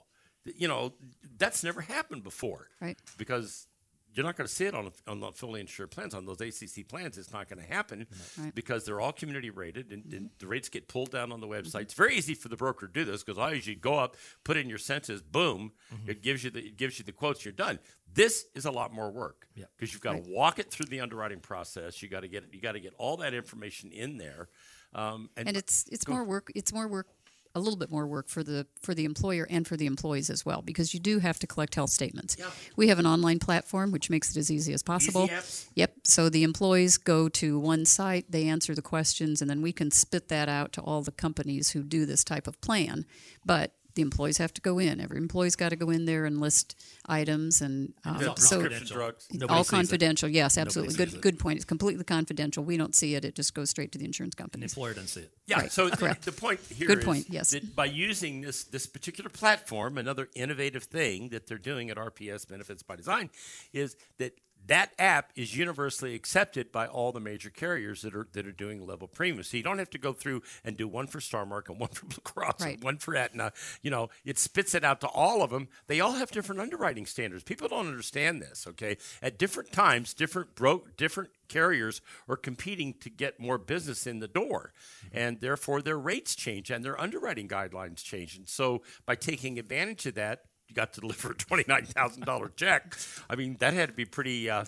you 0.44 0.68
know, 0.68 0.94
that's 1.38 1.64
never 1.64 1.82
happened 1.82 2.24
before. 2.24 2.68
Right. 2.82 2.98
Because 3.18 3.68
you're 4.14 4.26
not 4.26 4.36
going 4.38 4.48
to 4.48 4.54
see 4.54 4.66
it 4.66 4.76
on, 4.76 4.92
on 5.08 5.20
the 5.20 5.32
fully 5.32 5.60
insured 5.60 5.92
plans. 5.92 6.14
On 6.14 6.26
those 6.26 6.40
ACC 6.40 6.88
plans, 6.88 7.18
it's 7.18 7.32
not 7.32 7.50
going 7.50 7.60
to 7.60 7.68
happen 7.68 8.08
Right. 8.38 8.54
because 8.54 8.86
they're 8.86 9.02
all 9.02 9.12
community 9.12 9.50
rated 9.50 9.92
and, 9.92 10.04
and 10.06 10.14
mm-hmm. 10.14 10.26
the 10.40 10.48
rates 10.48 10.70
get 10.70 10.88
pulled 10.88 11.12
down 11.12 11.32
on 11.32 11.40
the 11.40 11.48
mm-hmm. 11.48 11.68
website. 11.68 11.82
It's 11.82 11.94
very 11.94 12.16
easy 12.16 12.34
for 12.36 12.50
the 12.50 12.56
broker 12.56 12.88
to 12.88 12.94
do 12.94 13.06
this 13.06 13.24
because 13.24 13.40
I 13.40 13.52
usually 13.52 13.76
go 13.76 13.98
up, 13.98 14.16
put 14.44 14.58
in 14.58 14.70
your 14.70 14.78
census, 14.78 15.22
boom, 15.22 15.72
mm-hmm. 15.94 16.10
it 16.10 16.22
gives 16.22 16.44
you 16.44 16.50
the 16.50 16.60
it 16.60 16.78
gives 16.78 17.00
you 17.00 17.06
the 17.06 17.12
quotes. 17.12 17.44
You're 17.44 17.54
done. 17.54 17.80
This 18.14 18.46
is 18.54 18.66
a 18.66 18.72
lot 18.72 18.94
more 18.94 19.12
work 19.12 19.48
Yeah. 19.56 19.66
because 19.76 19.94
you've 19.94 20.02
got 20.02 20.24
to 20.24 20.32
walk 20.32 20.60
it 20.60 20.70
through 20.70 20.86
the 20.86 21.00
underwriting 21.02 21.40
process. 21.40 22.02
You 22.02 22.10
got 22.10 22.22
to 22.22 22.28
get 22.28 22.54
you 22.54 22.62
got 22.62 22.74
to 22.74 22.80
get 22.80 22.94
all 22.98 23.18
that 23.18 23.34
information 23.34 23.92
in 23.92 24.18
there. 24.18 24.50
Um, 24.94 25.30
and, 25.36 25.48
and 25.48 25.58
it's 25.58 25.86
it's 25.92 26.08
more 26.08 26.24
work 26.24 26.52
it's 26.54 26.72
more 26.72 26.88
work 26.88 27.08
a 27.56 27.60
little 27.60 27.78
bit 27.78 27.92
more 27.92 28.08
work 28.08 28.28
for 28.28 28.44
the 28.44 28.66
for 28.82 28.94
the 28.94 29.06
employer 29.06 29.46
and 29.50 29.68
for 29.68 29.78
the 29.78 29.86
employees 29.86 30.30
as 30.30 30.46
well 30.46 30.62
because 30.62 30.94
you 30.94 31.00
do 31.00 31.20
have 31.20 31.38
to 31.40 31.48
collect 31.48 31.76
health 31.76 31.92
statements. 31.92 32.36
Yeah. 32.40 32.50
We 32.76 32.88
have 32.88 33.00
an 33.00 33.06
online 33.06 33.40
platform 33.40 33.92
which 33.92 34.10
makes 34.10 34.32
it 34.32 34.40
as 34.40 34.50
easy 34.50 34.74
as 34.74 34.82
possible. 34.82 35.28
apps? 35.28 35.68
Yep. 35.76 35.94
So 36.04 36.30
the 36.30 36.44
employees 36.44 36.98
go 36.98 37.30
to 37.30 37.60
one 37.60 37.86
site, 37.86 38.32
they 38.32 38.48
answer 38.48 38.74
the 38.74 38.82
questions, 38.82 39.42
and 39.42 39.50
then 39.50 39.62
we 39.62 39.72
can 39.72 39.92
spit 39.92 40.30
that 40.30 40.50
out 40.50 40.74
to 40.74 40.82
all 40.82 41.02
the 41.02 41.12
companies 41.12 41.72
who 41.72 41.84
do 41.84 42.06
this 42.06 42.24
type 42.24 42.48
of 42.48 42.60
plan. 42.62 43.06
But 43.46 43.74
the 43.96 44.02
employees 44.02 44.38
have 44.38 44.54
to 44.54 44.62
go 44.62 44.80
in. 44.80 45.00
Every 45.00 45.18
employee's 45.18 45.56
got 45.56 45.70
to 45.70 45.76
go 45.76 45.90
in 45.90 46.06
there 46.06 46.26
and 46.26 46.40
list 46.40 46.76
items, 47.06 47.62
and 47.62 47.94
um, 48.06 48.16
Yeah, 48.22 48.34
so 48.36 48.60
prescription 48.60 48.88
drugs. 48.88 49.28
Nobody 49.32 49.54
all 49.58 49.64
sees 49.64 49.70
it. 49.74 49.76
confidential. 49.76 50.30
Yes, 50.30 50.58
absolutely. 50.58 50.94
sees 50.94 50.98
Good 50.98 51.14
it. 51.16 51.22
good 51.22 51.40
point. 51.40 51.58
It's 51.58 51.66
completely 51.66 52.04
confidential. 52.04 52.64
We 52.64 52.78
don't 52.78 52.96
see 52.96 53.16
it. 53.16 53.26
It 53.26 53.36
just 53.36 53.54
goes 53.54 53.70
straight 53.70 53.92
to 53.94 53.98
the 53.98 54.06
insurance 54.06 54.36
company. 54.36 54.66
The 54.66 54.74
companies. 54.74 54.74
employer 54.74 54.94
doesn't 54.94 55.08
see 55.10 55.22
it. 55.22 55.34
Yeah. 55.46 55.60
Right, 55.60 55.72
So 55.72 55.88
th- 55.88 56.00
correct. 56.00 56.26
the 56.26 56.32
point 56.32 56.60
here 56.74 56.88
Good 56.88 57.00
is 57.00 57.06
point, 57.06 57.26
yes. 57.30 57.52
that 57.52 57.76
by 57.76 57.86
using 57.86 58.42
this 58.42 58.64
this 58.64 58.86
particular 58.88 59.30
platform, 59.30 59.98
another 59.98 60.30
innovative 60.36 60.84
thing 60.84 61.30
that 61.30 61.48
they're 61.48 61.58
doing 61.58 61.90
at 61.90 61.98
RPS 61.98 62.48
Benefits 62.48 62.82
by 62.84 62.96
Design 62.96 63.30
is 63.74 63.96
that 64.18 64.38
that 64.68 64.94
app 64.98 65.32
is 65.36 65.56
universally 65.58 66.16
accepted 66.16 66.72
by 66.72 66.88
all 66.88 67.12
the 67.12 67.20
major 67.20 67.50
carriers 67.50 68.02
that 68.02 68.16
are 68.16 68.28
that 68.34 68.48
are 68.48 68.52
doing 68.52 68.86
level 68.86 69.08
premium. 69.08 69.44
So 69.44 69.58
you 69.58 69.64
don't 69.64 69.80
have 69.80 69.90
to 69.92 69.98
go 69.98 70.14
through 70.14 70.42
and 70.64 70.78
do 70.78 70.88
one 70.88 71.08
for 71.08 71.20
Starmark 71.20 71.70
and 71.70 71.80
one 71.80 71.90
for 71.90 72.06
Blue 72.06 72.22
Cross 72.24 72.62
Right. 72.62 72.76
and 72.76 72.84
one 72.84 72.98
for 72.98 73.16
Aetna. 73.16 73.52
You 73.82 73.92
know, 73.92 74.10
it 74.24 74.40
spits 74.40 74.74
it 74.74 74.84
out 74.84 75.02
to 75.02 75.08
all 75.08 75.42
of 75.42 75.50
them. 75.50 75.68
They 75.88 76.00
all 76.00 76.14
have 76.14 76.32
different 76.32 76.62
underwriting 76.62 77.06
standards. 77.06 77.44
People 77.44 77.68
don't 77.68 77.88
understand 77.88 78.42
this. 78.42 78.66
Okay, 78.68 78.98
at 79.22 79.38
different 79.38 79.72
times, 79.72 80.14
different 80.14 80.56
bro- 80.56 80.86
different 80.98 81.32
carriers 81.50 82.02
are 82.28 82.38
competing 82.38 82.94
to 83.02 83.10
get 83.10 83.40
more 83.40 83.58
business 83.58 84.08
in 84.08 84.20
the 84.20 84.28
door, 84.28 84.74
mm-hmm. 85.06 85.18
and 85.18 85.42
therefore 85.42 85.82
their 85.82 86.00
rates 86.00 86.36
change 86.36 86.72
and 86.72 86.84
their 86.84 87.00
underwriting 87.00 87.48
guidelines 87.48 88.04
change. 88.04 88.36
And 88.36 88.48
so, 88.48 88.82
by 89.06 89.16
taking 89.16 89.60
advantage 89.60 90.06
of 90.06 90.16
that, 90.16 90.46
got 90.74 90.94
to 90.94 91.02
deliver 91.02 91.32
a 91.32 91.36
twenty 91.36 91.64
nine 91.68 91.86
thousand 91.86 92.26
dollar 92.26 92.52
check. 92.56 92.96
I 93.30 93.36
mean, 93.36 93.58
that 93.60 93.74
had 93.74 93.90
to 93.90 93.94
be 93.96 94.06
pretty. 94.06 94.50
Uh, 94.50 94.66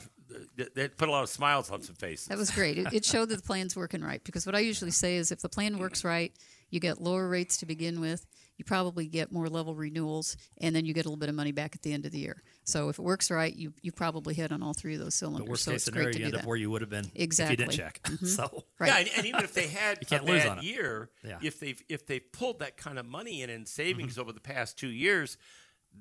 that 0.57 0.73
that 0.75 0.97
put 0.97 1.07
a 1.07 1.11
lot 1.11 1.23
of 1.23 1.29
smiles 1.29 1.69
on 1.69 1.81
some 1.81 1.95
faces. 1.95 2.27
That 2.27 2.37
was 2.37 2.49
great. 2.51 2.77
It, 2.77 2.87
it 2.93 3.05
showed 3.05 3.29
that 3.29 3.37
the 3.37 3.43
plan's 3.43 3.75
working 3.75 4.01
right 4.01 4.23
because 4.23 4.45
what 4.45 4.55
I 4.55 4.59
usually 4.59 4.91
say 4.91 5.17
is 5.17 5.31
if 5.31 5.39
the 5.41 5.49
plan 5.49 5.77
works 5.77 6.03
right, 6.03 6.33
you 6.71 6.79
get 6.79 6.99
lower 6.99 7.29
rates 7.29 7.57
to 7.57 7.65
begin 7.67 8.01
with, 8.01 8.25
you 8.57 8.65
probably 8.65 9.05
get 9.05 9.31
more 9.31 9.47
level 9.47 9.75
renewals, 9.75 10.35
and 10.59 10.75
then 10.75 10.83
you 10.83 10.93
get 10.95 11.05
a 11.05 11.09
little 11.09 11.19
bit 11.19 11.29
of 11.29 11.35
money 11.35 11.51
back 11.51 11.75
at 11.75 11.83
the 11.83 11.93
end 11.93 12.05
of 12.07 12.11
the 12.11 12.17
year. 12.19 12.41
So 12.63 12.89
if 12.89 12.97
it 12.97 13.03
works 13.03 13.29
right, 13.29 13.55
you 13.55 13.73
you 13.83 13.91
probably 13.91 14.33
hit 14.33 14.51
on 14.51 14.63
all 14.63 14.73
three 14.73 14.95
of 14.95 14.99
those 14.99 15.13
cylinders. 15.13 15.47
The 15.47 15.47
cylinders. 15.47 15.49
worst 15.49 15.63
so 15.63 15.71
case 15.71 15.75
it's 15.75 15.85
scenario, 15.85 16.05
great 16.07 16.13
to 16.13 16.19
you 16.19 16.25
do 16.25 16.31
end 16.37 16.41
up 16.41 16.47
where 16.47 16.57
you 16.57 16.71
would 16.71 16.81
have 16.81 16.89
been 16.89 17.11
Exactly. 17.13 17.53
if 17.53 17.59
you 17.59 17.65
didn't 17.67 17.77
check. 17.77 18.01
So 18.25 18.63
Right. 18.79 18.87
Yeah, 18.87 18.97
and, 18.97 19.09
and 19.17 19.25
even 19.27 19.43
if 19.43 19.53
they 19.53 19.67
had 19.83 19.99
You 20.01 20.07
can't 20.07 20.23
a 20.27 20.31
lose 20.31 20.45
on 20.45 20.57
it. 20.57 20.63
year, 20.63 21.11
Yeah. 21.23 21.37
if 21.43 21.59
they've 21.59 21.81
if 21.87 22.07
they've 22.07 22.29
pulled 22.33 22.59
that 22.59 22.77
kind 22.77 22.97
of 22.97 23.05
money 23.05 23.43
in 23.43 23.51
in 23.51 23.67
savings 23.67 24.13
Mm-hmm. 24.13 24.21
over 24.21 24.31
the 24.33 24.41
past 24.41 24.77
two 24.79 24.89
years, 24.89 25.37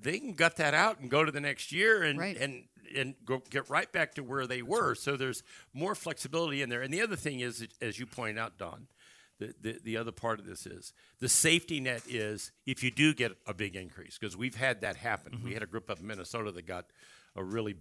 they 0.00 0.18
can 0.18 0.34
gut 0.34 0.56
that 0.56 0.74
out 0.74 1.00
and 1.00 1.10
go 1.10 1.24
to 1.24 1.32
the 1.32 1.40
next 1.40 1.72
year 1.72 2.02
and 2.02 2.18
Right. 2.18 2.36
and 2.36 2.64
and 2.94 3.14
go 3.24 3.42
get 3.50 3.68
right 3.70 3.90
back 3.90 4.14
to 4.14 4.22
where 4.22 4.46
they 4.46 4.62
were. 4.62 4.94
So 4.94 5.16
there's 5.16 5.42
more 5.72 5.94
flexibility 5.94 6.62
in 6.62 6.68
there. 6.68 6.82
And 6.82 6.92
the 6.92 7.00
other 7.02 7.16
thing 7.16 7.40
is, 7.40 7.66
as 7.80 7.98
you 7.98 8.06
point 8.06 8.38
out, 8.38 8.58
Don. 8.58 8.86
The, 9.40 9.52
the, 9.60 9.80
the 9.82 9.96
other 9.96 10.12
part 10.12 10.38
of 10.38 10.46
this 10.46 10.64
is 10.64 10.92
the 11.18 11.28
safety 11.28 11.80
net 11.80 12.02
is 12.08 12.52
if 12.66 12.84
you 12.84 12.92
do 12.92 13.12
get 13.12 13.32
a 13.48 13.52
big 13.52 13.74
increase 13.74 14.16
because 14.16 14.36
we've 14.36 14.54
had 14.54 14.82
that 14.82 14.94
happen. 14.94 15.32
Mm-hmm. 15.32 15.44
We 15.48 15.54
had 15.54 15.62
a 15.64 15.66
group 15.66 15.90
up 15.90 15.98
in 15.98 16.06
Minnesota 16.06 16.52
that 16.52 16.66
got 16.66 16.86
a 17.34 17.42
really 17.42 17.74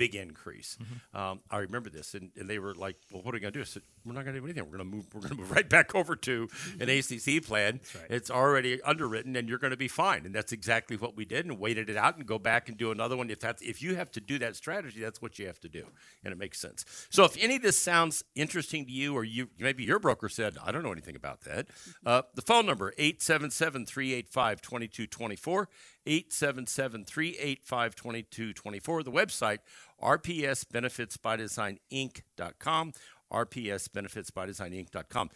big 0.00 0.14
increase. 0.14 0.78
Mm-hmm. 0.80 1.16
Um, 1.16 1.40
I 1.50 1.58
remember 1.58 1.90
this, 1.90 2.14
and, 2.14 2.30
and 2.34 2.48
they 2.48 2.58
were 2.58 2.74
like, 2.74 2.96
"Well, 3.12 3.22
what 3.22 3.34
are 3.34 3.36
we 3.36 3.40
going 3.40 3.52
to 3.52 3.58
do?" 3.58 3.60
I 3.60 3.66
said, 3.66 3.82
"We're 4.02 4.14
not 4.14 4.24
going 4.24 4.34
to 4.34 4.40
do 4.40 4.46
anything. 4.46 4.64
We're 4.64 4.78
going 4.78 4.90
to 4.90 4.96
move. 4.96 5.06
We're 5.12 5.20
going 5.20 5.34
to 5.34 5.40
move 5.40 5.50
right 5.56 5.68
back 5.68 5.94
over 5.94 6.16
to 6.16 6.48
an 6.80 6.88
ACC 6.88 7.44
plan. 7.44 7.80
right. 7.94 8.06
It's 8.08 8.30
already 8.30 8.80
underwritten, 8.80 9.36
and 9.36 9.46
you're 9.46 9.58
going 9.58 9.72
to 9.72 9.76
be 9.76 9.88
fine." 9.88 10.24
And 10.24 10.34
that's 10.34 10.52
exactly 10.52 10.96
what 10.96 11.16
we 11.16 11.26
did, 11.26 11.44
and 11.44 11.58
waited 11.58 11.90
it 11.90 11.98
out, 11.98 12.16
and 12.16 12.24
go 12.24 12.38
back 12.38 12.70
and 12.70 12.78
do 12.78 12.90
another 12.90 13.14
one. 13.14 13.28
If 13.28 13.40
that's 13.40 13.60
if 13.60 13.82
you 13.82 13.94
have 13.96 14.10
to 14.12 14.20
do 14.20 14.38
that 14.38 14.56
strategy, 14.56 15.00
that's 15.00 15.20
what 15.20 15.38
you 15.38 15.46
have 15.46 15.60
to 15.60 15.68
do, 15.68 15.84
and 16.24 16.32
it 16.32 16.38
makes 16.38 16.58
sense. 16.58 16.86
So, 17.10 17.24
if 17.24 17.36
any 17.38 17.56
of 17.56 17.62
this 17.62 17.78
sounds 17.78 18.24
interesting 18.34 18.86
to 18.86 18.92
you, 18.92 19.14
or 19.14 19.22
you 19.22 19.50
maybe 19.58 19.84
your 19.84 19.98
broker 19.98 20.30
said, 20.30 20.56
"I 20.64 20.72
don't 20.72 20.82
know 20.82 20.92
anything 20.92 21.16
about 21.16 21.42
that," 21.42 21.66
uh, 22.06 22.22
the 22.34 22.42
phone 22.42 22.64
number 22.64 22.94
877-385-2224, 26.06 27.64
877-385-2224. 27.64 29.04
The 29.04 29.12
website 29.12 29.58
rpsbenefitsbydesigninc.com, 30.02 32.92
rpsbenefitsbydesigninc.com. 33.32 35.30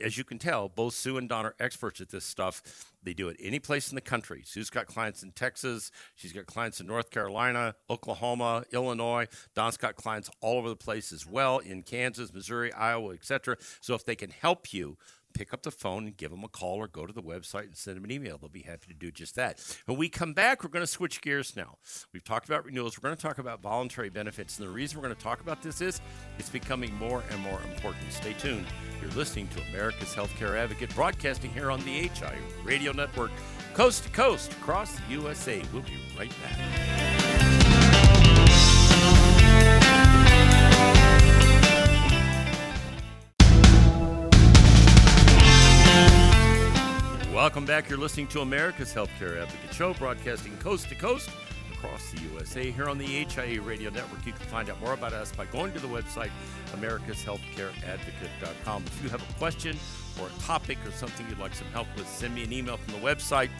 As 0.00 0.16
you 0.18 0.24
can 0.24 0.40
tell, 0.40 0.68
both 0.68 0.94
Sue 0.94 1.16
and 1.16 1.28
Don 1.28 1.46
are 1.46 1.54
experts 1.60 2.00
at 2.00 2.08
this 2.08 2.24
stuff. 2.24 2.90
They 3.04 3.14
do 3.14 3.28
it 3.28 3.36
any 3.40 3.60
place 3.60 3.90
in 3.90 3.94
the 3.94 4.00
country. 4.00 4.42
Sue's 4.44 4.68
got 4.68 4.86
clients 4.86 5.22
in 5.22 5.30
Texas. 5.30 5.92
She's 6.16 6.32
got 6.32 6.46
clients 6.46 6.80
in 6.80 6.88
North 6.88 7.10
Carolina, 7.10 7.76
Oklahoma, 7.88 8.64
Illinois. 8.72 9.28
Don's 9.54 9.76
got 9.76 9.94
clients 9.94 10.28
all 10.40 10.58
over 10.58 10.68
the 10.68 10.74
place 10.74 11.12
as 11.12 11.24
well 11.24 11.58
in 11.58 11.84
Kansas, 11.84 12.34
Missouri, 12.34 12.72
Iowa, 12.72 13.14
etc. 13.14 13.58
So 13.80 13.94
if 13.94 14.04
they 14.04 14.16
can 14.16 14.30
help 14.30 14.74
you, 14.74 14.98
pick 15.36 15.52
up 15.52 15.62
the 15.62 15.70
phone 15.70 16.06
and 16.06 16.16
give 16.16 16.30
them 16.30 16.44
a 16.44 16.48
call 16.48 16.76
or 16.76 16.88
go 16.88 17.06
to 17.06 17.12
the 17.12 17.22
website 17.22 17.64
and 17.64 17.76
send 17.76 17.96
them 17.96 18.04
an 18.04 18.10
email. 18.10 18.38
They'll 18.38 18.48
be 18.48 18.62
happy 18.62 18.88
to 18.88 18.94
do 18.94 19.10
just 19.10 19.34
that. 19.36 19.60
When 19.84 19.98
we 19.98 20.08
come 20.08 20.32
back, 20.32 20.64
we're 20.64 20.70
going 20.70 20.82
to 20.82 20.86
switch 20.86 21.20
gears 21.20 21.54
now. 21.56 21.76
We've 22.12 22.24
talked 22.24 22.48
about 22.48 22.64
renewals. 22.64 22.96
We're 22.96 23.08
going 23.08 23.16
to 23.16 23.22
talk 23.22 23.38
about 23.38 23.60
voluntary 23.60 24.08
benefits. 24.08 24.58
And 24.58 24.66
the 24.66 24.72
reason 24.72 24.98
we're 24.98 25.04
going 25.04 25.16
to 25.16 25.22
talk 25.22 25.40
about 25.40 25.62
this 25.62 25.80
is 25.80 26.00
it's 26.38 26.48
becoming 26.48 26.94
more 26.94 27.22
and 27.30 27.40
more 27.40 27.60
important. 27.70 28.12
Stay 28.12 28.32
tuned. 28.34 28.66
You're 29.02 29.10
listening 29.10 29.48
to 29.48 29.62
America's 29.70 30.14
Healthcare 30.14 30.56
Advocate, 30.56 30.94
broadcasting 30.94 31.50
here 31.50 31.70
on 31.70 31.80
the 31.84 32.08
HI 32.08 32.36
Radio 32.64 32.92
Network, 32.92 33.30
coast 33.74 34.04
to 34.04 34.10
coast 34.10 34.52
across 34.52 34.96
the 34.96 35.02
USA. 35.10 35.62
We'll 35.72 35.82
be 35.82 35.98
right 36.18 36.32
back. 36.42 37.15
Welcome 47.36 47.66
back. 47.66 47.90
You're 47.90 47.98
listening 47.98 48.28
to 48.28 48.40
America's 48.40 48.94
Healthcare 48.94 49.38
Advocate 49.38 49.74
Show, 49.74 49.92
broadcasting 49.92 50.56
coast 50.56 50.88
to 50.88 50.94
coast 50.94 51.28
across 51.70 52.10
the 52.10 52.22
USA. 52.32 52.70
Here 52.70 52.88
on 52.88 52.96
the 52.96 53.04
HIA 53.04 53.60
Radio 53.60 53.90
Network, 53.90 54.24
you 54.24 54.32
can 54.32 54.46
find 54.46 54.70
out 54.70 54.80
more 54.80 54.94
about 54.94 55.12
us 55.12 55.32
by 55.32 55.44
going 55.44 55.74
to 55.74 55.78
the 55.78 55.86
website 55.86 56.30
americashealthcareadvocate.com. 56.72 58.84
If 58.86 59.02
you 59.02 59.10
have 59.10 59.20
a 59.20 59.32
question 59.34 59.76
or 60.18 60.28
a 60.28 60.30
topic 60.40 60.78
or 60.86 60.92
something 60.92 61.28
you'd 61.28 61.38
like 61.38 61.54
some 61.54 61.66
help 61.74 61.88
with, 61.94 62.08
send 62.08 62.34
me 62.34 62.42
an 62.42 62.54
email 62.54 62.78
from 62.78 62.94
the 62.94 63.00
website 63.06 63.50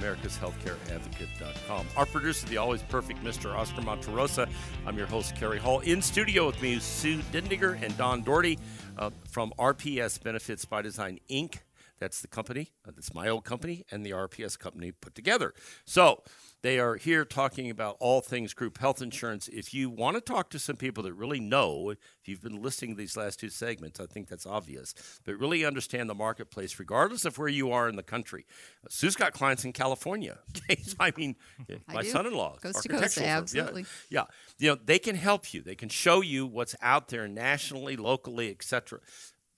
americashealthcareadvocate.com. 0.00 1.88
Our 1.94 2.06
producer, 2.06 2.46
the 2.46 2.56
always 2.56 2.80
perfect 2.84 3.22
Mr. 3.22 3.54
Oscar 3.54 3.82
Monterosa. 3.82 4.48
I'm 4.86 4.96
your 4.96 5.08
host, 5.08 5.36
Cary 5.36 5.58
Hall. 5.58 5.80
In 5.80 6.00
studio 6.00 6.46
with 6.46 6.62
me, 6.62 6.78
Sue 6.78 7.18
Dindinger 7.32 7.82
and 7.82 7.94
Don 7.98 8.22
Doherty 8.22 8.58
uh, 8.96 9.10
from 9.28 9.52
RPS 9.58 10.22
Benefits 10.22 10.64
by 10.64 10.80
Design 10.80 11.20
Inc. 11.28 11.58
That's 11.98 12.20
the 12.20 12.28
company. 12.28 12.72
Uh, 12.86 12.92
that's 12.94 13.14
my 13.14 13.28
old 13.28 13.44
company 13.44 13.84
and 13.90 14.04
the 14.04 14.10
RPS 14.10 14.58
company 14.58 14.92
put 14.92 15.14
together. 15.14 15.54
So 15.84 16.22
they 16.62 16.78
are 16.78 16.96
here 16.96 17.24
talking 17.24 17.70
about 17.70 17.96
all 18.00 18.20
things 18.20 18.52
group 18.52 18.78
health 18.78 19.00
insurance. 19.00 19.48
If 19.48 19.72
you 19.72 19.88
want 19.88 20.16
to 20.16 20.20
talk 20.20 20.50
to 20.50 20.58
some 20.58 20.76
people 20.76 21.04
that 21.04 21.14
really 21.14 21.40
know, 21.40 21.90
if 21.90 21.98
you've 22.26 22.42
been 22.42 22.60
listening 22.60 22.92
to 22.92 22.96
these 22.98 23.16
last 23.16 23.38
two 23.40 23.48
segments, 23.50 24.00
I 24.00 24.06
think 24.06 24.28
that's 24.28 24.46
obvious, 24.46 24.94
but 25.24 25.38
really 25.38 25.64
understand 25.64 26.10
the 26.10 26.14
marketplace, 26.14 26.78
regardless 26.78 27.24
of 27.24 27.38
where 27.38 27.48
you 27.48 27.70
are 27.72 27.88
in 27.88 27.96
the 27.96 28.02
country. 28.02 28.46
Sue's 28.88 29.16
got 29.16 29.32
clients 29.32 29.64
in 29.64 29.72
California. 29.72 30.38
I 31.00 31.12
mean, 31.16 31.36
I 31.88 31.94
my 31.94 32.02
do. 32.02 32.08
son-in-law, 32.08 32.56
Coast 32.62 32.82
to 32.82 32.88
coast, 32.88 33.14
firm. 33.16 33.24
absolutely. 33.24 33.86
Yeah, 34.10 34.24
yeah. 34.58 34.66
You 34.66 34.70
know, 34.74 34.80
they 34.84 34.98
can 34.98 35.16
help 35.16 35.54
you. 35.54 35.62
They 35.62 35.74
can 35.76 35.88
show 35.88 36.20
you 36.20 36.46
what's 36.46 36.74
out 36.82 37.08
there 37.08 37.28
nationally, 37.28 37.96
locally, 37.96 38.50
etc. 38.50 39.00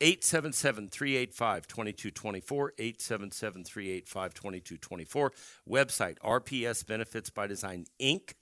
877-385-2224 0.01 2.71
877-385-2224 2.79 5.31
website 5.69 6.19
rps 6.21 6.87
benefits 6.87 7.31
by 7.31 7.47
design 7.47 7.87
inc 8.01 8.33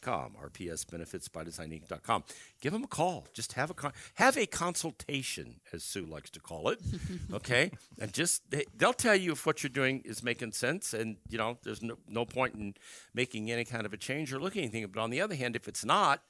com 0.00 0.32
rps 0.42 0.90
benefits 0.90 1.28
by 1.28 1.44
design 1.44 1.70
inc.com 1.70 2.24
give 2.60 2.72
them 2.72 2.84
a 2.84 2.88
call. 2.88 3.26
Just 3.32 3.54
have 3.54 3.70
a 3.70 3.74
con- 3.74 3.92
have 4.14 4.36
a 4.36 4.46
consultation 4.46 5.60
as 5.72 5.82
sue 5.82 6.04
likes 6.04 6.30
to 6.30 6.40
call 6.40 6.68
it 6.68 6.80
okay? 7.32 7.70
And 7.98 8.12
just 8.12 8.50
they, 8.50 8.64
they'll 8.76 8.92
tell 8.92 9.16
you 9.16 9.32
if 9.32 9.46
what 9.46 9.62
you're 9.62 9.70
doing 9.70 10.02
is 10.04 10.22
making 10.22 10.52
sense 10.52 10.92
and 10.92 11.16
you 11.28 11.38
know 11.38 11.58
there's 11.62 11.82
no, 11.82 11.96
no 12.08 12.24
point 12.24 12.54
in 12.54 12.74
making 13.14 13.50
any 13.50 13.64
kind 13.64 13.86
of 13.86 13.92
a 13.92 13.96
change 13.96 14.32
or 14.32 14.40
looking 14.40 14.62
anything. 14.62 14.86
But 14.92 15.00
on 15.00 15.10
the 15.10 15.20
other 15.20 15.34
hand 15.34 15.56
if 15.56 15.68
it's 15.68 15.84
not 15.84 16.22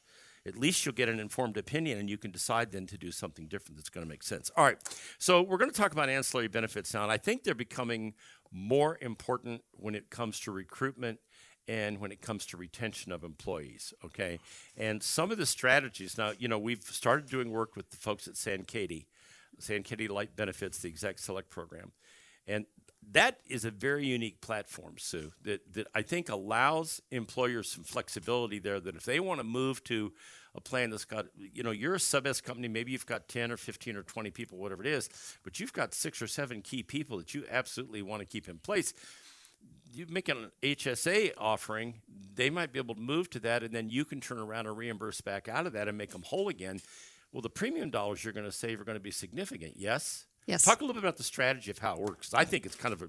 at 0.47 0.57
least 0.57 0.85
you'll 0.85 0.95
get 0.95 1.09
an 1.09 1.21
informed 1.21 1.57
opinion 1.57 1.99
and 1.99 2.09
you 2.09 2.17
can 2.17 2.31
decide 2.31 2.73
then 2.73 2.87
to 2.87 2.97
do 2.97 3.11
something 3.11 3.47
different 3.47 3.77
that's 3.77 3.91
going 3.91 4.05
to 4.05 4.09
make 4.09 4.23
sense. 4.23 4.51
All 4.57 4.65
right. 4.65 4.79
So 5.19 5.43
we're 5.43 5.59
going 5.59 5.71
to 5.71 5.77
talk 5.77 5.93
about 5.93 6.09
ancillary 6.09 6.49
benefits 6.49 6.95
now, 6.95 7.03
and 7.03 7.13
I 7.13 7.19
think 7.19 7.45
they're 7.45 7.55
becoming 7.55 8.15
more 8.51 8.99
important 9.01 9.63
when 9.73 9.95
it 9.95 10.11
comes 10.11 10.41
to 10.41 10.51
recruitment 10.51 11.21
and 11.69 12.01
when 12.01 12.11
it 12.11 12.21
comes 12.21 12.47
to 12.47 12.57
retention 12.57 13.13
of 13.13 13.23
employees. 13.23 13.95
Okay. 14.05 14.41
And 14.77 15.03
some 15.03 15.31
of 15.31 15.39
the 15.39 15.47
strategies 15.47 16.19
now, 16.19 16.33
you 16.39 16.49
know, 16.49 16.59
we've 16.59 16.83
started 16.83 17.29
doing 17.29 17.51
work 17.51 17.77
with 17.77 17.91
the 17.91 17.97
folks 17.97 18.27
at 18.27 18.35
Sankaty, 18.35 19.07
San 19.59 19.83
Katie 19.83 20.09
Light 20.09 20.35
Benefits, 20.35 20.79
the 20.79 20.89
Exec 20.89 21.19
Select 21.19 21.51
program. 21.51 21.93
And 22.47 22.67
that 23.13 23.39
is 23.49 23.65
a 23.65 23.71
very 23.71 24.07
unique 24.07 24.41
platform, 24.41 24.95
Sue, 24.99 25.33
that, 25.43 25.73
that 25.75 25.89
I 25.95 26.03
think 26.03 26.29
allows 26.29 27.03
employers 27.11 27.71
some 27.71 27.85
flexibility 27.85 28.59
there 28.59 28.79
that 28.79 28.95
if 28.95 29.05
they 29.05 29.21
want 29.21 29.41
to 29.41 29.45
move 29.45 29.83
to 29.85 30.13
a 30.55 30.61
plan 30.61 30.91
that's 30.91 31.05
got, 31.05 31.27
you 31.37 31.63
know, 31.63 31.71
you're 31.71 31.95
a 31.95 32.01
sub 32.01 32.27
S 32.27 32.41
company, 32.41 32.69
maybe 32.69 32.93
you've 32.93 33.07
got 33.07 33.29
10 33.29 33.53
or 33.53 33.57
15 33.57 33.97
or 33.97 34.03
20 34.03 34.31
people, 34.31 34.59
whatever 34.59 34.83
it 34.83 34.89
is, 34.89 35.09
but 35.43 35.59
you've 35.59 35.73
got 35.73 35.95
six 35.95 36.21
or 36.23 36.27
seven 36.27 36.63
key 36.63 36.83
people 36.83 37.19
that 37.19 37.35
you 37.35 37.45
absolutely 37.51 38.03
want 38.03 38.21
to 38.21 38.27
keep 38.27 38.49
in 38.49 38.59
place. 38.59 38.95
You 39.93 40.07
make 40.09 40.29
an 40.29 40.51
HSA 40.63 41.33
offering, 41.37 42.01
they 42.35 42.49
might 42.49 42.73
be 42.73 42.79
able 42.79 42.95
to 42.95 43.01
move 43.01 43.29
to 43.31 43.41
that, 43.41 43.63
and 43.63 43.75
then 43.75 43.91
you 43.91 44.05
can 44.05 44.21
turn 44.21 44.39
around 44.39 44.67
and 44.67 44.77
reimburse 44.77 45.21
back 45.21 45.49
out 45.49 45.67
of 45.67 45.73
that 45.73 45.89
and 45.89 45.99
make 45.99 46.11
them 46.11 46.23
whole 46.23 46.49
again. 46.49 46.81
Well, 47.33 47.43
the 47.43 47.51
premium 47.51 47.91
dollars 47.91 48.25
you're 48.25 48.33
going 48.33 48.47
to 48.47 48.53
save 48.53 48.81
are 48.81 48.85
going 48.85 48.97
to 48.97 49.01
be 49.01 49.11
significant, 49.11 49.75
yes? 49.77 50.27
Yes. 50.47 50.65
Talk 50.65 50.81
a 50.81 50.85
little 50.85 50.95
bit 50.95 51.05
about 51.05 51.17
the 51.17 51.23
strategy 51.23 51.71
of 51.71 51.79
how 51.79 51.95
it 51.95 52.01
works. 52.01 52.35
I 52.35 52.45
think 52.45 52.67
it's 52.67 52.75
kind 52.75 52.93
of 52.93 53.03
a 53.03 53.09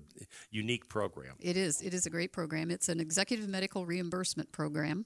unique 0.52 0.88
program. 0.90 1.36
It 1.40 1.58
is. 1.58 1.82
It 1.82 1.94
is 1.94 2.06
a 2.06 2.10
great 2.10 2.32
program. 2.32 2.70
It's 2.70 2.90
an 2.90 3.00
executive 3.00 3.48
medical 3.48 3.86
reimbursement 3.86 4.52
program. 4.52 5.06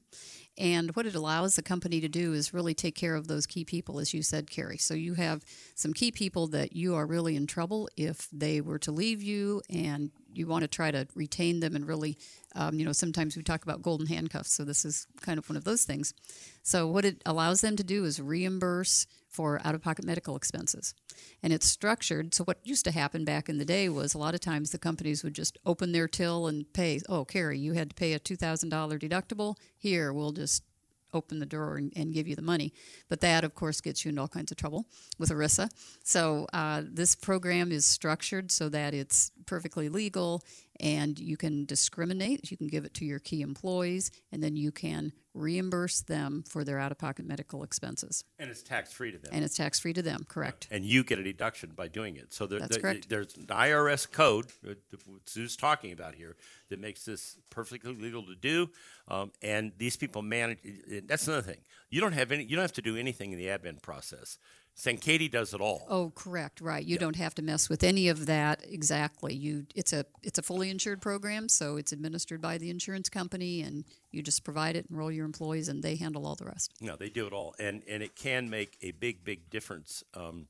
And 0.58 0.96
what 0.96 1.06
it 1.06 1.16
allows 1.16 1.56
the 1.56 1.62
company 1.62 2.02
to 2.02 2.10
do 2.10 2.34
is 2.34 2.54
really 2.54 2.74
take 2.74 2.96
care 2.96 3.16
of 3.16 3.28
those 3.28 3.46
key 3.46 3.64
people, 3.64 4.00
as 4.00 4.14
you 4.14 4.22
said, 4.22 4.50
Cary. 4.50 4.78
So 4.78 4.94
you 4.94 5.14
have 5.14 5.44
some 5.76 5.94
key 5.94 6.12
people 6.12 6.48
that 6.48 6.76
you 6.76 6.96
are 6.96 7.06
really 7.06 7.36
in 7.36 7.48
trouble 7.48 7.90
if 7.96 8.28
they 8.32 8.60
were 8.60 8.80
to 8.80 8.92
leave 8.92 9.22
you 9.22 9.62
and 9.70 10.12
you 10.34 10.48
want 10.48 10.64
to 10.64 10.68
try 10.68 10.92
to 10.92 11.08
retain 11.16 11.60
them 11.60 11.76
and 11.76 11.88
really, 11.88 12.18
um, 12.56 12.78
you 12.78 12.86
know, 12.86 12.92
sometimes 12.92 13.38
we 13.38 13.44
talk 13.44 13.64
about 13.64 13.82
golden 13.82 14.08
handcuffs. 14.08 14.52
So 14.52 14.66
this 14.66 14.84
is 14.84 15.08
kind 15.22 15.38
of 15.38 15.48
one 15.50 15.58
of 15.58 15.64
those 15.64 15.84
things. 15.84 16.14
So 16.66 16.88
what 16.88 17.06
it 17.06 17.22
allows 17.28 17.62
them 17.62 17.76
to 17.76 17.84
do 17.84 18.06
is 18.06 18.20
reimburse 18.20 19.06
for 19.30 19.62
out 19.64 19.76
of 19.76 19.84
pocket 19.84 20.04
medical 20.04 20.36
expenses. 20.36 20.96
And 21.44 21.54
it's 21.54 21.68
structured. 21.68 22.34
So, 22.34 22.44
what 22.44 22.58
used 22.64 22.86
to 22.86 22.92
happen 22.92 23.24
back 23.24 23.48
in 23.48 23.60
the 23.60 23.66
day 23.66 23.88
was 23.88 24.16
a 24.16 24.18
lot 24.18 24.34
of 24.34 24.40
times 24.40 24.72
the 24.72 24.80
companies 24.80 25.24
would 25.24 25.36
just 25.36 25.60
open 25.64 25.92
their 25.92 26.08
till 26.08 26.48
and 26.48 26.66
pay, 26.74 27.00
oh, 27.08 27.24
Cary, 27.24 27.60
you 27.60 27.74
had 27.74 27.90
to 27.90 27.96
pay 27.96 28.14
a 28.14 28.20
$2,000 28.20 28.68
deductible. 29.00 29.58
Here, 29.78 30.12
we'll 30.12 30.32
just 30.32 30.64
open 31.14 31.38
the 31.38 31.46
door 31.46 31.78
and, 31.78 31.94
and, 31.96 32.14
give 32.14 32.28
you 32.28 32.36
the 32.36 32.42
money. 32.42 32.74
But 33.10 33.22
that, 33.22 33.44
of 33.44 33.54
course, 33.54 33.80
gets 33.80 34.04
you 34.04 34.10
into 34.10 34.22
all 34.22 34.28
kinds 34.28 34.52
of 34.52 34.58
trouble 34.58 34.88
with 35.20 35.30
ERISA. 35.30 35.70
So, 36.04 36.48
uh, 36.52 36.82
this 36.84 37.16
program 37.16 37.72
is 37.72 37.86
structured 37.86 38.52
so 38.52 38.70
that 38.70 38.96
it's 38.96 39.32
perfectly 39.46 39.88
legal 39.88 40.44
and 40.80 41.18
you 41.20 41.38
can 41.38 41.66
discriminate. 41.66 42.50
You 42.52 42.58
can 42.58 42.68
give 42.68 42.86
it 42.86 42.94
to 42.96 43.06
your 43.06 43.20
key 43.20 43.42
employees 43.42 44.12
and 44.32 44.44
then 44.44 44.56
you 44.56 44.72
can 44.72 45.14
reimburse 45.34 46.02
them 46.02 46.44
for 46.48 46.64
their 46.64 46.80
out 46.80 46.92
of 46.94 46.98
pocket 46.98 47.26
medical 47.26 47.62
expenses. 47.64 48.24
And 48.40 48.50
it's 48.50 48.64
tax 48.64 48.94
free 48.94 49.12
to 49.12 49.18
them. 49.18 49.32
And 49.34 49.44
it's 49.44 49.58
tax 49.58 49.80
free 49.80 49.92
to 49.94 50.02
them, 50.02 50.26
correct. 50.30 50.68
And 50.72 50.86
you 50.86 51.04
get 51.04 51.20
a 51.20 51.24
deduction 51.24 51.72
by 51.76 51.90
doing 51.90 52.16
it. 52.16 52.34
So 52.34 52.48
there, 52.48 52.60
That's 52.60 52.76
there- 52.76 52.82
correct. 52.82 53.10
there's 53.10 53.36
an 53.36 53.48
IRS 53.48 54.10
code 54.10 54.48
Sue's 55.26 55.58
talking 55.58 55.92
about 55.92 56.16
here 56.16 56.36
that 56.70 56.80
makes 56.80 57.04
this 57.06 57.38
perfectly 57.50 57.94
legal 57.94 58.24
to 58.24 58.36
do. 58.36 58.70
Um, 59.08 59.32
and 59.42 59.74
these 59.78 59.98
people 59.98 60.22
manage. 60.22 60.60
That's 61.06 61.28
another 61.28 61.42
thing. 61.42 61.62
You 61.90 62.02
don't 62.02 62.14
have 62.14 62.32
any. 62.32 62.44
You 62.44 62.56
don't 62.56 62.64
have 62.64 62.74
to 62.74 62.82
do 62.82 62.96
anything 62.98 63.32
in 63.32 63.38
the 63.38 63.48
admin 63.48 63.82
process. 63.82 64.38
Sankaty 64.78 65.32
does 65.32 65.54
it 65.54 65.62
all. 65.62 65.86
Oh, 65.90 66.12
correct. 66.16 66.60
Right. 66.60 66.84
You 66.84 66.98
don't 66.98 67.16
have 67.16 67.34
to 67.36 67.42
mess 67.42 67.70
with 67.70 67.84
any 67.84 68.10
of 68.10 68.26
that 68.26 68.62
exactly. 68.68 69.34
You 69.34 69.66
it's 69.74 69.94
a 69.94 70.06
it's 70.22 70.38
a 70.38 70.42
fully 70.42 70.70
insured 70.70 71.02
program, 71.02 71.48
so 71.48 71.78
it's 71.78 71.94
administered 71.94 72.42
by 72.42 72.58
the 72.58 72.70
insurance 72.70 73.08
company 73.08 73.62
and 73.62 73.86
you 74.12 74.22
just 74.22 74.44
provide 74.44 74.76
it, 74.76 74.86
and 74.90 74.92
enroll 74.92 75.12
your 75.12 75.26
employees 75.26 75.70
and 75.70 75.82
they 75.82 75.96
handle 75.96 76.26
all 76.28 76.36
the 76.36 76.46
rest. 76.46 76.74
No, 76.82 76.96
they 76.96 77.10
do 77.10 77.26
it 77.26 77.34
all, 77.34 77.56
and 77.58 77.84
and 77.90 78.04
it 78.04 78.16
can 78.16 78.50
make 78.50 78.78
a 78.82 78.92
big, 78.92 79.24
big 79.24 79.50
difference. 79.50 80.04
Um, 80.14 80.48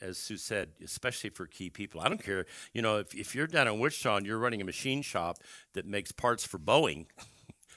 as 0.00 0.18
Sue 0.18 0.36
said, 0.36 0.68
especially 0.82 1.30
for 1.30 1.46
key 1.46 1.70
people. 1.70 2.00
I 2.00 2.08
don't 2.08 2.22
care, 2.22 2.46
you 2.72 2.82
know, 2.82 2.98
if, 2.98 3.14
if 3.14 3.34
you're 3.34 3.46
down 3.46 3.66
in 3.66 3.80
Wichita 3.80 4.16
and 4.16 4.26
you're 4.26 4.38
running 4.38 4.60
a 4.60 4.64
machine 4.64 5.02
shop 5.02 5.38
that 5.72 5.86
makes 5.86 6.12
parts 6.12 6.44
for 6.44 6.58
Boeing, 6.58 7.06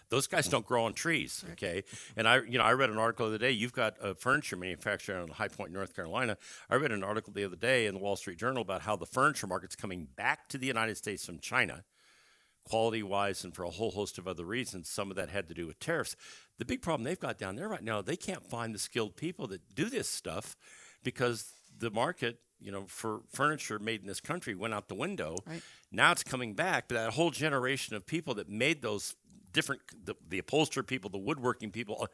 those 0.10 0.28
guys 0.28 0.48
don't 0.48 0.66
grow 0.66 0.86
on 0.86 0.94
trees, 0.94 1.44
okay? 1.54 1.84
And 2.16 2.28
I, 2.28 2.42
you 2.42 2.58
know, 2.58 2.64
I 2.64 2.72
read 2.74 2.90
an 2.90 2.98
article 2.98 3.26
the 3.26 3.36
other 3.36 3.46
day. 3.46 3.52
You've 3.52 3.74
got 3.74 3.96
a 4.02 4.16
furniture 4.16 4.56
manufacturer 4.56 5.20
in 5.20 5.28
High 5.28 5.50
Point, 5.50 5.72
North 5.72 5.96
Carolina. 5.96 6.38
I 6.70 6.76
read 6.76 6.92
an 6.92 7.04
article 7.04 7.34
the 7.34 7.44
other 7.44 7.56
day 7.56 7.88
in 7.88 7.94
the 7.94 8.00
Wall 8.00 8.16
Street 8.16 8.38
Journal 8.38 8.62
about 8.62 8.84
how 8.84 8.96
the 8.96 9.06
furniture 9.06 9.48
market's 9.48 9.76
coming 9.76 10.08
back 10.16 10.48
to 10.50 10.58
the 10.58 10.68
United 10.68 10.98
States 10.98 11.26
from 11.26 11.40
China 11.40 11.84
quality 12.68 13.02
wise 13.02 13.44
and 13.44 13.56
for 13.56 13.64
a 13.64 13.70
whole 13.70 13.92
host 13.92 14.18
of 14.18 14.28
other 14.28 14.44
reasons. 14.44 14.90
Some 14.90 15.10
of 15.10 15.16
that 15.16 15.30
had 15.30 15.48
to 15.48 15.54
do 15.54 15.66
with 15.68 15.80
tariffs. 15.80 16.16
The 16.58 16.66
big 16.66 16.82
problem 16.82 17.04
they've 17.04 17.20
got 17.20 17.38
down 17.38 17.56
there 17.56 17.70
right 17.70 17.84
now, 17.84 18.02
they 18.02 18.18
can't 18.18 18.44
find 18.44 18.76
the 18.76 18.80
skilled 18.80 19.16
people 19.16 19.48
that 19.48 19.74
do 19.74 19.90
this 19.90 20.10
stuff 20.10 20.58
because 21.04 21.54
the 21.78 21.90
market, 21.90 22.40
you 22.60 22.72
know, 22.72 22.86
for 22.88 23.22
furniture 23.32 23.80
made 23.80 24.02
in 24.02 24.08
this 24.08 24.20
country 24.20 24.54
went 24.54 24.74
out 24.74 24.90
the 24.90 24.96
window. 24.96 25.38
Right. 25.46 25.62
Now 25.92 26.12
it's 26.12 26.24
coming 26.24 26.56
back, 26.56 26.90
but 26.90 26.96
that 26.96 27.14
whole 27.14 27.32
generation 27.32 27.96
of 27.96 28.06
people 28.06 28.34
that 28.36 28.50
made 28.50 28.82
those 28.82 29.16
different 29.58 29.82
the, 30.06 30.14
the 30.30 30.38
upholsterer 30.38 30.84
people, 30.84 31.10
the 31.10 31.18
woodworking 31.18 31.72
people, 31.72 31.98
uh, 32.00 32.06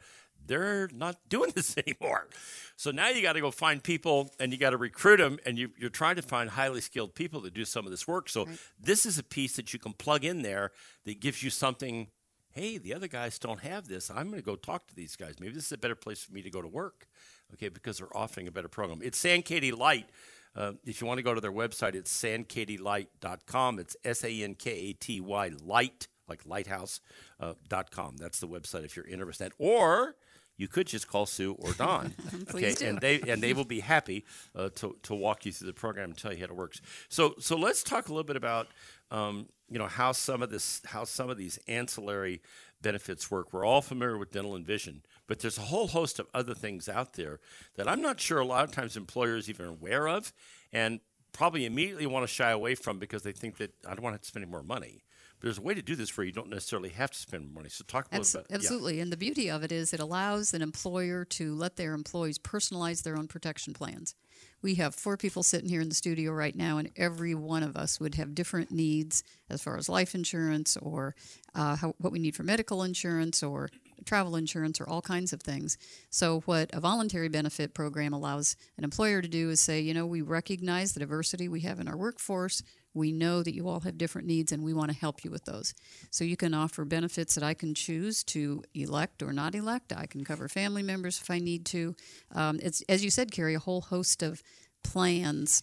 they're 0.46 0.88
not 0.94 1.16
doing 1.28 1.52
this 1.54 1.76
anymore. 1.86 2.26
So 2.74 2.90
now 2.90 3.10
you 3.10 3.20
got 3.20 3.34
to 3.34 3.42
go 3.42 3.50
find 3.50 3.82
people 3.82 4.30
and 4.40 4.50
you 4.50 4.58
got 4.58 4.70
to 4.70 4.78
recruit 4.78 5.18
them, 5.18 5.38
and 5.44 5.58
you, 5.58 5.68
you're 5.78 5.90
trying 5.90 6.16
to 6.16 6.22
find 6.22 6.48
highly 6.48 6.80
skilled 6.80 7.14
people 7.14 7.42
to 7.42 7.50
do 7.50 7.66
some 7.66 7.84
of 7.84 7.90
this 7.90 8.08
work. 8.08 8.30
So 8.30 8.48
this 8.80 9.04
is 9.04 9.18
a 9.18 9.22
piece 9.22 9.56
that 9.56 9.74
you 9.74 9.78
can 9.78 9.92
plug 9.92 10.24
in 10.24 10.40
there 10.40 10.72
that 11.04 11.20
gives 11.20 11.42
you 11.42 11.50
something. 11.50 12.08
Hey, 12.50 12.78
the 12.78 12.94
other 12.94 13.08
guys 13.08 13.38
don't 13.38 13.60
have 13.60 13.88
this. 13.88 14.10
I'm 14.10 14.28
going 14.30 14.40
to 14.40 14.46
go 14.46 14.56
talk 14.56 14.86
to 14.86 14.94
these 14.94 15.16
guys. 15.16 15.34
Maybe 15.38 15.52
this 15.52 15.66
is 15.66 15.72
a 15.72 15.78
better 15.78 15.96
place 15.96 16.22
for 16.22 16.32
me 16.32 16.40
to 16.40 16.50
go 16.50 16.62
to 16.62 16.68
work. 16.68 17.06
Okay, 17.52 17.68
because 17.68 17.98
they're 17.98 18.16
offering 18.16 18.48
a 18.48 18.52
better 18.52 18.68
program. 18.68 19.00
It's 19.02 19.22
Sankaty 19.22 19.76
Light. 19.76 20.08
Uh, 20.56 20.72
if 20.84 21.00
you 21.00 21.06
want 21.06 21.18
to 21.18 21.22
go 21.22 21.34
to 21.34 21.40
their 21.40 21.52
website, 21.52 21.94
it's 21.94 22.10
sankatylight.com. 22.10 23.78
It's 23.80 23.96
S 24.04 24.24
A 24.24 24.30
N 24.42 24.54
K 24.54 24.70
A 24.70 24.92
T 24.94 25.20
Y 25.20 25.50
light, 25.62 26.08
like 26.28 26.46
lighthouse, 26.46 27.00
uh, 27.40 27.54
dot 27.68 27.90
com. 27.90 28.16
That's 28.16 28.40
the 28.40 28.48
website 28.48 28.84
if 28.84 28.96
you're 28.96 29.06
interested. 29.06 29.52
Or 29.58 30.16
you 30.56 30.68
could 30.68 30.86
just 30.86 31.08
call 31.08 31.26
Sue 31.26 31.52
or 31.58 31.72
Don. 31.78 32.14
Please 32.48 32.76
do. 32.76 32.86
and 32.86 33.00
they 33.00 33.20
and 33.20 33.42
they 33.42 33.52
will 33.52 33.64
be 33.64 33.80
happy 33.80 34.24
uh, 34.54 34.68
to 34.76 34.96
to 35.02 35.14
walk 35.14 35.46
you 35.46 35.52
through 35.52 35.66
the 35.66 35.72
program 35.72 36.10
and 36.10 36.18
tell 36.18 36.32
you 36.32 36.38
how 36.38 36.44
it 36.44 36.56
works. 36.56 36.80
So 37.08 37.34
so 37.38 37.56
let's 37.56 37.82
talk 37.82 38.08
a 38.08 38.12
little 38.12 38.24
bit 38.24 38.36
about 38.36 38.68
um, 39.10 39.48
you 39.68 39.78
know 39.78 39.86
how 39.86 40.12
some 40.12 40.42
of 40.42 40.50
this 40.50 40.80
how 40.86 41.04
some 41.04 41.30
of 41.30 41.36
these 41.38 41.58
ancillary 41.68 42.40
benefits 42.82 43.30
work. 43.30 43.52
We're 43.52 43.64
all 43.64 43.82
familiar 43.82 44.18
with 44.18 44.30
dental 44.30 44.54
and 44.54 44.66
vision, 44.66 45.02
but 45.26 45.40
there's 45.40 45.58
a 45.58 45.62
whole 45.62 45.88
host 45.88 46.18
of 46.18 46.26
other 46.34 46.54
things 46.54 46.88
out 46.88 47.14
there 47.14 47.40
that 47.76 47.88
I'm 47.88 48.02
not 48.02 48.20
sure 48.20 48.38
a 48.38 48.44
lot 48.44 48.64
of 48.64 48.72
times 48.72 48.96
employers 48.96 49.48
even 49.48 49.66
are 49.66 49.70
aware 49.70 50.06
of, 50.06 50.32
and 50.72 51.00
probably 51.32 51.64
immediately 51.66 52.06
want 52.06 52.22
to 52.22 52.32
shy 52.32 52.50
away 52.50 52.74
from 52.76 52.98
because 52.98 53.22
they 53.22 53.32
think 53.32 53.56
that 53.56 53.72
I 53.86 53.94
don't 53.94 54.02
want 54.02 54.20
to 54.20 54.26
spend 54.28 54.44
any 54.44 54.50
more 54.52 54.62
money. 54.62 55.02
There's 55.44 55.58
a 55.58 55.62
way 55.62 55.74
to 55.74 55.82
do 55.82 55.94
this 55.94 56.16
where 56.16 56.24
you 56.24 56.32
don't 56.32 56.48
necessarily 56.48 56.88
have 56.88 57.10
to 57.10 57.18
spend 57.18 57.52
money. 57.52 57.68
So 57.68 57.84
talk 57.86 58.06
a 58.10 58.16
little 58.18 58.40
Abs- 58.40 58.46
yeah. 58.48 58.56
absolutely. 58.56 59.00
And 59.00 59.12
the 59.12 59.16
beauty 59.18 59.50
of 59.50 59.62
it 59.62 59.70
is 59.70 59.92
it 59.92 60.00
allows 60.00 60.54
an 60.54 60.62
employer 60.62 61.26
to 61.26 61.54
let 61.54 61.76
their 61.76 61.92
employees 61.92 62.38
personalize 62.38 63.02
their 63.02 63.18
own 63.18 63.28
protection 63.28 63.74
plans. 63.74 64.14
We 64.62 64.76
have 64.76 64.94
four 64.94 65.18
people 65.18 65.42
sitting 65.42 65.68
here 65.68 65.82
in 65.82 65.90
the 65.90 65.94
studio 65.94 66.32
right 66.32 66.56
now, 66.56 66.78
and 66.78 66.90
every 66.96 67.34
one 67.34 67.62
of 67.62 67.76
us 67.76 68.00
would 68.00 68.14
have 68.14 68.34
different 68.34 68.70
needs 68.70 69.22
as 69.50 69.62
far 69.62 69.76
as 69.76 69.90
life 69.90 70.14
insurance 70.14 70.78
or 70.78 71.14
uh, 71.54 71.76
how, 71.76 71.94
what 71.98 72.10
we 72.10 72.18
need 72.18 72.34
for 72.34 72.42
medical 72.42 72.82
insurance 72.82 73.42
or 73.42 73.68
travel 74.06 74.36
insurance 74.36 74.80
or 74.80 74.88
all 74.88 75.02
kinds 75.02 75.34
of 75.34 75.42
things. 75.42 75.76
So, 76.08 76.40
what 76.46 76.70
a 76.72 76.80
voluntary 76.80 77.28
benefit 77.28 77.74
program 77.74 78.14
allows 78.14 78.56
an 78.78 78.84
employer 78.84 79.20
to 79.20 79.28
do 79.28 79.50
is 79.50 79.60
say, 79.60 79.80
you 79.80 79.92
know, 79.92 80.06
we 80.06 80.22
recognize 80.22 80.94
the 80.94 81.00
diversity 81.00 81.46
we 81.46 81.60
have 81.60 81.78
in 81.78 81.86
our 81.86 81.96
workforce. 81.98 82.62
We 82.94 83.12
know 83.12 83.42
that 83.42 83.54
you 83.54 83.68
all 83.68 83.80
have 83.80 83.98
different 83.98 84.28
needs 84.28 84.52
and 84.52 84.62
we 84.62 84.72
want 84.72 84.90
to 84.92 84.96
help 84.96 85.24
you 85.24 85.30
with 85.30 85.44
those. 85.44 85.74
So 86.10 86.24
you 86.24 86.36
can 86.36 86.54
offer 86.54 86.84
benefits 86.84 87.34
that 87.34 87.44
I 87.44 87.52
can 87.54 87.74
choose 87.74 88.22
to 88.24 88.62
elect 88.74 89.22
or 89.22 89.32
not 89.32 89.54
elect. 89.54 89.92
I 89.92 90.06
can 90.06 90.24
cover 90.24 90.48
family 90.48 90.82
members 90.82 91.20
if 91.20 91.30
I 91.30 91.40
need 91.40 91.66
to. 91.66 91.94
Um, 92.34 92.60
it's, 92.62 92.82
as 92.88 93.04
you 93.04 93.10
said, 93.10 93.32
Cary, 93.32 93.54
a 93.54 93.58
whole 93.58 93.80
host 93.80 94.22
of 94.22 94.42
plans 94.82 95.62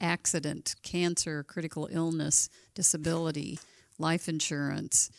accident, 0.00 0.74
cancer, 0.82 1.42
critical 1.42 1.88
illness, 1.90 2.50
disability, 2.74 3.58
life 3.98 4.28
insurance, 4.28 5.10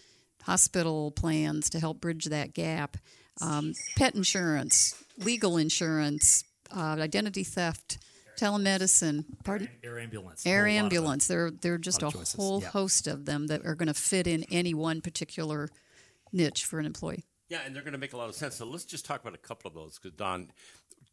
hospital 0.43 1.11
plans 1.11 1.69
to 1.71 1.79
help 1.79 1.99
bridge 1.99 2.25
that 2.25 2.53
gap, 2.53 2.97
um, 3.41 3.73
pet 3.97 4.15
insurance, 4.15 4.95
legal 5.17 5.57
insurance, 5.57 6.43
uh, 6.75 6.97
identity 6.99 7.43
theft, 7.43 7.97
telemedicine. 8.37 9.25
Pardon? 9.43 9.69
Air 9.83 9.99
ambulance. 9.99 10.45
Air 10.45 10.65
A 10.65 10.69
whole 10.69 10.75
lot 10.75 10.79
of 10.79 10.83
ambulance. 10.85 11.27
There, 11.27 11.51
there 11.51 11.73
are 11.73 11.77
just 11.77 12.01
lot 12.01 12.15
a 12.15 12.37
whole 12.37 12.61
yeah. 12.61 12.69
host 12.69 13.07
of 13.07 13.25
them 13.25 13.47
that 13.47 13.65
are 13.65 13.75
going 13.75 13.87
to 13.87 13.93
fit 13.93 14.27
in 14.27 14.45
any 14.51 14.73
one 14.73 15.01
particular 15.01 15.69
niche 16.31 16.65
for 16.65 16.79
an 16.79 16.85
employee. 16.85 17.25
Yeah, 17.49 17.59
and 17.65 17.75
they're 17.75 17.83
going 17.83 17.93
to 17.93 17.99
make 17.99 18.13
a 18.13 18.17
lot 18.17 18.29
of 18.29 18.35
sense. 18.35 18.55
So 18.55 18.65
let's 18.65 18.85
just 18.85 19.05
talk 19.05 19.21
about 19.21 19.33
a 19.33 19.39
couple 19.39 19.69
of 19.69 19.73
those 19.73 19.97
because 19.97 20.15
Don, 20.17 20.51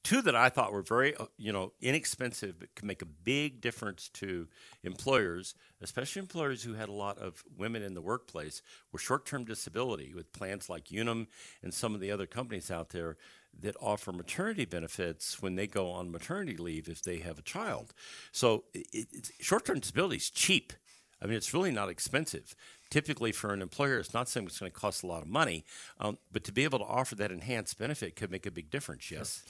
two 0.02 0.20
that 0.22 0.34
I 0.34 0.48
thought 0.48 0.72
were 0.72 0.82
very 0.82 1.16
uh, 1.16 1.26
you 1.37 1.52
know 1.52 1.72
inexpensive 1.80 2.58
but 2.58 2.74
could 2.74 2.84
make 2.84 3.02
a 3.02 3.06
big 3.06 3.60
difference 3.60 4.08
to 4.14 4.48
employers, 4.82 5.54
especially 5.80 6.20
employers 6.20 6.62
who 6.62 6.74
had 6.74 6.88
a 6.88 6.92
lot 6.92 7.18
of 7.18 7.44
women 7.56 7.82
in 7.82 7.94
the 7.94 8.02
workplace, 8.02 8.62
were 8.92 8.98
short-term 8.98 9.44
disability 9.44 10.12
with 10.14 10.32
plans 10.32 10.68
like 10.68 10.90
Unum 10.90 11.28
and 11.62 11.72
some 11.72 11.94
of 11.94 12.00
the 12.00 12.10
other 12.10 12.26
companies 12.26 12.70
out 12.70 12.90
there 12.90 13.16
that 13.60 13.76
offer 13.80 14.12
maternity 14.12 14.64
benefits 14.64 15.40
when 15.42 15.54
they 15.54 15.66
go 15.66 15.90
on 15.90 16.10
maternity 16.10 16.56
leave 16.56 16.88
if 16.88 17.02
they 17.02 17.18
have 17.18 17.38
a 17.38 17.42
child. 17.42 17.94
So 18.32 18.64
it, 18.74 19.30
short-term 19.40 19.80
disability 19.80 20.16
is 20.16 20.30
cheap. 20.30 20.72
I 21.22 21.26
mean, 21.26 21.36
it's 21.36 21.54
really 21.54 21.70
not 21.70 21.88
expensive. 21.88 22.54
Typically, 22.90 23.32
for 23.32 23.52
an 23.52 23.62
employer, 23.62 23.98
it's 23.98 24.12
not 24.12 24.28
something 24.28 24.46
that's 24.46 24.58
going 24.58 24.70
to 24.70 24.78
cost 24.78 25.02
a 25.02 25.06
lot 25.06 25.22
of 25.22 25.28
money, 25.28 25.64
um, 25.98 26.18
but 26.30 26.44
to 26.44 26.52
be 26.52 26.64
able 26.64 26.78
to 26.78 26.84
offer 26.84 27.14
that 27.14 27.32
enhanced 27.32 27.78
benefit 27.78 28.14
could 28.14 28.30
make 28.30 28.46
a 28.46 28.50
big 28.50 28.70
difference. 28.70 29.10
Yes. 29.10 29.42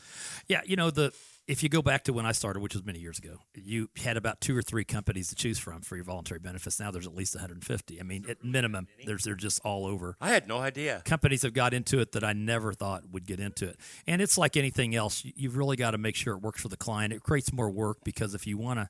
Yeah, 0.46 0.60
you 0.64 0.76
know 0.76 0.90
the 0.90 1.12
if 1.46 1.62
you 1.62 1.68
go 1.68 1.83
back 1.83 2.04
to 2.04 2.12
when 2.12 2.24
I 2.24 2.33
started, 2.33 2.61
which 2.61 2.74
was 2.74 2.85
many 2.87 2.98
years 3.00 3.18
ago, 3.18 3.37
you 3.54 3.90
had 4.02 4.16
about 4.16 4.40
two 4.40 4.57
or 4.57 4.62
three 4.62 4.85
companies 4.85 5.28
to 5.28 5.35
choose 5.35 5.59
from 5.59 5.83
for 5.83 5.94
your 5.96 6.04
voluntary 6.04 6.40
benefits. 6.40 6.80
Now 6.80 6.90
there's 6.90 7.07
at 7.07 7.14
least 7.14 7.35
150. 7.35 8.00
I 8.00 8.02
mean, 8.02 8.24
at 8.28 8.42
minimum, 8.42 8.88
there's 9.04 9.24
they're 9.24 9.35
just 9.35 9.61
all 9.64 9.85
over. 9.87 10.16
I 10.20 10.30
had 10.30 10.48
no 10.48 10.59
idea. 10.59 11.02
Companies 11.04 11.42
have 11.42 11.52
got 11.52 11.74
into 11.74 11.98
it 12.00 12.12
that 12.12 12.24
I 12.24 12.33
never 12.33 12.72
thought 12.72 13.02
would 13.12 13.26
get 13.26 13.40
into 13.40 13.68
it, 13.68 13.78
and 14.07 14.22
it's 14.22 14.38
like 14.38 14.57
anything 14.57 14.94
else. 14.94 15.24
You- 15.24 15.33
You've 15.37 15.57
really 15.59 15.76
got 15.76 15.90
to 15.90 15.98
make 15.98 16.16
sure 16.16 16.35
it 16.35 16.40
works 16.42 16.62
for 16.62 16.68
the 16.68 16.76
client. 16.76 17.12
It 17.12 17.22
creates 17.22 17.52
more 17.52 17.70
work 17.70 17.98
because 18.04 18.35
if 18.35 18.46
you 18.46 18.57
want 18.57 18.80
to 18.80 18.88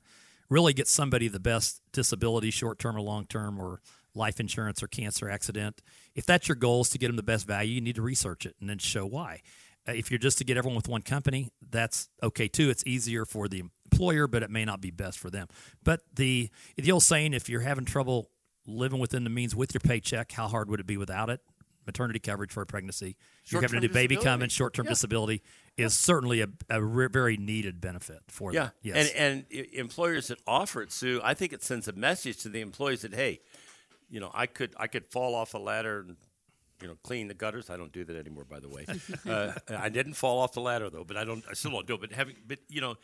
really 0.49 0.71
get 0.73 0.87
somebody 0.87 1.27
the 1.27 1.39
best 1.39 1.81
disability, 1.91 2.51
short 2.51 2.79
term 2.79 2.95
or 2.95 3.01
long 3.01 3.25
term, 3.25 3.59
or 3.59 3.81
life 4.13 4.39
insurance 4.39 4.81
or 4.81 4.87
cancer 4.87 5.29
accident, 5.29 5.81
if 6.13 6.25
that's 6.25 6.47
your 6.47 6.55
goal 6.55 6.79
is 6.81 6.89
to 6.91 6.97
get 6.97 7.07
them 7.07 7.17
the 7.17 7.23
best 7.23 7.45
value, 7.45 7.73
you 7.73 7.81
need 7.81 7.95
to 7.95 8.01
research 8.01 8.45
it 8.45 8.55
and 8.61 8.69
then 8.69 8.77
show 8.77 9.05
why. 9.05 9.41
Uh, 9.87 9.93
If 9.93 10.09
you're 10.11 10.17
just 10.17 10.37
to 10.39 10.43
get 10.43 10.57
everyone 10.57 10.75
with 10.75 10.87
one 10.87 11.01
company, 11.01 11.51
that's 11.69 12.09
okay 12.23 12.47
too. 12.47 12.69
It's 12.69 12.83
easier 12.85 13.25
for 13.25 13.47
the 13.47 13.63
employer, 13.91 14.27
but 14.27 14.43
it 14.43 14.49
may 14.49 14.65
not 14.65 14.81
be 14.81 14.91
best 14.91 15.19
for 15.19 15.29
them. 15.29 15.47
But 15.83 16.01
the 16.15 16.49
the 16.77 16.91
old 16.91 17.03
saying, 17.03 17.33
if 17.33 17.49
you're 17.49 17.61
having 17.61 17.85
trouble 17.85 18.29
living 18.67 18.99
within 18.99 19.23
the 19.23 19.29
means 19.29 19.55
with 19.55 19.73
your 19.73 19.81
paycheck, 19.81 20.31
how 20.31 20.47
hard 20.47 20.69
would 20.69 20.79
it 20.79 20.87
be 20.87 20.97
without 20.97 21.29
it? 21.29 21.41
Maternity 21.85 22.17
coverage 22.19 22.51
for 22.51 22.63
a 22.63 22.65
pregnancy, 22.65 23.15
you're 23.45 23.61
having 23.61 23.77
a 23.77 23.81
new 23.81 23.89
baby 23.89 24.15
coming, 24.17 24.49
short 24.49 24.73
term 24.73 24.85
Yeah. 24.85 24.89
disability 24.93 25.43
is 25.77 25.93
certainly 25.93 26.41
a, 26.41 26.47
a 26.67 26.81
re- 26.83 27.07
very 27.11 27.37
needed 27.37 27.79
benefit 27.79 28.21
for 28.27 28.51
Yeah. 28.51 28.63
them. 28.63 28.71
Yes. 28.81 29.11
And 29.13 29.45
and 29.51 29.65
employers 29.73 30.29
that 30.29 30.39
offer 30.47 30.81
it, 30.81 30.91
Sue, 30.91 31.21
I 31.23 31.35
think 31.35 31.53
it 31.53 31.61
sends 31.61 31.87
a 31.87 31.93
message 31.93 32.37
to 32.37 32.49
the 32.49 32.61
employees 32.61 33.01
that 33.01 33.13
hey, 33.13 33.39
you 34.09 34.19
know, 34.19 34.31
I 34.33 34.47
could 34.47 34.73
I 34.79 34.87
could 34.87 35.05
fall 35.11 35.35
off 35.35 35.53
a 35.53 35.59
ladder 35.59 35.99
and 35.99 36.17
you 36.81 36.87
know 36.87 36.95
clean 37.03 37.27
the 37.27 37.33
gutters. 37.33 37.69
I 37.69 37.77
don't 37.77 37.91
do 37.91 38.03
that 38.03 38.15
anymore, 38.15 38.45
by 38.45 38.59
the 38.59 38.69
way. 38.69 38.85
uh, 39.27 39.53
I 39.77 39.89
didn't 39.89 40.13
fall 40.13 40.39
off 40.39 40.53
the 40.53 40.61
ladder 40.61 40.89
though, 40.89 41.03
but 41.03 41.17
I 41.17 41.23
don't. 41.23 41.43
I 41.49 41.53
still 41.53 41.71
don't 41.71 41.87
do 41.87 41.95
it. 41.95 42.01
But 42.01 42.11
having, 42.11 42.35
but 42.47 42.59
you 42.69 42.81
know. 42.81 42.95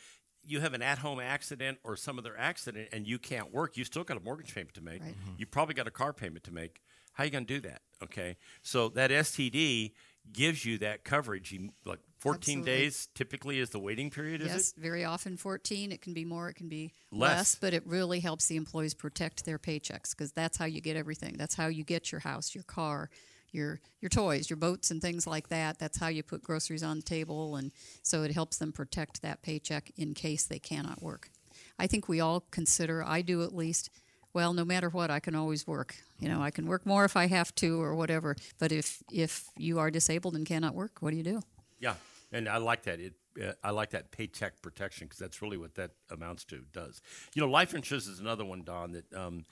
You 0.43 0.59
have 0.61 0.73
an 0.73 0.81
at-home 0.81 1.19
accident 1.19 1.77
or 1.83 1.95
some 1.95 2.17
other 2.17 2.35
accident, 2.35 2.89
and 2.91 3.05
you 3.05 3.19
can't 3.19 3.53
work. 3.53 3.77
You 3.77 3.83
still 3.83 4.03
got 4.03 4.17
a 4.17 4.19
mortgage 4.19 4.55
payment 4.55 4.73
to 4.73 4.81
make. 4.81 5.03
Right. 5.03 5.13
You 5.37 5.45
probably 5.45 5.75
got 5.75 5.85
a 5.85 5.91
car 5.91 6.13
payment 6.13 6.43
to 6.45 6.51
make. 6.51 6.81
How 7.13 7.21
are 7.21 7.25
you 7.25 7.31
going 7.31 7.45
to 7.45 7.53
do 7.53 7.59
that? 7.69 7.81
Okay, 8.01 8.37
so 8.63 8.89
that 8.89 9.11
STD 9.11 9.91
gives 10.31 10.65
you 10.65 10.77
that 10.79 11.03
coverage. 11.03 11.51
You, 11.51 11.69
like 11.85 11.99
14 12.19 12.59
Absolutely. 12.59 12.71
days 12.71 13.07
typically 13.15 13.59
is 13.59 13.69
the 13.71 13.79
waiting 13.79 14.09
period. 14.09 14.41
Is 14.41 14.47
yes, 14.47 14.73
it? 14.75 14.81
very 14.81 15.03
often 15.03 15.37
14. 15.37 15.91
It 15.91 16.01
can 16.01 16.13
be 16.13 16.25
more, 16.25 16.49
it 16.49 16.55
can 16.55 16.69
be 16.69 16.93
Less. 17.11 17.37
less, 17.37 17.55
but 17.55 17.73
it 17.73 17.85
really 17.85 18.19
helps 18.19 18.47
the 18.47 18.55
employees 18.55 18.93
protect 18.93 19.45
their 19.45 19.59
paychecks 19.59 20.11
because 20.11 20.31
that's 20.31 20.57
how 20.57 20.65
you 20.65 20.81
get 20.81 20.95
everything. 20.95 21.35
That's 21.37 21.55
how 21.55 21.67
you 21.67 21.83
get 21.83 22.11
your 22.11 22.21
house, 22.21 22.55
your 22.55 22.63
car, 22.63 23.09
your 23.51 23.79
your 23.99 24.09
toys, 24.09 24.49
your 24.49 24.57
boats, 24.57 24.91
and 24.91 25.01
things 25.01 25.27
like 25.27 25.49
that. 25.49 25.79
That's 25.79 25.99
how 25.99 26.07
you 26.07 26.23
put 26.23 26.43
groceries 26.43 26.83
on 26.83 26.97
the 26.97 27.03
table, 27.03 27.55
and 27.55 27.71
so 28.01 28.23
it 28.23 28.31
helps 28.31 28.57
them 28.57 28.71
protect 28.71 29.21
that 29.21 29.41
paycheck 29.41 29.91
in 29.97 30.13
case 30.13 30.43
they 30.45 30.59
cannot 30.59 31.01
work. 31.01 31.29
I 31.77 31.87
think 31.87 32.07
we 32.07 32.19
all 32.19 32.41
consider, 32.51 33.03
I 33.03 33.21
do 33.21 33.43
at 33.43 33.55
least. 33.55 33.89
Well, 34.33 34.53
no 34.53 34.63
matter 34.63 34.89
what, 34.89 35.11
I 35.11 35.19
can 35.19 35.35
always 35.35 35.67
work. 35.67 35.95
You 36.19 36.29
know, 36.29 36.41
I 36.41 36.51
can 36.51 36.67
work 36.67 36.85
more 36.85 37.03
if 37.03 37.17
I 37.17 37.27
have 37.27 37.53
to 37.55 37.81
or 37.81 37.95
whatever. 37.95 38.35
But 38.59 38.71
if 38.71 39.03
if 39.11 39.49
you 39.57 39.79
are 39.79 39.91
disabled 39.91 40.35
and 40.35 40.45
cannot 40.45 40.73
work, 40.73 40.97
what 40.99 41.11
do 41.11 41.17
you 41.17 41.23
do? 41.23 41.41
Yeah, 41.79 41.95
and 42.31 42.47
I 42.47 42.57
like 42.57 42.83
that. 42.83 42.99
It 42.99 43.13
uh, 43.41 43.53
I 43.63 43.71
like 43.71 43.91
that 43.91 44.11
paycheck 44.11 44.61
protection 44.61 45.07
because 45.07 45.19
that's 45.19 45.41
really 45.41 45.57
what 45.57 45.75
that 45.75 45.91
amounts 46.09 46.43
to. 46.45 46.63
Does 46.71 47.01
you 47.33 47.41
know 47.41 47.49
life 47.49 47.73
insurance 47.73 48.07
is 48.07 48.19
another 48.19 48.45
one, 48.45 48.63
Don. 48.63 48.91
That 48.93 49.13
um, 49.13 49.45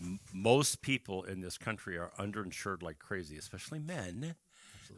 m- 0.00 0.20
most 0.32 0.82
people 0.82 1.22
in 1.24 1.40
this 1.40 1.58
country 1.58 1.96
are 1.96 2.12
underinsured 2.18 2.82
like 2.82 2.98
crazy, 2.98 3.36
especially 3.36 3.78
men. 3.78 4.34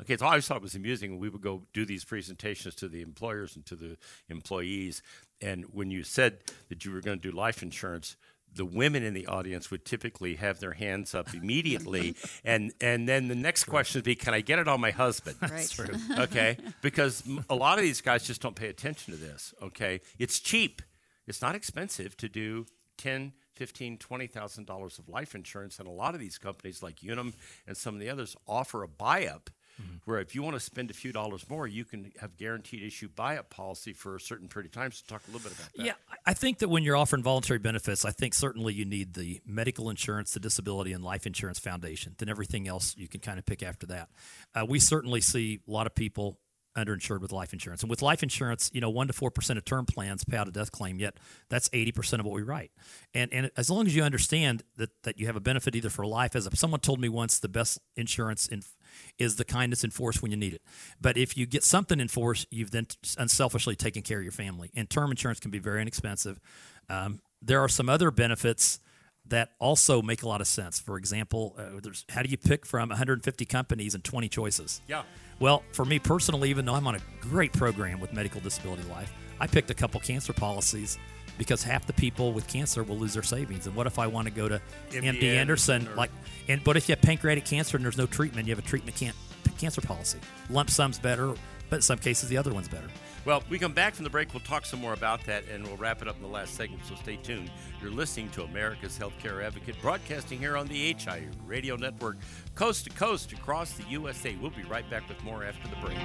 Okay, 0.00 0.16
so 0.16 0.26
I 0.26 0.30
always 0.30 0.46
thought 0.46 0.59
it 0.59 0.62
was 0.62 0.74
amusing 0.74 1.12
when 1.12 1.20
we 1.20 1.28
would 1.28 1.40
go 1.40 1.62
do 1.72 1.87
these 1.87 2.04
presentations 2.04 2.74
to 2.76 2.88
the 2.88 3.02
employers 3.02 3.56
and 3.56 3.64
to 3.66 3.76
the 3.76 3.96
employees, 4.28 5.02
and 5.40 5.64
when 5.72 5.90
you 5.90 6.02
said 6.02 6.38
that 6.68 6.85
you 6.85 6.92
were 6.92 7.00
going 7.00 7.18
to 7.18 7.30
do 7.30 7.37
life 7.37 7.62
insurance. 7.62 8.16
The 8.54 8.64
women 8.64 9.02
in 9.02 9.12
the 9.12 9.26
audience 9.26 9.70
would 9.70 9.85
typically 9.85 10.37
have 10.37 10.61
their 10.61 10.72
hands 10.72 11.14
up 11.14 11.35
immediately, 11.35 12.16
and 12.44 12.72
and 12.80 13.06
then 13.06 13.28
the 13.28 13.35
next 13.35 13.64
question 13.64 13.98
would 13.98 14.04
be, 14.04 14.14
"Can 14.14 14.32
I 14.32 14.40
get 14.40 14.59
it 14.59 14.66
on 14.66 14.80
my 14.80 14.92
husband?" 14.92 15.37
Right. 15.42 15.76
okay? 16.18 16.56
Because 16.80 17.22
a 17.50 17.54
lot 17.54 17.76
of 17.76 17.85
these 17.85 18.00
guys 18.00 18.24
just 18.24 18.40
don't 18.40 18.56
pay 18.56 18.68
attention 18.68 19.12
to 19.12 19.20
this, 19.20 19.52
okay? 19.61 20.00
It's 20.18 20.40
cheap. 20.40 20.80
It's 21.26 21.42
not 21.42 21.54
expensive 21.54 22.16
to 22.18 22.28
do 22.30 22.66
10 22.96 23.32
fifteen, 23.56 23.98
twenty 23.98 24.26
thousand 24.28 24.66
dollars 24.66 24.98
of 24.98 25.08
life 25.08 25.34
insurance, 25.34 25.78
and 25.78 25.88
a 25.88 25.90
lot 25.90 26.14
of 26.14 26.20
these 26.20 26.38
companies, 26.38 26.82
like 26.82 27.02
Unum 27.02 27.34
and 27.66 27.76
some 27.76 27.94
of 27.94 28.00
the 28.00 28.08
others, 28.10 28.36
offer 28.46 28.82
a 28.84 28.88
buy-up. 28.88 29.50
Where 30.06 30.20
if 30.20 30.34
you 30.34 30.42
want 30.42 30.56
to 30.56 30.60
spend 30.60 30.90
a 30.90 30.94
few 30.94 31.12
dollars 31.12 31.44
more, 31.50 31.66
you 31.66 31.84
can 31.84 32.10
have 32.18 32.38
guaranteed 32.38 32.82
issue 32.82 33.10
buy-up 33.14 33.50
policy 33.50 33.92
for 33.92 34.16
a 34.16 34.20
certain 34.20 34.48
period 34.48 34.68
of 34.68 34.72
time. 34.72 34.90
So 34.90 35.04
talk 35.06 35.20
a 35.28 35.30
little 35.30 35.46
bit 35.50 35.58
about 35.58 35.70
that. 35.74 35.84
Yeah, 35.84 35.92
I- 36.10 36.30
I 36.30 36.32
think 36.32 36.60
that 36.60 36.68
when 36.68 36.82
you're 36.82 36.96
offering 36.96 37.22
voluntary 37.22 37.58
benefits, 37.58 38.06
I 38.06 38.10
think 38.10 38.32
certainly 38.32 38.72
you 38.72 38.86
need 38.86 39.12
the 39.12 39.42
medical 39.44 39.90
insurance, 39.90 40.32
the 40.32 40.40
disability, 40.40 40.92
and 40.94 41.04
life 41.04 41.26
insurance 41.26 41.58
foundation. 41.58 42.14
Then 42.16 42.30
everything 42.30 42.66
else 42.66 42.96
you 42.96 43.06
can 43.06 43.20
kind 43.20 43.38
of 43.38 43.44
pick 43.44 43.62
after 43.62 43.86
that. 43.88 44.08
Uh, 44.54 44.64
we 44.66 44.78
certainly 44.78 45.20
see 45.20 45.60
a 45.68 45.70
lot 45.70 45.86
of 45.86 45.94
people 45.94 46.38
underinsured 46.76 47.20
with 47.20 47.32
life 47.32 47.52
insurance, 47.52 47.82
and 47.82 47.90
with 47.90 48.02
life 48.02 48.22
insurance, 48.22 48.70
you 48.72 48.80
know, 48.80 48.90
one 48.90 49.06
to 49.06 49.12
four 49.12 49.30
percent 49.30 49.58
of 49.58 49.64
term 49.64 49.86
plans 49.86 50.24
pay 50.24 50.36
out 50.36 50.48
a 50.48 50.52
death 50.52 50.70
claim. 50.70 50.98
Yet 50.98 51.14
that's 51.48 51.70
eighty 51.72 51.92
percent 51.92 52.20
of 52.20 52.26
what 52.26 52.34
we 52.34 52.42
write. 52.42 52.70
And 53.14 53.32
and 53.32 53.50
as 53.56 53.70
long 53.70 53.86
as 53.86 53.96
you 53.96 54.02
understand 54.02 54.62
that 54.76 54.90
that 55.02 55.18
you 55.18 55.26
have 55.26 55.36
a 55.36 55.40
benefit 55.40 55.74
either 55.74 55.90
for 55.90 56.06
life, 56.06 56.36
as 56.36 56.48
someone 56.54 56.80
told 56.80 57.00
me 57.00 57.08
once, 57.08 57.38
the 57.38 57.48
best 57.48 57.78
insurance 57.96 58.46
in 58.46 58.62
is 59.18 59.36
the 59.36 59.44
kindness 59.44 59.84
in 59.84 59.90
force 59.90 60.22
when 60.22 60.30
you 60.30 60.36
need 60.36 60.54
it. 60.54 60.62
But 61.00 61.16
if 61.16 61.36
you 61.36 61.46
get 61.46 61.64
something 61.64 62.00
in 62.00 62.08
force, 62.08 62.46
you've 62.50 62.70
then 62.70 62.86
unselfishly 63.18 63.76
taken 63.76 64.02
care 64.02 64.18
of 64.18 64.24
your 64.24 64.32
family. 64.32 64.70
And 64.74 64.88
term 64.88 65.10
insurance 65.10 65.40
can 65.40 65.50
be 65.50 65.58
very 65.58 65.82
inexpensive. 65.82 66.40
Um, 66.88 67.20
there 67.42 67.60
are 67.60 67.68
some 67.68 67.88
other 67.88 68.10
benefits 68.10 68.78
that 69.28 69.50
also 69.58 70.02
make 70.02 70.22
a 70.22 70.28
lot 70.28 70.40
of 70.40 70.46
sense. 70.46 70.78
For 70.78 70.96
example, 70.98 71.54
uh, 71.58 71.80
there's 71.82 72.04
how 72.08 72.22
do 72.22 72.28
you 72.28 72.36
pick 72.36 72.66
from 72.66 72.88
150 72.88 73.44
companies 73.44 73.94
and 73.94 74.04
20 74.04 74.28
choices? 74.28 74.80
Yeah. 74.88 75.02
Well, 75.38 75.62
for 75.72 75.84
me 75.84 75.98
personally, 75.98 76.50
even 76.50 76.64
though 76.64 76.74
I'm 76.74 76.86
on 76.86 76.94
a 76.94 77.00
great 77.20 77.52
program 77.52 78.00
with 78.00 78.12
Medical 78.12 78.40
Disability 78.40 78.84
Life, 78.84 79.12
I 79.40 79.46
picked 79.46 79.70
a 79.70 79.74
couple 79.74 80.00
cancer 80.00 80.32
policies 80.32 80.98
because 81.38 81.62
half 81.62 81.86
the 81.86 81.92
people 81.92 82.32
with 82.32 82.48
cancer 82.48 82.82
will 82.82 82.96
lose 82.96 83.14
their 83.14 83.22
savings. 83.22 83.66
And 83.66 83.76
what 83.76 83.86
if 83.86 83.98
I 83.98 84.06
want 84.06 84.26
to 84.26 84.32
go 84.32 84.48
to 84.48 84.60
MD 84.90 85.20
MD, 85.20 85.36
Anderson? 85.36 85.88
Or- 85.88 85.94
like, 85.94 86.10
and 86.48 86.62
but 86.64 86.76
if 86.76 86.88
you 86.88 86.94
have 86.94 87.02
pancreatic 87.02 87.44
cancer 87.44 87.76
and 87.76 87.84
there's 87.84 87.98
no 87.98 88.06
treatment, 88.06 88.46
you 88.46 88.54
have 88.54 88.64
a 88.64 88.66
treatment 88.66 88.96
can't, 88.96 89.16
cancer 89.58 89.80
policy. 89.80 90.18
Lump 90.50 90.70
sum's 90.70 90.98
better, 90.98 91.34
but 91.68 91.76
in 91.76 91.82
some 91.82 91.98
cases 91.98 92.28
the 92.28 92.38
other 92.38 92.52
one's 92.54 92.68
better. 92.68 92.88
Well, 93.26 93.42
we 93.50 93.58
come 93.58 93.72
back 93.72 93.96
from 93.96 94.04
the 94.04 94.10
break. 94.10 94.32
We'll 94.32 94.38
talk 94.38 94.64
some 94.64 94.80
more 94.80 94.92
about 94.92 95.24
that, 95.24 95.42
and 95.52 95.66
we'll 95.66 95.76
wrap 95.76 96.00
it 96.00 96.06
up 96.06 96.14
in 96.14 96.22
the 96.22 96.28
last 96.28 96.54
segment. 96.54 96.84
So 96.86 96.94
stay 96.94 97.16
tuned. 97.16 97.50
You're 97.82 97.90
listening 97.90 98.30
to 98.30 98.44
America's 98.44 98.96
Healthcare 98.96 99.42
Advocate, 99.42 99.74
broadcasting 99.82 100.38
here 100.38 100.56
on 100.56 100.68
the 100.68 100.94
HI 100.94 101.24
Radio 101.44 101.74
Network, 101.74 102.18
coast 102.54 102.84
to 102.84 102.90
coast 102.90 103.32
across 103.32 103.72
the 103.72 103.82
USA. 103.90 104.36
We'll 104.40 104.52
be 104.52 104.62
right 104.62 104.88
back 104.88 105.08
with 105.08 105.20
more 105.24 105.42
after 105.42 105.66
the 105.66 105.74
break. 105.84 105.98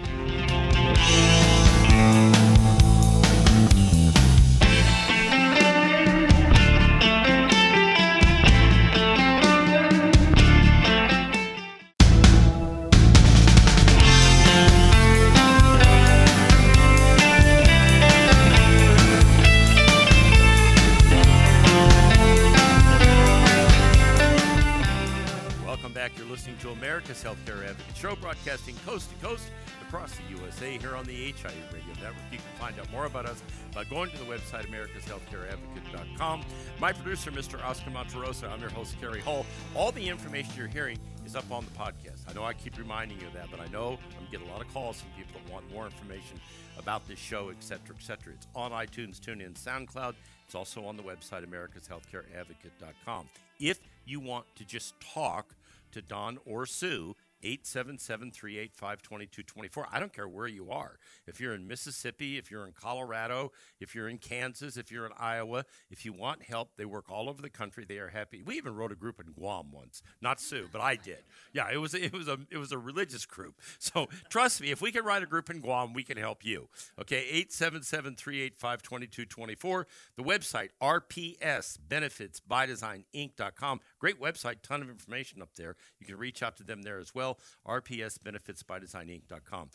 Coast 28.91 29.09
to 29.09 29.25
coast 29.25 29.51
across 29.87 30.13
the 30.17 30.35
USA 30.35 30.77
here 30.77 30.97
on 30.97 31.05
the 31.05 31.13
HIE 31.13 31.47
Radio 31.71 31.93
Network. 32.01 32.25
You 32.29 32.39
can 32.39 32.59
find 32.59 32.77
out 32.77 32.91
more 32.91 33.05
about 33.05 33.25
us 33.25 33.41
by 33.73 33.85
going 33.85 34.11
to 34.11 34.17
the 34.17 34.25
website 34.25 34.67
americashealthcareadvocate.com. 34.69 36.43
My 36.77 36.91
producer, 36.91 37.31
Mr. 37.31 37.63
Oscar 37.63 37.89
Monterosa, 37.89 38.51
I'm 38.51 38.59
your 38.59 38.69
host, 38.71 38.99
Cary 38.99 39.21
Hall. 39.21 39.45
All 39.77 39.93
the 39.93 40.09
information 40.09 40.51
you're 40.57 40.67
hearing 40.67 40.99
is 41.25 41.37
up 41.37 41.49
on 41.49 41.63
the 41.63 41.71
podcast. 41.71 42.29
I 42.29 42.33
know 42.33 42.43
I 42.43 42.51
keep 42.51 42.77
reminding 42.77 43.21
you 43.21 43.27
of 43.27 43.33
that, 43.35 43.49
but 43.49 43.61
I 43.61 43.67
know 43.67 43.97
I'm 44.19 44.29
getting 44.29 44.49
a 44.49 44.51
lot 44.51 44.59
of 44.59 44.73
calls 44.73 44.99
from 44.99 45.11
people 45.11 45.39
that 45.41 45.53
want 45.53 45.71
more 45.71 45.85
information 45.85 46.37
about 46.77 47.07
this 47.07 47.17
show, 47.17 47.47
et 47.47 47.63
cetera, 47.63 47.95
et 47.97 48.03
cetera. 48.03 48.33
It's 48.33 48.47
on 48.53 48.71
iTunes, 48.71 49.21
TuneIn, 49.21 49.53
SoundCloud. 49.53 50.15
It's 50.43 50.53
also 50.53 50.83
on 50.83 50.97
the 50.97 51.03
website, 51.03 51.45
americashealthcareadvocate.com. 51.45 53.29
If 53.57 53.79
you 54.03 54.19
want 54.19 54.47
to 54.57 54.65
just 54.65 54.99
talk 54.99 55.55
to 55.93 56.01
Don 56.01 56.39
or 56.45 56.65
Sue, 56.65 57.15
877 57.43 58.31
385 58.31 59.01
2224. 59.01 59.87
I 59.91 59.99
don't 59.99 60.13
care 60.13 60.27
where 60.27 60.47
you 60.47 60.71
are. 60.71 60.97
If 61.27 61.39
you're 61.39 61.53
in 61.53 61.67
Mississippi, 61.67 62.37
if 62.37 62.51
you're 62.51 62.65
in 62.65 62.73
Colorado, 62.73 63.51
if 63.79 63.95
you're 63.95 64.09
in 64.09 64.17
Kansas, 64.17 64.77
if 64.77 64.91
you're 64.91 65.05
in 65.05 65.11
Iowa, 65.17 65.65
if 65.89 66.05
you 66.05 66.13
want 66.13 66.43
help, 66.43 66.71
they 66.77 66.85
work 66.85 67.05
all 67.09 67.29
over 67.29 67.41
the 67.41 67.49
country. 67.49 67.85
They 67.87 67.97
are 67.97 68.09
happy. 68.09 68.43
We 68.43 68.57
even 68.57 68.75
wrote 68.75 68.91
a 68.91 68.95
group 68.95 69.19
in 69.19 69.31
Guam 69.33 69.71
once. 69.71 70.01
Not 70.21 70.39
Sue, 70.39 70.67
but 70.71 70.81
I 70.81 70.95
did. 70.95 71.23
Yeah, 71.53 71.69
it 71.71 71.77
was 71.77 71.93
it 71.93 72.13
was 72.13 72.27
a 72.27 72.39
it 72.49 72.57
was 72.57 72.71
a 72.71 72.77
religious 72.77 73.25
group. 73.25 73.59
So 73.79 74.07
trust 74.29 74.61
me, 74.61 74.71
if 74.71 74.81
we 74.81 74.91
can 74.91 75.03
write 75.03 75.23
a 75.23 75.25
group 75.25 75.49
in 75.49 75.59
Guam, 75.59 75.93
we 75.93 76.03
can 76.03 76.17
help 76.17 76.45
you. 76.45 76.69
Okay, 76.99 77.17
877 77.17 78.15
385 78.15 78.81
2224. 78.81 79.87
The 80.15 80.23
website, 80.23 80.69
rpsbenefitsbydesigninc.com. 80.81 83.79
Great 83.99 84.21
website, 84.21 84.61
ton 84.61 84.81
of 84.81 84.89
information 84.89 85.41
up 85.41 85.55
there. 85.55 85.75
You 85.99 86.05
can 86.05 86.17
reach 86.17 86.41
out 86.43 86.55
to 86.57 86.63
them 86.63 86.83
there 86.83 86.99
as 86.99 87.15
well. 87.15 87.30
rpsbenefitsbydesigninc.com. 87.67 89.69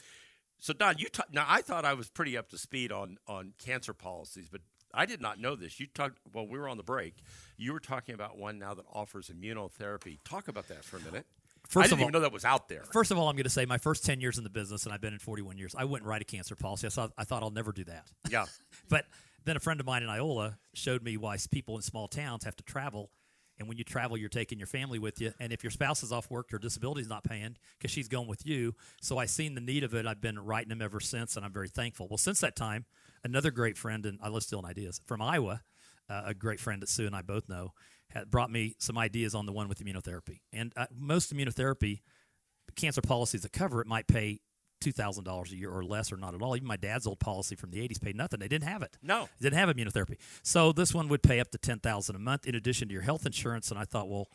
So 0.59 0.73
Don, 0.73 0.97
you 0.99 1.09
ta- 1.09 1.25
now 1.31 1.45
I 1.49 1.62
thought 1.62 1.85
I 1.85 1.95
was 1.95 2.09
pretty 2.09 2.37
up 2.37 2.49
to 2.51 2.59
speed 2.59 2.92
on 2.92 3.19
on 3.27 3.53
cancer 3.59 3.92
policies, 3.92 4.49
but 4.51 4.62
I 4.95 5.05
did 5.05 5.21
not 5.21 5.38
know 5.38 5.55
this. 5.55 5.79
You 5.79 5.87
talked 5.87 6.19
well. 6.33 6.47
We 6.47 6.59
were 6.59 6.69
on 6.69 6.79
the 6.79 6.83
break. 6.83 7.16
You 7.59 7.75
were 7.75 7.81
talking 7.81 8.14
about 8.14 8.38
one 8.38 8.59
now 8.59 8.73
that 8.75 8.85
offers 8.90 9.31
immunotherapy. 9.31 10.19
Talk 10.25 10.49
about 10.49 10.69
that 10.69 10.85
for 10.85 10.97
a 10.97 11.01
minute. 11.01 11.27
First 11.69 11.77
I 11.77 11.81
of 11.87 11.90
didn't 11.90 11.99
all- 11.99 12.03
even 12.09 12.12
know 12.12 12.21
that 12.21 12.33
was 12.33 12.45
out 12.47 12.69
there. 12.69 12.85
First 12.92 13.11
of 13.11 13.19
all, 13.19 13.29
I'm 13.29 13.35
going 13.37 13.45
to 13.45 13.51
say 13.51 13.66
my 13.66 13.77
first 13.79 14.07
10 14.07 14.21
years 14.21 14.38
in 14.38 14.45
the 14.45 14.51
business, 14.51 14.85
and 14.85 14.95
I've 14.95 15.01
been 15.01 15.12
in 15.12 15.19
41 15.19 15.59
years, 15.59 15.75
I 15.77 15.85
wouldn't 15.85 16.09
write 16.09 16.23
a 16.23 16.25
cancer 16.25 16.55
policy. 16.55 16.87
I 16.87 16.90
thought, 16.90 17.12
I 17.19 17.25
thought 17.25 17.42
I'll 17.42 17.51
never 17.51 17.73
do 17.73 17.85
that. 17.85 18.07
Yeah. 18.31 18.47
But 18.88 19.05
then 19.45 19.57
a 19.57 19.61
friend 19.61 19.81
of 19.81 19.87
mine 19.87 20.03
in 20.05 20.09
Iola 20.09 20.59
showed 20.75 21.03
me 21.03 21.16
why 21.16 21.37
people 21.51 21.75
in 21.77 21.83
small 21.83 22.07
towns 22.09 22.45
have 22.45 22.55
to 22.57 22.62
travel. 22.62 23.11
And 23.59 23.69
when 23.69 23.79
you 23.79 23.85
travel, 23.85 24.16
you're 24.16 24.29
taking 24.29 24.59
your 24.59 24.66
family 24.66 24.99
with 24.99 25.21
you. 25.21 25.33
And 25.40 25.53
if 25.53 25.64
your 25.64 25.71
spouse 25.71 26.03
is 26.03 26.12
off 26.12 26.31
work, 26.31 26.51
your 26.53 26.59
disability's 26.59 27.09
not 27.09 27.25
paying 27.25 27.57
because 27.79 27.90
she's 27.90 28.09
going 28.09 28.29
with 28.29 28.47
you. 28.47 28.75
So 29.01 29.19
I 29.19 29.27
seen 29.27 29.55
the 29.55 29.61
need 29.61 29.83
of 29.83 29.95
it. 29.95 30.07
I've 30.07 30.21
been 30.21 30.38
writing 30.38 30.69
them 30.69 30.83
ever 30.83 31.01
since, 31.01 31.37
and 31.37 31.45
I'm 31.45 31.53
very 31.53 31.69
thankful. 31.69 32.07
Well, 32.09 32.19
since 32.19 32.40
that 32.40 32.55
time, 32.57 32.85
another 33.25 33.51
great 33.51 33.79
friend, 33.79 34.05
and 34.05 34.19
I 34.23 34.29
love 34.29 34.42
stealing 34.42 34.66
ideas 34.66 35.01
from 35.07 35.23
Iowa, 35.23 35.62
uh, 36.09 36.23
a 36.27 36.35
great 36.35 36.61
friend 36.61 36.83
that 36.83 36.88
Sue 36.88 37.07
and 37.07 37.16
I 37.16 37.23
both 37.23 37.49
know, 37.49 37.73
had 38.11 38.31
brought 38.31 38.51
me 38.51 38.75
some 38.79 38.99
ideas 38.99 39.35
on 39.35 39.47
the 39.47 39.53
one 39.53 39.69
with 39.69 39.83
immunotherapy. 39.83 40.40
And 40.53 40.73
uh, 40.77 40.87
most 40.95 41.35
immunotherapy 41.35 42.01
cancer 42.77 43.01
policies 43.01 43.42
that 43.42 43.53
cover 43.53 43.81
it 43.81 43.87
might 43.87 44.07
pay 44.07 44.40
two 44.87 44.92
thousand 44.92 45.25
dollars 45.25 45.51
a 45.51 45.57
year 45.57 45.68
or 45.72 45.85
less, 45.85 46.12
or 46.12 46.16
not 46.16 46.33
at 46.33 46.40
all. 46.40 46.55
Even 46.55 46.68
my 46.68 46.77
dad's 46.77 47.09
old 47.09 47.18
policy 47.18 47.57
from 47.57 47.72
the 47.72 47.79
'80s 47.79 48.01
paid 48.01 48.14
nothing. 48.14 48.38
They 48.38 48.46
didn't 48.46 48.68
have 48.68 48.83
it. 48.83 48.96
No. 49.03 49.29
They 49.40 49.51
didn't 49.51 49.59
have 49.59 49.75
immunotherapy. 49.75 50.16
So 50.44 50.70
this 50.70 50.94
one 50.94 51.09
would 51.09 51.25
pay 51.25 51.40
up 51.40 51.51
to 51.51 51.59
ten 51.59 51.81
thousand 51.81 52.14
a 52.14 52.20
month 52.20 52.46
in 52.46 52.55
addition 52.55 52.87
to 52.87 52.94
your 52.94 53.03
health 53.03 53.27
insurance. 53.27 53.72
And 53.72 53.81
I 53.81 53.85
thought, 53.85 54.09
well, 54.09 54.29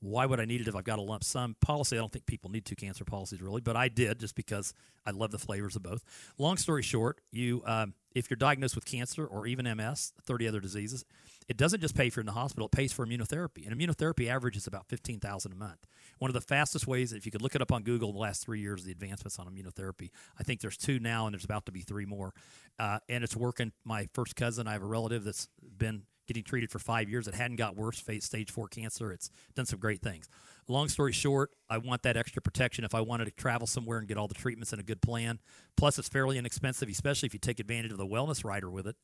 why 0.00 0.26
would 0.26 0.40
I 0.40 0.44
need 0.44 0.60
it 0.60 0.68
if 0.68 0.76
I've 0.76 0.84
got 0.84 0.98
a 0.98 1.02
lump 1.02 1.24
sum 1.24 1.56
policy? 1.60 1.96
I 1.96 2.00
don't 2.00 2.12
think 2.12 2.26
people 2.26 2.50
need 2.50 2.64
two 2.64 2.76
cancer 2.76 3.04
policies 3.04 3.40
really, 3.40 3.60
but 3.60 3.76
I 3.76 3.88
did 3.88 4.20
just 4.20 4.34
because 4.34 4.74
I 5.06 5.10
love 5.10 5.30
the 5.30 5.38
flavors 5.38 5.76
of 5.76 5.82
both. 5.82 6.04
Long 6.38 6.56
story 6.56 6.82
short, 6.82 7.20
you 7.32 7.62
um, 7.66 7.94
if 8.14 8.30
you're 8.30 8.36
diagnosed 8.36 8.74
with 8.74 8.84
cancer 8.84 9.26
or 9.26 9.46
even 9.46 9.64
MS, 9.76 10.12
30 10.24 10.48
other 10.48 10.60
diseases, 10.60 11.04
it 11.48 11.56
doesn't 11.56 11.80
just 11.80 11.94
pay 11.94 12.10
for 12.10 12.20
in 12.20 12.26
the 12.26 12.32
hospital; 12.32 12.66
it 12.66 12.72
pays 12.72 12.92
for 12.92 13.06
immunotherapy. 13.06 13.66
And 13.66 13.78
immunotherapy 13.78 14.28
averages 14.28 14.66
about 14.66 14.88
fifteen 14.88 15.20
thousand 15.20 15.52
a 15.52 15.56
month. 15.56 15.86
One 16.18 16.28
of 16.28 16.34
the 16.34 16.40
fastest 16.40 16.86
ways, 16.86 17.12
if 17.12 17.24
you 17.24 17.32
could 17.32 17.42
look 17.42 17.54
it 17.54 17.62
up 17.62 17.70
on 17.70 17.82
Google, 17.82 18.12
the 18.12 18.18
last 18.18 18.44
three 18.44 18.60
years, 18.60 18.84
the 18.84 18.92
advancements 18.92 19.38
on 19.38 19.46
immunotherapy. 19.46 20.10
I 20.38 20.42
think 20.42 20.60
there's 20.60 20.76
two 20.76 20.98
now, 20.98 21.26
and 21.26 21.34
there's 21.34 21.44
about 21.44 21.66
to 21.66 21.72
be 21.72 21.82
three 21.82 22.06
more, 22.06 22.32
uh, 22.78 22.98
and 23.08 23.22
it's 23.22 23.36
working. 23.36 23.72
My 23.84 24.08
first 24.12 24.34
cousin, 24.34 24.66
I 24.66 24.72
have 24.72 24.82
a 24.82 24.86
relative 24.86 25.24
that's 25.24 25.48
been 25.78 26.02
getting 26.26 26.42
treated 26.42 26.70
for 26.70 26.78
five 26.78 27.08
years. 27.08 27.26
It 27.28 27.34
hadn't 27.34 27.56
got 27.56 27.76
worse, 27.76 28.02
stage 28.20 28.50
four 28.50 28.68
cancer. 28.68 29.12
It's 29.12 29.30
done 29.54 29.66
some 29.66 29.78
great 29.78 30.02
things. 30.02 30.28
Long 30.68 30.88
story 30.88 31.12
short, 31.12 31.52
I 31.70 31.78
want 31.78 32.02
that 32.02 32.16
extra 32.16 32.42
protection 32.42 32.84
if 32.84 32.94
I 32.94 33.00
wanted 33.00 33.26
to 33.26 33.30
travel 33.30 33.66
somewhere 33.66 33.98
and 33.98 34.08
get 34.08 34.16
all 34.16 34.26
the 34.26 34.34
treatments 34.34 34.72
in 34.72 34.80
a 34.80 34.82
good 34.82 35.00
plan. 35.00 35.38
Plus, 35.76 35.98
it's 35.98 36.08
fairly 36.08 36.38
inexpensive, 36.38 36.88
especially 36.88 37.28
if 37.28 37.34
you 37.34 37.38
take 37.38 37.60
advantage 37.60 37.92
of 37.92 37.98
the 37.98 38.06
wellness 38.06 38.44
rider 38.44 38.70
with 38.70 38.86
it. 38.86 38.96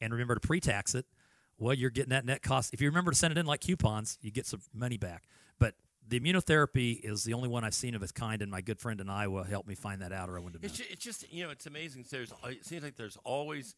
And 0.00 0.12
remember 0.12 0.34
to 0.34 0.40
pre-tax 0.40 0.94
it. 0.94 1.06
Well, 1.58 1.72
you're 1.72 1.90
getting 1.90 2.10
that 2.10 2.26
net 2.26 2.42
cost. 2.42 2.74
If 2.74 2.82
you 2.82 2.88
remember 2.88 3.12
to 3.12 3.16
send 3.16 3.32
it 3.32 3.38
in 3.38 3.46
like 3.46 3.62
coupons, 3.62 4.18
you 4.20 4.30
get 4.30 4.46
some 4.46 4.60
money 4.74 4.98
back. 4.98 5.24
But 5.58 5.74
the 6.06 6.20
immunotherapy 6.20 7.00
is 7.02 7.24
the 7.24 7.32
only 7.32 7.48
one 7.48 7.64
I've 7.64 7.74
seen 7.74 7.94
of 7.94 8.02
its 8.02 8.12
kind, 8.12 8.42
and 8.42 8.50
my 8.50 8.60
good 8.60 8.78
friend 8.78 9.00
in 9.00 9.08
Iowa 9.08 9.44
helped 9.44 9.68
me 9.68 9.74
find 9.74 10.02
that 10.02 10.12
out, 10.12 10.28
or 10.28 10.36
I 10.36 10.40
wouldn't 10.40 10.62
have 10.62 10.70
known. 10.70 10.86
It's 10.86 10.92
it's 10.92 11.04
just 11.04 11.32
you 11.32 11.44
know 11.44 11.50
it's 11.50 11.66
amazing. 11.66 12.04
There's 12.10 12.32
it 12.44 12.64
seems 12.64 12.84
like 12.84 12.96
there's 12.96 13.16
always 13.24 13.74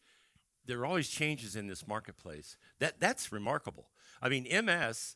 there 0.69 0.79
are 0.79 0.85
always 0.85 1.09
changes 1.09 1.55
in 1.55 1.67
this 1.67 1.87
marketplace. 1.87 2.57
That 2.79 2.99
that's 2.99 3.31
remarkable. 3.31 3.89
I 4.21 4.29
mean, 4.29 4.43
MS. 4.43 5.15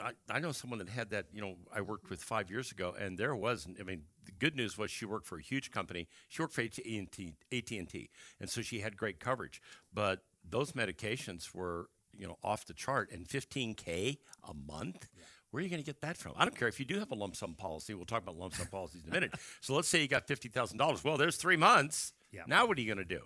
I, 0.00 0.12
I 0.30 0.38
know 0.38 0.52
someone 0.52 0.78
that 0.78 0.88
had 0.88 1.10
that. 1.10 1.26
You 1.32 1.42
know, 1.42 1.56
I 1.74 1.82
worked 1.82 2.08
with 2.08 2.22
five 2.22 2.50
years 2.50 2.72
ago, 2.72 2.94
and 2.98 3.18
there 3.18 3.36
was. 3.36 3.68
I 3.78 3.82
mean, 3.82 4.02
the 4.24 4.32
good 4.32 4.56
news 4.56 4.78
was 4.78 4.90
she 4.90 5.04
worked 5.04 5.26
for 5.26 5.36
a 5.36 5.42
huge 5.42 5.70
company. 5.70 6.08
She 6.28 6.40
worked 6.40 6.54
for 6.54 6.62
AT 6.62 6.78
and 6.86 7.12
T, 7.12 7.34
AT 7.52 7.70
and 7.70 7.88
T, 7.88 8.10
and 8.40 8.48
so 8.48 8.62
she 8.62 8.80
had 8.80 8.96
great 8.96 9.20
coverage. 9.20 9.60
But 9.92 10.20
those 10.48 10.72
medications 10.72 11.54
were 11.54 11.88
you 12.16 12.26
know 12.26 12.38
off 12.42 12.64
the 12.64 12.74
chart 12.74 13.10
and 13.12 13.28
15k 13.28 14.18
a 14.48 14.54
month. 14.54 15.08
Where 15.50 15.60
are 15.60 15.64
you 15.64 15.70
going 15.70 15.82
to 15.82 15.86
get 15.86 16.00
that 16.00 16.16
from? 16.16 16.32
I 16.36 16.44
don't 16.44 16.56
care 16.56 16.68
if 16.68 16.80
you 16.80 16.86
do 16.86 16.98
have 16.98 17.10
a 17.12 17.14
lump 17.14 17.36
sum 17.36 17.54
policy. 17.54 17.94
We'll 17.94 18.04
talk 18.04 18.22
about 18.22 18.36
lump 18.36 18.54
sum 18.54 18.66
policies 18.66 19.04
in 19.04 19.10
a 19.10 19.12
minute. 19.12 19.34
so 19.60 19.74
let's 19.74 19.88
say 19.88 20.00
you 20.00 20.08
got 20.08 20.26
fifty 20.26 20.48
thousand 20.48 20.78
dollars. 20.78 21.04
Well, 21.04 21.18
there's 21.18 21.36
three 21.36 21.56
months. 21.56 22.14
Yeah. 22.32 22.42
Now 22.46 22.66
what 22.66 22.78
are 22.78 22.80
you 22.80 22.94
going 22.94 23.06
to 23.06 23.14
do? 23.14 23.22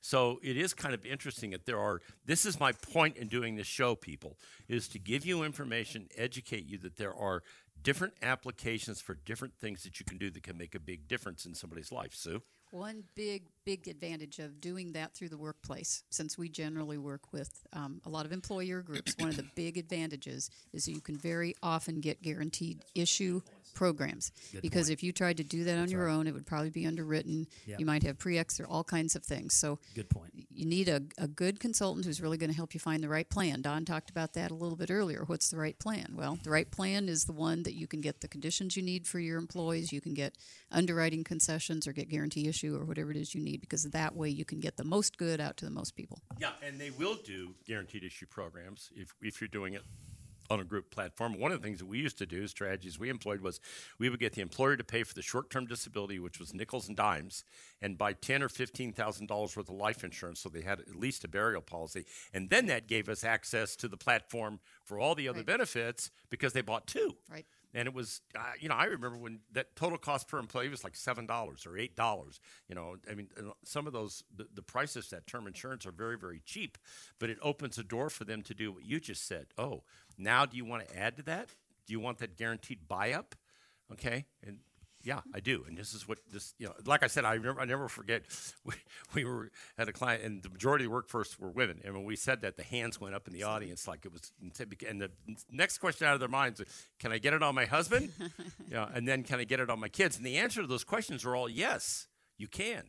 So 0.00 0.38
it 0.42 0.56
is 0.56 0.74
kind 0.74 0.94
of 0.94 1.04
interesting 1.04 1.50
that 1.50 1.66
there 1.66 1.78
are. 1.78 2.00
This 2.24 2.44
is 2.46 2.60
my 2.60 2.72
point 2.72 3.16
in 3.16 3.28
doing 3.28 3.56
this 3.56 3.66
show, 3.66 3.94
people, 3.94 4.36
is 4.68 4.88
to 4.88 4.98
give 4.98 5.26
you 5.26 5.42
information, 5.42 6.08
educate 6.16 6.66
you 6.66 6.78
that 6.78 6.96
there 6.96 7.14
are 7.14 7.42
different 7.82 8.14
applications 8.22 9.00
for 9.00 9.14
different 9.14 9.54
things 9.60 9.82
that 9.84 10.00
you 10.00 10.06
can 10.06 10.18
do 10.18 10.30
that 10.30 10.42
can 10.42 10.58
make 10.58 10.74
a 10.74 10.80
big 10.80 11.08
difference 11.08 11.46
in 11.46 11.54
somebody's 11.54 11.92
life. 11.92 12.14
Sue. 12.14 12.42
One 12.70 13.04
big, 13.14 13.44
big 13.64 13.88
advantage 13.88 14.40
of 14.40 14.60
doing 14.60 14.92
that 14.92 15.14
through 15.14 15.30
the 15.30 15.38
workplace, 15.38 16.02
since 16.10 16.36
we 16.36 16.50
generally 16.50 16.98
work 16.98 17.32
with 17.32 17.50
um, 17.72 18.02
a 18.04 18.10
lot 18.10 18.26
of 18.26 18.32
employer 18.32 18.82
groups, 18.82 19.14
one 19.18 19.30
of 19.30 19.36
the 19.36 19.46
big 19.54 19.78
advantages 19.78 20.50
is 20.74 20.86
you 20.86 21.00
can 21.00 21.16
very 21.16 21.54
often 21.62 22.00
get 22.00 22.20
guaranteed 22.20 22.82
issue 22.94 23.40
programs. 23.74 24.32
because 24.62 24.90
if 24.90 25.02
you 25.02 25.12
tried 25.12 25.36
to 25.38 25.44
do 25.44 25.64
that 25.64 25.78
on 25.78 25.88
your 25.90 26.08
own, 26.08 26.26
it 26.26 26.34
would 26.34 26.46
probably 26.46 26.70
be 26.70 26.86
underwritten. 26.86 27.46
You 27.66 27.86
might 27.86 28.02
have 28.02 28.18
pre-ex 28.18 28.60
or 28.60 28.66
all 28.66 28.84
kinds 28.84 29.14
of 29.16 29.24
things. 29.24 29.54
So 29.54 29.78
Good 29.94 30.10
point. 30.10 30.32
you 30.50 30.66
need 30.66 30.88
a, 30.88 31.02
a 31.18 31.28
good 31.28 31.60
consultant 31.60 32.06
who's 32.06 32.20
really 32.20 32.36
going 32.38 32.50
to 32.50 32.56
help 32.56 32.74
you 32.74 32.80
find 32.80 33.02
the 33.02 33.08
right 33.08 33.28
plan. 33.28 33.62
Don 33.62 33.84
talked 33.84 34.10
about 34.10 34.34
that 34.34 34.50
a 34.50 34.54
little 34.54 34.76
bit 34.76 34.90
earlier. 34.90 35.24
What's 35.26 35.50
the 35.50 35.56
right 35.56 35.78
plan? 35.78 36.14
Well, 36.16 36.38
the 36.42 36.50
right 36.50 36.70
plan 36.70 37.08
is 37.08 37.24
the 37.24 37.32
one 37.32 37.62
that 37.64 37.74
you 37.74 37.86
can 37.86 38.00
get 38.00 38.20
the 38.20 38.28
conditions 38.28 38.76
you 38.76 38.82
need 38.82 39.06
for 39.06 39.18
your 39.18 39.38
employees. 39.38 39.92
You 39.92 40.00
can 40.00 40.14
get 40.14 40.36
underwriting 40.70 41.24
concessions 41.24 41.86
or 41.86 41.92
get 41.92 42.08
guarantee 42.08 42.48
issue 42.48 42.76
or 42.76 42.84
whatever 42.84 43.10
it 43.10 43.16
is 43.16 43.34
you 43.34 43.40
need 43.40 43.60
because 43.60 43.84
that 43.84 44.14
way 44.16 44.28
you 44.28 44.44
can 44.44 44.60
get 44.60 44.76
the 44.76 44.84
most 44.84 45.16
good 45.18 45.40
out 45.40 45.56
to 45.58 45.64
the 45.64 45.70
most 45.70 45.96
people. 45.96 46.20
Yeah, 46.38 46.50
and 46.62 46.80
they 46.80 46.90
will 46.90 47.16
do 47.24 47.54
guaranteed 47.66 48.04
issue 48.04 48.26
programs 48.26 48.90
if, 48.96 49.14
if 49.22 49.40
you're 49.40 49.48
doing 49.48 49.74
it 49.74 49.82
on 50.50 50.60
a 50.60 50.64
group 50.64 50.90
platform. 50.90 51.38
One 51.38 51.52
of 51.52 51.60
the 51.60 51.66
things 51.66 51.78
that 51.80 51.86
we 51.86 51.98
used 51.98 52.18
to 52.18 52.26
do, 52.26 52.46
strategies 52.48 52.98
we 52.98 53.08
employed, 53.10 53.40
was 53.40 53.60
we 53.98 54.08
would 54.08 54.20
get 54.20 54.32
the 54.32 54.40
employer 54.40 54.76
to 54.76 54.84
pay 54.84 55.02
for 55.02 55.14
the 55.14 55.22
short-term 55.22 55.66
disability, 55.66 56.18
which 56.18 56.38
was 56.38 56.54
nickels 56.54 56.88
and 56.88 56.96
dimes, 56.96 57.44
and 57.82 57.98
buy 57.98 58.12
ten 58.14 58.42
or 58.42 58.48
fifteen 58.48 58.92
thousand 58.92 59.26
dollars 59.26 59.56
worth 59.56 59.68
of 59.68 59.76
life 59.76 60.04
insurance, 60.04 60.40
so 60.40 60.48
they 60.48 60.62
had 60.62 60.80
at 60.80 60.96
least 60.96 61.24
a 61.24 61.28
burial 61.28 61.62
policy, 61.62 62.04
and 62.32 62.50
then 62.50 62.66
that 62.66 62.86
gave 62.88 63.08
us 63.08 63.24
access 63.24 63.76
to 63.76 63.88
the 63.88 63.96
platform 63.96 64.60
for 64.84 64.98
all 64.98 65.14
the 65.14 65.28
other 65.28 65.38
Right. 65.38 65.46
benefits 65.46 66.10
because 66.30 66.52
they 66.52 66.62
bought 66.62 66.86
two. 66.86 67.16
Right. 67.30 67.46
And 67.74 67.86
it 67.86 67.92
was, 67.92 68.22
uh, 68.34 68.52
you 68.58 68.70
know, 68.70 68.74
I 68.74 68.84
remember 68.84 69.18
when 69.18 69.40
that 69.52 69.76
total 69.76 69.98
cost 69.98 70.26
per 70.26 70.38
employee 70.38 70.70
was 70.70 70.82
like 70.84 70.96
seven 70.96 71.26
dollars 71.26 71.66
or 71.66 71.76
eight 71.76 71.94
dollars. 71.94 72.40
You 72.66 72.74
know, 72.74 72.96
I 73.08 73.14
mean, 73.14 73.28
some 73.62 73.86
of 73.86 73.92
those 73.92 74.24
the, 74.34 74.46
the 74.54 74.62
prices 74.62 75.10
that 75.10 75.26
term 75.26 75.46
insurance 75.46 75.84
are 75.84 75.92
very, 75.92 76.16
very 76.16 76.40
cheap, 76.46 76.78
but 77.18 77.28
it 77.28 77.36
opens 77.42 77.76
a 77.76 77.84
door 77.84 78.08
for 78.08 78.24
them 78.24 78.40
to 78.42 78.54
do 78.54 78.72
what 78.72 78.84
you 78.86 78.98
just 79.00 79.26
said. 79.28 79.48
Oh, 79.58 79.82
now 80.18 80.44
do 80.44 80.56
you 80.56 80.64
want 80.64 80.88
to 80.88 80.98
add 80.98 81.16
to 81.16 81.22
that? 81.24 81.48
Do 81.86 81.92
you 81.92 82.00
want 82.00 82.18
that 82.18 82.36
guaranteed 82.36 82.88
buy 82.88 83.12
up? 83.12 83.34
Okay, 83.90 84.26
and 84.46 84.58
yeah, 85.04 85.20
I 85.32 85.40
do. 85.40 85.64
And 85.66 85.76
this 85.76 85.94
is 85.94 86.08
what 86.08 86.18
this, 86.30 86.54
you 86.58 86.66
know, 86.66 86.74
like 86.84 87.02
I 87.02 87.06
said, 87.06 87.24
I 87.24 87.36
never, 87.36 87.60
I 87.60 87.64
never 87.64 87.88
forget. 87.88 88.22
We, 88.64 88.74
we 89.14 89.24
were 89.24 89.50
at 89.78 89.88
a 89.88 89.92
client, 89.92 90.22
and 90.22 90.42
the 90.42 90.50
majority 90.50 90.84
of 90.84 90.90
the 90.90 90.92
workforce 90.92 91.38
were 91.38 91.48
women. 91.48 91.80
And 91.82 91.94
when 91.94 92.04
we 92.04 92.16
said 92.16 92.42
that, 92.42 92.58
the 92.58 92.62
hands 92.62 93.00
went 93.00 93.14
up 93.14 93.26
in 93.26 93.32
the 93.32 93.44
audience 93.44 93.88
like 93.88 94.04
it 94.04 94.12
was. 94.12 94.30
And 94.86 95.00
the 95.00 95.10
next 95.50 95.78
question 95.78 96.06
out 96.06 96.12
of 96.12 96.20
their 96.20 96.28
minds: 96.28 96.60
Can 96.98 97.12
I 97.12 97.16
get 97.16 97.32
it 97.32 97.42
on 97.42 97.54
my 97.54 97.64
husband? 97.64 98.12
yeah, 98.70 98.88
and 98.92 99.08
then 99.08 99.22
can 99.22 99.40
I 99.40 99.44
get 99.44 99.60
it 99.60 99.70
on 99.70 99.80
my 99.80 99.88
kids? 99.88 100.18
And 100.18 100.26
the 100.26 100.36
answer 100.36 100.60
to 100.60 100.66
those 100.66 100.84
questions 100.84 101.24
are 101.24 101.34
all 101.34 101.48
yes, 101.48 102.08
you 102.36 102.48
can. 102.48 102.82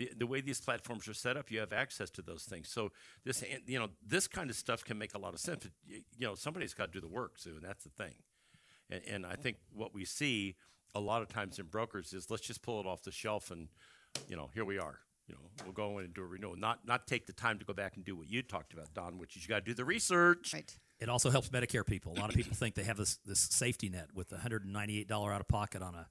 The, 0.00 0.10
the 0.16 0.26
way 0.26 0.40
these 0.40 0.62
platforms 0.62 1.06
are 1.08 1.12
set 1.12 1.36
up, 1.36 1.50
you 1.50 1.60
have 1.60 1.74
access 1.74 2.08
to 2.12 2.22
those 2.22 2.44
things. 2.44 2.70
So 2.70 2.90
this, 3.22 3.44
you 3.66 3.78
know, 3.78 3.88
this 4.02 4.26
kind 4.26 4.48
of 4.48 4.56
stuff 4.56 4.82
can 4.82 4.96
make 4.96 5.12
a 5.14 5.18
lot 5.18 5.34
of 5.34 5.40
sense. 5.40 5.64
But, 5.64 5.72
you 5.86 6.00
you 6.16 6.26
know, 6.26 6.34
somebody's 6.34 6.72
got 6.72 6.86
to 6.86 6.92
do 6.92 7.02
the 7.02 7.12
work, 7.12 7.32
Sue, 7.36 7.50
and 7.50 7.62
that's 7.62 7.84
the 7.84 7.90
thing. 7.90 8.14
And, 8.88 9.02
and 9.06 9.26
I 9.26 9.34
think 9.34 9.58
what 9.74 9.92
we 9.92 10.06
see 10.06 10.56
a 10.94 11.00
lot 11.00 11.20
of 11.20 11.28
times 11.28 11.58
in 11.58 11.66
brokers 11.66 12.14
is 12.14 12.30
let's 12.30 12.46
just 12.46 12.62
pull 12.62 12.80
it 12.80 12.86
off 12.86 13.02
the 13.02 13.12
shelf 13.12 13.50
and, 13.50 13.68
you 14.26 14.36
know, 14.36 14.48
here 14.54 14.64
we 14.64 14.78
are. 14.78 15.00
You 15.28 15.34
know, 15.34 15.50
we'll 15.64 15.74
go 15.74 15.98
in 15.98 16.06
and 16.06 16.14
do 16.14 16.22
a 16.22 16.26
renewal. 16.26 16.56
Not 16.56 16.86
not 16.86 17.06
take 17.06 17.26
the 17.26 17.34
time 17.34 17.58
to 17.58 17.66
go 17.66 17.74
back 17.74 17.96
and 17.96 18.04
do 18.04 18.16
what 18.16 18.30
you 18.30 18.42
talked 18.42 18.72
about, 18.72 18.94
Don, 18.94 19.18
which 19.18 19.36
is 19.36 19.42
you 19.42 19.48
got 19.50 19.64
to 19.66 19.70
do 19.70 19.74
the 19.74 19.84
research. 19.84 20.54
Right. 20.54 20.74
It 20.98 21.10
also 21.10 21.28
helps 21.28 21.50
Medicare 21.50 21.86
people. 21.86 22.14
A 22.16 22.20
lot 22.20 22.30
of 22.30 22.36
people 22.36 22.56
think 22.56 22.74
they 22.74 22.84
have 22.84 22.96
this 22.96 23.18
this 23.26 23.38
safety 23.38 23.90
net 23.90 24.08
with 24.14 24.30
$198 24.30 25.10
out 25.12 25.40
of 25.40 25.46
pocket 25.46 25.82
on 25.82 25.94
a 25.94 26.08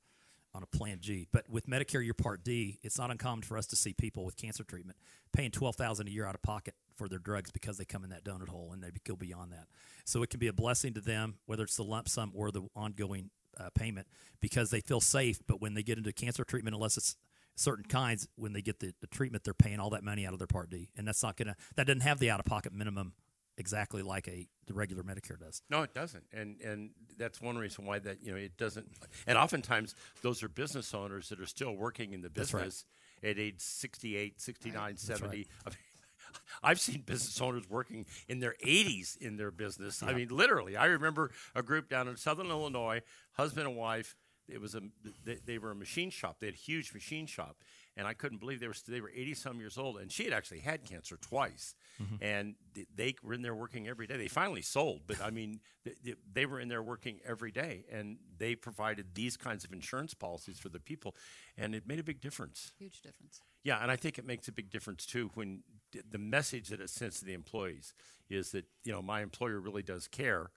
on 0.53 0.63
a 0.63 0.65
Plan 0.65 0.97
G. 0.99 1.27
But 1.31 1.49
with 1.49 1.67
Medicare, 1.67 2.03
your 2.03 2.13
Part 2.13 2.43
D, 2.43 2.79
it's 2.81 2.97
not 2.97 3.11
uncommon 3.11 3.43
for 3.43 3.57
us 3.57 3.67
to 3.67 3.75
see 3.75 3.93
people 3.93 4.25
with 4.25 4.35
cancer 4.35 4.63
treatment 4.63 4.97
paying 5.31 5.51
twelve 5.51 5.75
thousand 5.75 6.07
a 6.07 6.11
year 6.11 6.25
out 6.25 6.35
of 6.35 6.41
pocket 6.41 6.73
for 6.95 7.07
their 7.07 7.19
drugs 7.19 7.51
because 7.51 7.77
they 7.77 7.85
come 7.85 8.03
in 8.03 8.09
that 8.09 8.23
donut 8.23 8.49
hole 8.49 8.71
and 8.73 8.83
they 8.83 8.89
go 9.07 9.15
beyond 9.15 9.51
that. 9.51 9.67
So 10.05 10.23
it 10.23 10.29
can 10.29 10.39
be 10.39 10.47
a 10.47 10.53
blessing 10.53 10.93
to 10.95 11.01
them, 11.01 11.35
whether 11.45 11.63
it's 11.63 11.75
the 11.75 11.83
lump 11.83 12.09
sum 12.09 12.31
or 12.35 12.51
the 12.51 12.63
ongoing 12.75 13.29
uh, 13.59 13.69
payment, 13.75 14.07
because 14.41 14.69
they 14.69 14.81
feel 14.81 15.01
safe. 15.01 15.39
But 15.47 15.61
when 15.61 15.75
they 15.75 15.83
get 15.83 15.97
into 15.97 16.11
cancer 16.11 16.43
treatment, 16.43 16.75
unless 16.75 16.97
it's 16.97 17.15
certain 17.55 17.85
kinds, 17.85 18.27
when 18.35 18.53
they 18.53 18.61
get 18.61 18.79
the, 18.79 18.93
the 19.01 19.07
treatment, 19.07 19.43
they're 19.43 19.53
paying 19.53 19.79
all 19.79 19.89
that 19.91 20.03
money 20.03 20.25
out 20.25 20.33
of 20.33 20.39
their 20.39 20.47
Part 20.47 20.69
D, 20.69 20.89
and 20.97 21.07
that's 21.07 21.21
not 21.21 21.37
gonna 21.37 21.55
that 21.75 21.87
doesn't 21.87 22.01
have 22.01 22.19
the 22.19 22.31
out 22.31 22.39
of 22.39 22.45
pocket 22.45 22.73
minimum 22.73 23.13
exactly 23.59 24.01
like 24.01 24.27
a 24.27 24.47
the 24.65 24.73
regular 24.73 25.03
Medicare 25.03 25.39
does. 25.39 25.61
No, 25.69 25.83
it 25.83 25.93
doesn't, 25.93 26.23
and 26.33 26.59
and 26.61 26.91
that's 27.17 27.39
one 27.41 27.57
reason 27.57 27.85
why 27.85 27.99
that 27.99 28.23
you 28.23 28.31
know 28.31 28.37
it 28.37 28.57
doesn't. 28.57 28.87
And 29.27 29.37
oftentimes 29.37 29.93
those 30.23 30.41
are 30.41 30.49
business 30.49 30.93
owners 30.93 31.29
that 31.29 31.39
are 31.39 31.45
still 31.45 31.75
working 31.75 32.13
in 32.13 32.21
the 32.21 32.29
That's 32.29 32.53
right. 32.53 32.63
business 32.63 32.85
at 33.21 33.37
age 33.37 33.59
68, 33.59 34.39
69, 34.41 34.91
That's 34.91 35.03
70. 35.05 35.27
right. 35.27 35.47
I 35.65 35.69
mean, 35.69 35.77
I've 36.63 36.79
seen 36.79 37.01
business 37.01 37.39
owners 37.41 37.69
working 37.69 38.05
in 38.27 38.39
their 38.39 38.55
80s 38.65 39.17
in 39.17 39.35
their 39.37 39.51
business. 39.51 40.01
I 40.01 40.13
mean, 40.13 40.29
literally. 40.29 40.77
I 40.77 40.85
remember 40.85 41.31
a 41.53 41.61
group 41.61 41.89
down 41.89 42.07
in 42.07 42.15
Southern 42.15 42.47
Illinois, 42.47 43.01
husband 43.33 43.67
and 43.67 43.75
wife. 43.75 44.15
It 44.47 44.59
was 44.61 44.73
a 44.73 44.81
they, 45.23 45.37
they 45.45 45.57
were 45.59 45.71
a 45.71 45.75
machine 45.75 46.09
shop. 46.09 46.37
They 46.39 46.47
had 46.47 46.55
a 46.55 46.57
huge 46.57 46.93
machine 46.93 47.27
shop, 47.27 47.57
and 47.99 48.07
I 48.07 48.13
couldn't 48.13 48.37
believe 48.37 48.61
they 48.61 48.67
were 48.67 48.75
they 48.87 49.01
were 49.01 49.11
80 49.13 49.33
some 49.33 49.59
years 49.59 49.77
old, 49.77 49.97
and 49.97 50.09
she 50.09 50.23
had 50.23 50.31
actually 50.31 50.59
had 50.59 50.85
cancer 50.85 51.17
twice, 51.17 51.75
mm-hmm. 52.01 52.15
and 52.21 52.55
they 52.95 53.13
were 53.21 53.33
in 53.33 53.41
there 53.41 53.53
working 53.53 53.89
every 53.89 54.07
day. 54.07 54.15
They 54.15 54.29
finally 54.29 54.61
sold, 54.61 55.01
but 55.05 55.21
I 55.21 55.29
mean, 55.29 55.59
th- 55.83 55.97
th- 56.03 56.17
they 56.31 56.45
were 56.45 56.61
in 56.61 56.69
there 56.69 56.81
working 56.81 57.19
every 57.25 57.51
day, 57.51 57.83
and 57.91 58.17
they 58.37 58.55
provided 58.55 59.15
these 59.15 59.35
kinds 59.35 59.65
of 59.65 59.73
insurance 59.73 60.13
policies 60.13 60.57
for 60.59 60.69
the 60.69 60.79
people, 60.79 61.13
and 61.57 61.75
it 61.75 61.85
made 61.85 61.99
a 61.99 62.03
big 62.03 62.21
difference. 62.21 62.71
Huge 62.79 63.01
difference. 63.01 63.41
Yeah, 63.63 63.79
and 63.81 63.91
I 63.91 63.97
think 63.97 64.17
it 64.17 64.25
makes 64.25 64.47
a 64.47 64.53
big 64.53 64.69
difference 64.69 65.05
too 65.05 65.29
when 65.33 65.63
the 66.09 66.17
message 66.17 66.69
that 66.69 66.79
it 66.79 66.89
sends 66.89 67.19
to 67.19 67.25
the 67.25 67.33
employees 67.33 67.93
is 68.29 68.51
that 68.51 68.65
you 68.85 68.93
know 68.93 69.01
my 69.01 69.21
employer 69.21 69.59
really 69.59 69.83
does 69.83 70.07
care 70.07 70.51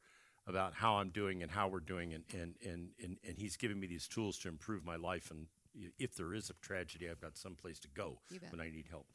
about 0.47 0.75
how 0.75 0.95
I'm 0.95 1.11
doing 1.11 1.43
and 1.43 1.51
how 1.51 1.69
we're 1.69 1.81
doing, 1.81 2.13
and 2.13 2.25
and 2.33 2.55
and 2.65 2.91
and, 3.03 3.17
and 3.27 3.37
he's 3.39 3.57
giving 3.57 3.81
me 3.81 3.87
these 3.89 4.07
tools 4.07 4.39
to 4.39 4.49
improve 4.49 4.85
my 4.85 4.97
life. 4.97 5.31
And 5.31 5.47
i- 5.47 5.62
if 5.99 6.15
there 6.15 6.35
is 6.35 6.51
a 6.51 6.55
tragedy, 6.55 7.09
I've 7.09 7.21
got 7.21 7.37
some 7.37 7.55
place 7.55 7.79
to 7.81 7.89
go 7.89 8.19
when 8.51 8.61
I 8.61 8.71
need 8.71 8.87
help. 8.91 9.07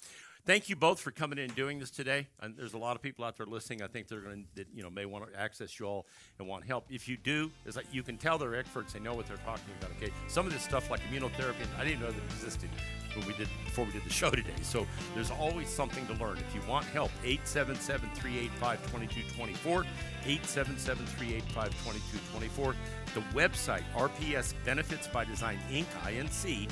Thank 0.45 0.69
you 0.69 0.75
both 0.75 0.99
for 0.99 1.09
coming 1.11 1.39
in 1.39 1.45
and 1.45 1.55
doing 1.55 1.79
this 1.79 1.91
today. 1.91 2.27
And 2.41 2.55
there's 2.55 2.73
a 2.73 2.77
lot 2.77 2.95
of 2.95 3.01
people 3.01 3.25
out 3.25 3.35
there 3.37 3.45
listening. 3.45 3.81
I 3.81 3.87
think 3.87 4.07
they're 4.07 4.21
going 4.21 4.45
to, 4.55 4.65
you 4.73 4.83
know, 4.83 4.89
may 4.89 5.05
want 5.05 5.29
to 5.31 5.39
access 5.39 5.79
you 5.79 5.85
all 5.85 6.07
and 6.39 6.47
want 6.47 6.65
help. 6.65 6.85
If 6.89 7.09
you 7.09 7.17
do, 7.17 7.51
is 7.65 7.75
like 7.75 7.85
you 7.91 8.03
can 8.03 8.17
tell 8.17 8.37
they're 8.37 8.55
experts. 8.55 8.93
They 8.93 8.99
know 8.99 9.13
what 9.13 9.27
they're 9.27 9.35
talking 9.37 9.65
about. 9.79 9.91
Okay, 9.97 10.11
some 10.27 10.47
of 10.47 10.53
this 10.53 10.61
stuff 10.61 10.89
like 10.89 11.01
immunotherapy, 11.11 11.67
I 11.77 11.83
didn't 11.83 11.99
know 11.99 12.11
that 12.11 12.23
existed 12.35 12.69
when 13.15 13.27
we 13.27 13.33
did 13.33 13.49
before 13.65 13.83
we 13.85 13.91
did 13.91 14.05
the 14.05 14.09
show 14.09 14.29
today. 14.29 14.53
So 14.61 14.87
there's 15.15 15.31
always 15.31 15.67
something 15.69 16.05
to 16.07 16.13
learn. 16.13 16.37
If 16.37 16.55
you 16.55 16.61
want 16.69 16.85
help, 16.85 17.11
877-385-2224, 17.23 19.85
877-385-2224. 20.23 22.75
The 23.13 23.21
website, 23.33 23.83
RPS 23.95 24.53
Benefits 24.63 25.07
by 25.07 25.25
Design 25.25 25.59
Inc. 25.71 25.85
INC 26.03 26.69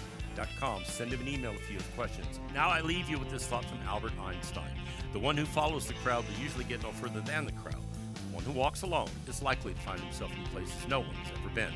Send 0.85 1.11
him 1.11 1.19
an 1.21 1.27
email 1.27 1.51
if 1.51 1.69
you 1.69 1.75
have 1.75 1.95
questions. 1.95 2.39
Now 2.53 2.69
I 2.69 2.79
leave 2.79 3.09
you 3.09 3.19
with 3.19 3.29
this 3.29 3.45
thought 3.45 3.65
from 3.65 3.79
Albert 3.85 4.13
Einstein. 4.21 4.71
The 5.11 5.19
one 5.19 5.35
who 5.35 5.45
follows 5.45 5.87
the 5.87 5.93
crowd 5.95 6.23
will 6.25 6.41
usually 6.41 6.63
get 6.63 6.81
no 6.83 6.91
further 6.91 7.19
than 7.19 7.45
the 7.45 7.51
crowd. 7.51 7.81
The 8.29 8.35
one 8.35 8.43
who 8.43 8.51
walks 8.51 8.83
alone 8.83 9.09
is 9.27 9.41
likely 9.41 9.73
to 9.73 9.79
find 9.81 9.99
himself 9.99 10.31
in 10.31 10.43
places 10.45 10.75
no 10.87 11.01
one 11.01 11.13
has 11.15 11.31
ever 11.37 11.49
been. 11.53 11.73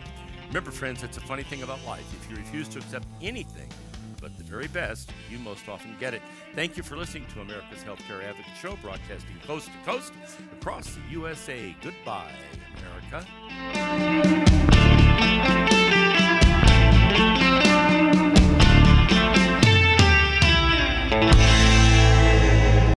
Remember, 0.48 0.72
friends, 0.72 1.04
it's 1.04 1.18
a 1.18 1.22
funny 1.22 1.44
thing 1.44 1.64
about 1.64 1.84
life. 1.86 2.06
If 2.22 2.30
you 2.30 2.38
refuse 2.38 2.70
to 2.70 2.80
accept 2.80 3.08
anything 3.22 3.70
but 4.22 4.38
the 4.38 4.44
very 4.44 4.68
best, 4.68 5.12
you 5.30 5.38
most 5.40 5.68
often 5.68 5.96
get 6.00 6.14
it. 6.14 6.22
Thank 6.56 6.78
you 6.78 6.84
for 6.84 6.96
listening 6.96 7.26
to 7.34 7.42
America's 7.42 7.84
Healthcare 7.84 8.24
Advocate 8.24 8.56
Show, 8.62 8.78
broadcasting 8.82 9.36
coast 9.46 9.68
to 9.68 9.78
coast 9.90 10.14
across 10.54 10.96
the 10.96 11.02
USA. 11.12 11.76
Goodbye, 11.82 12.32
America. 13.12 13.26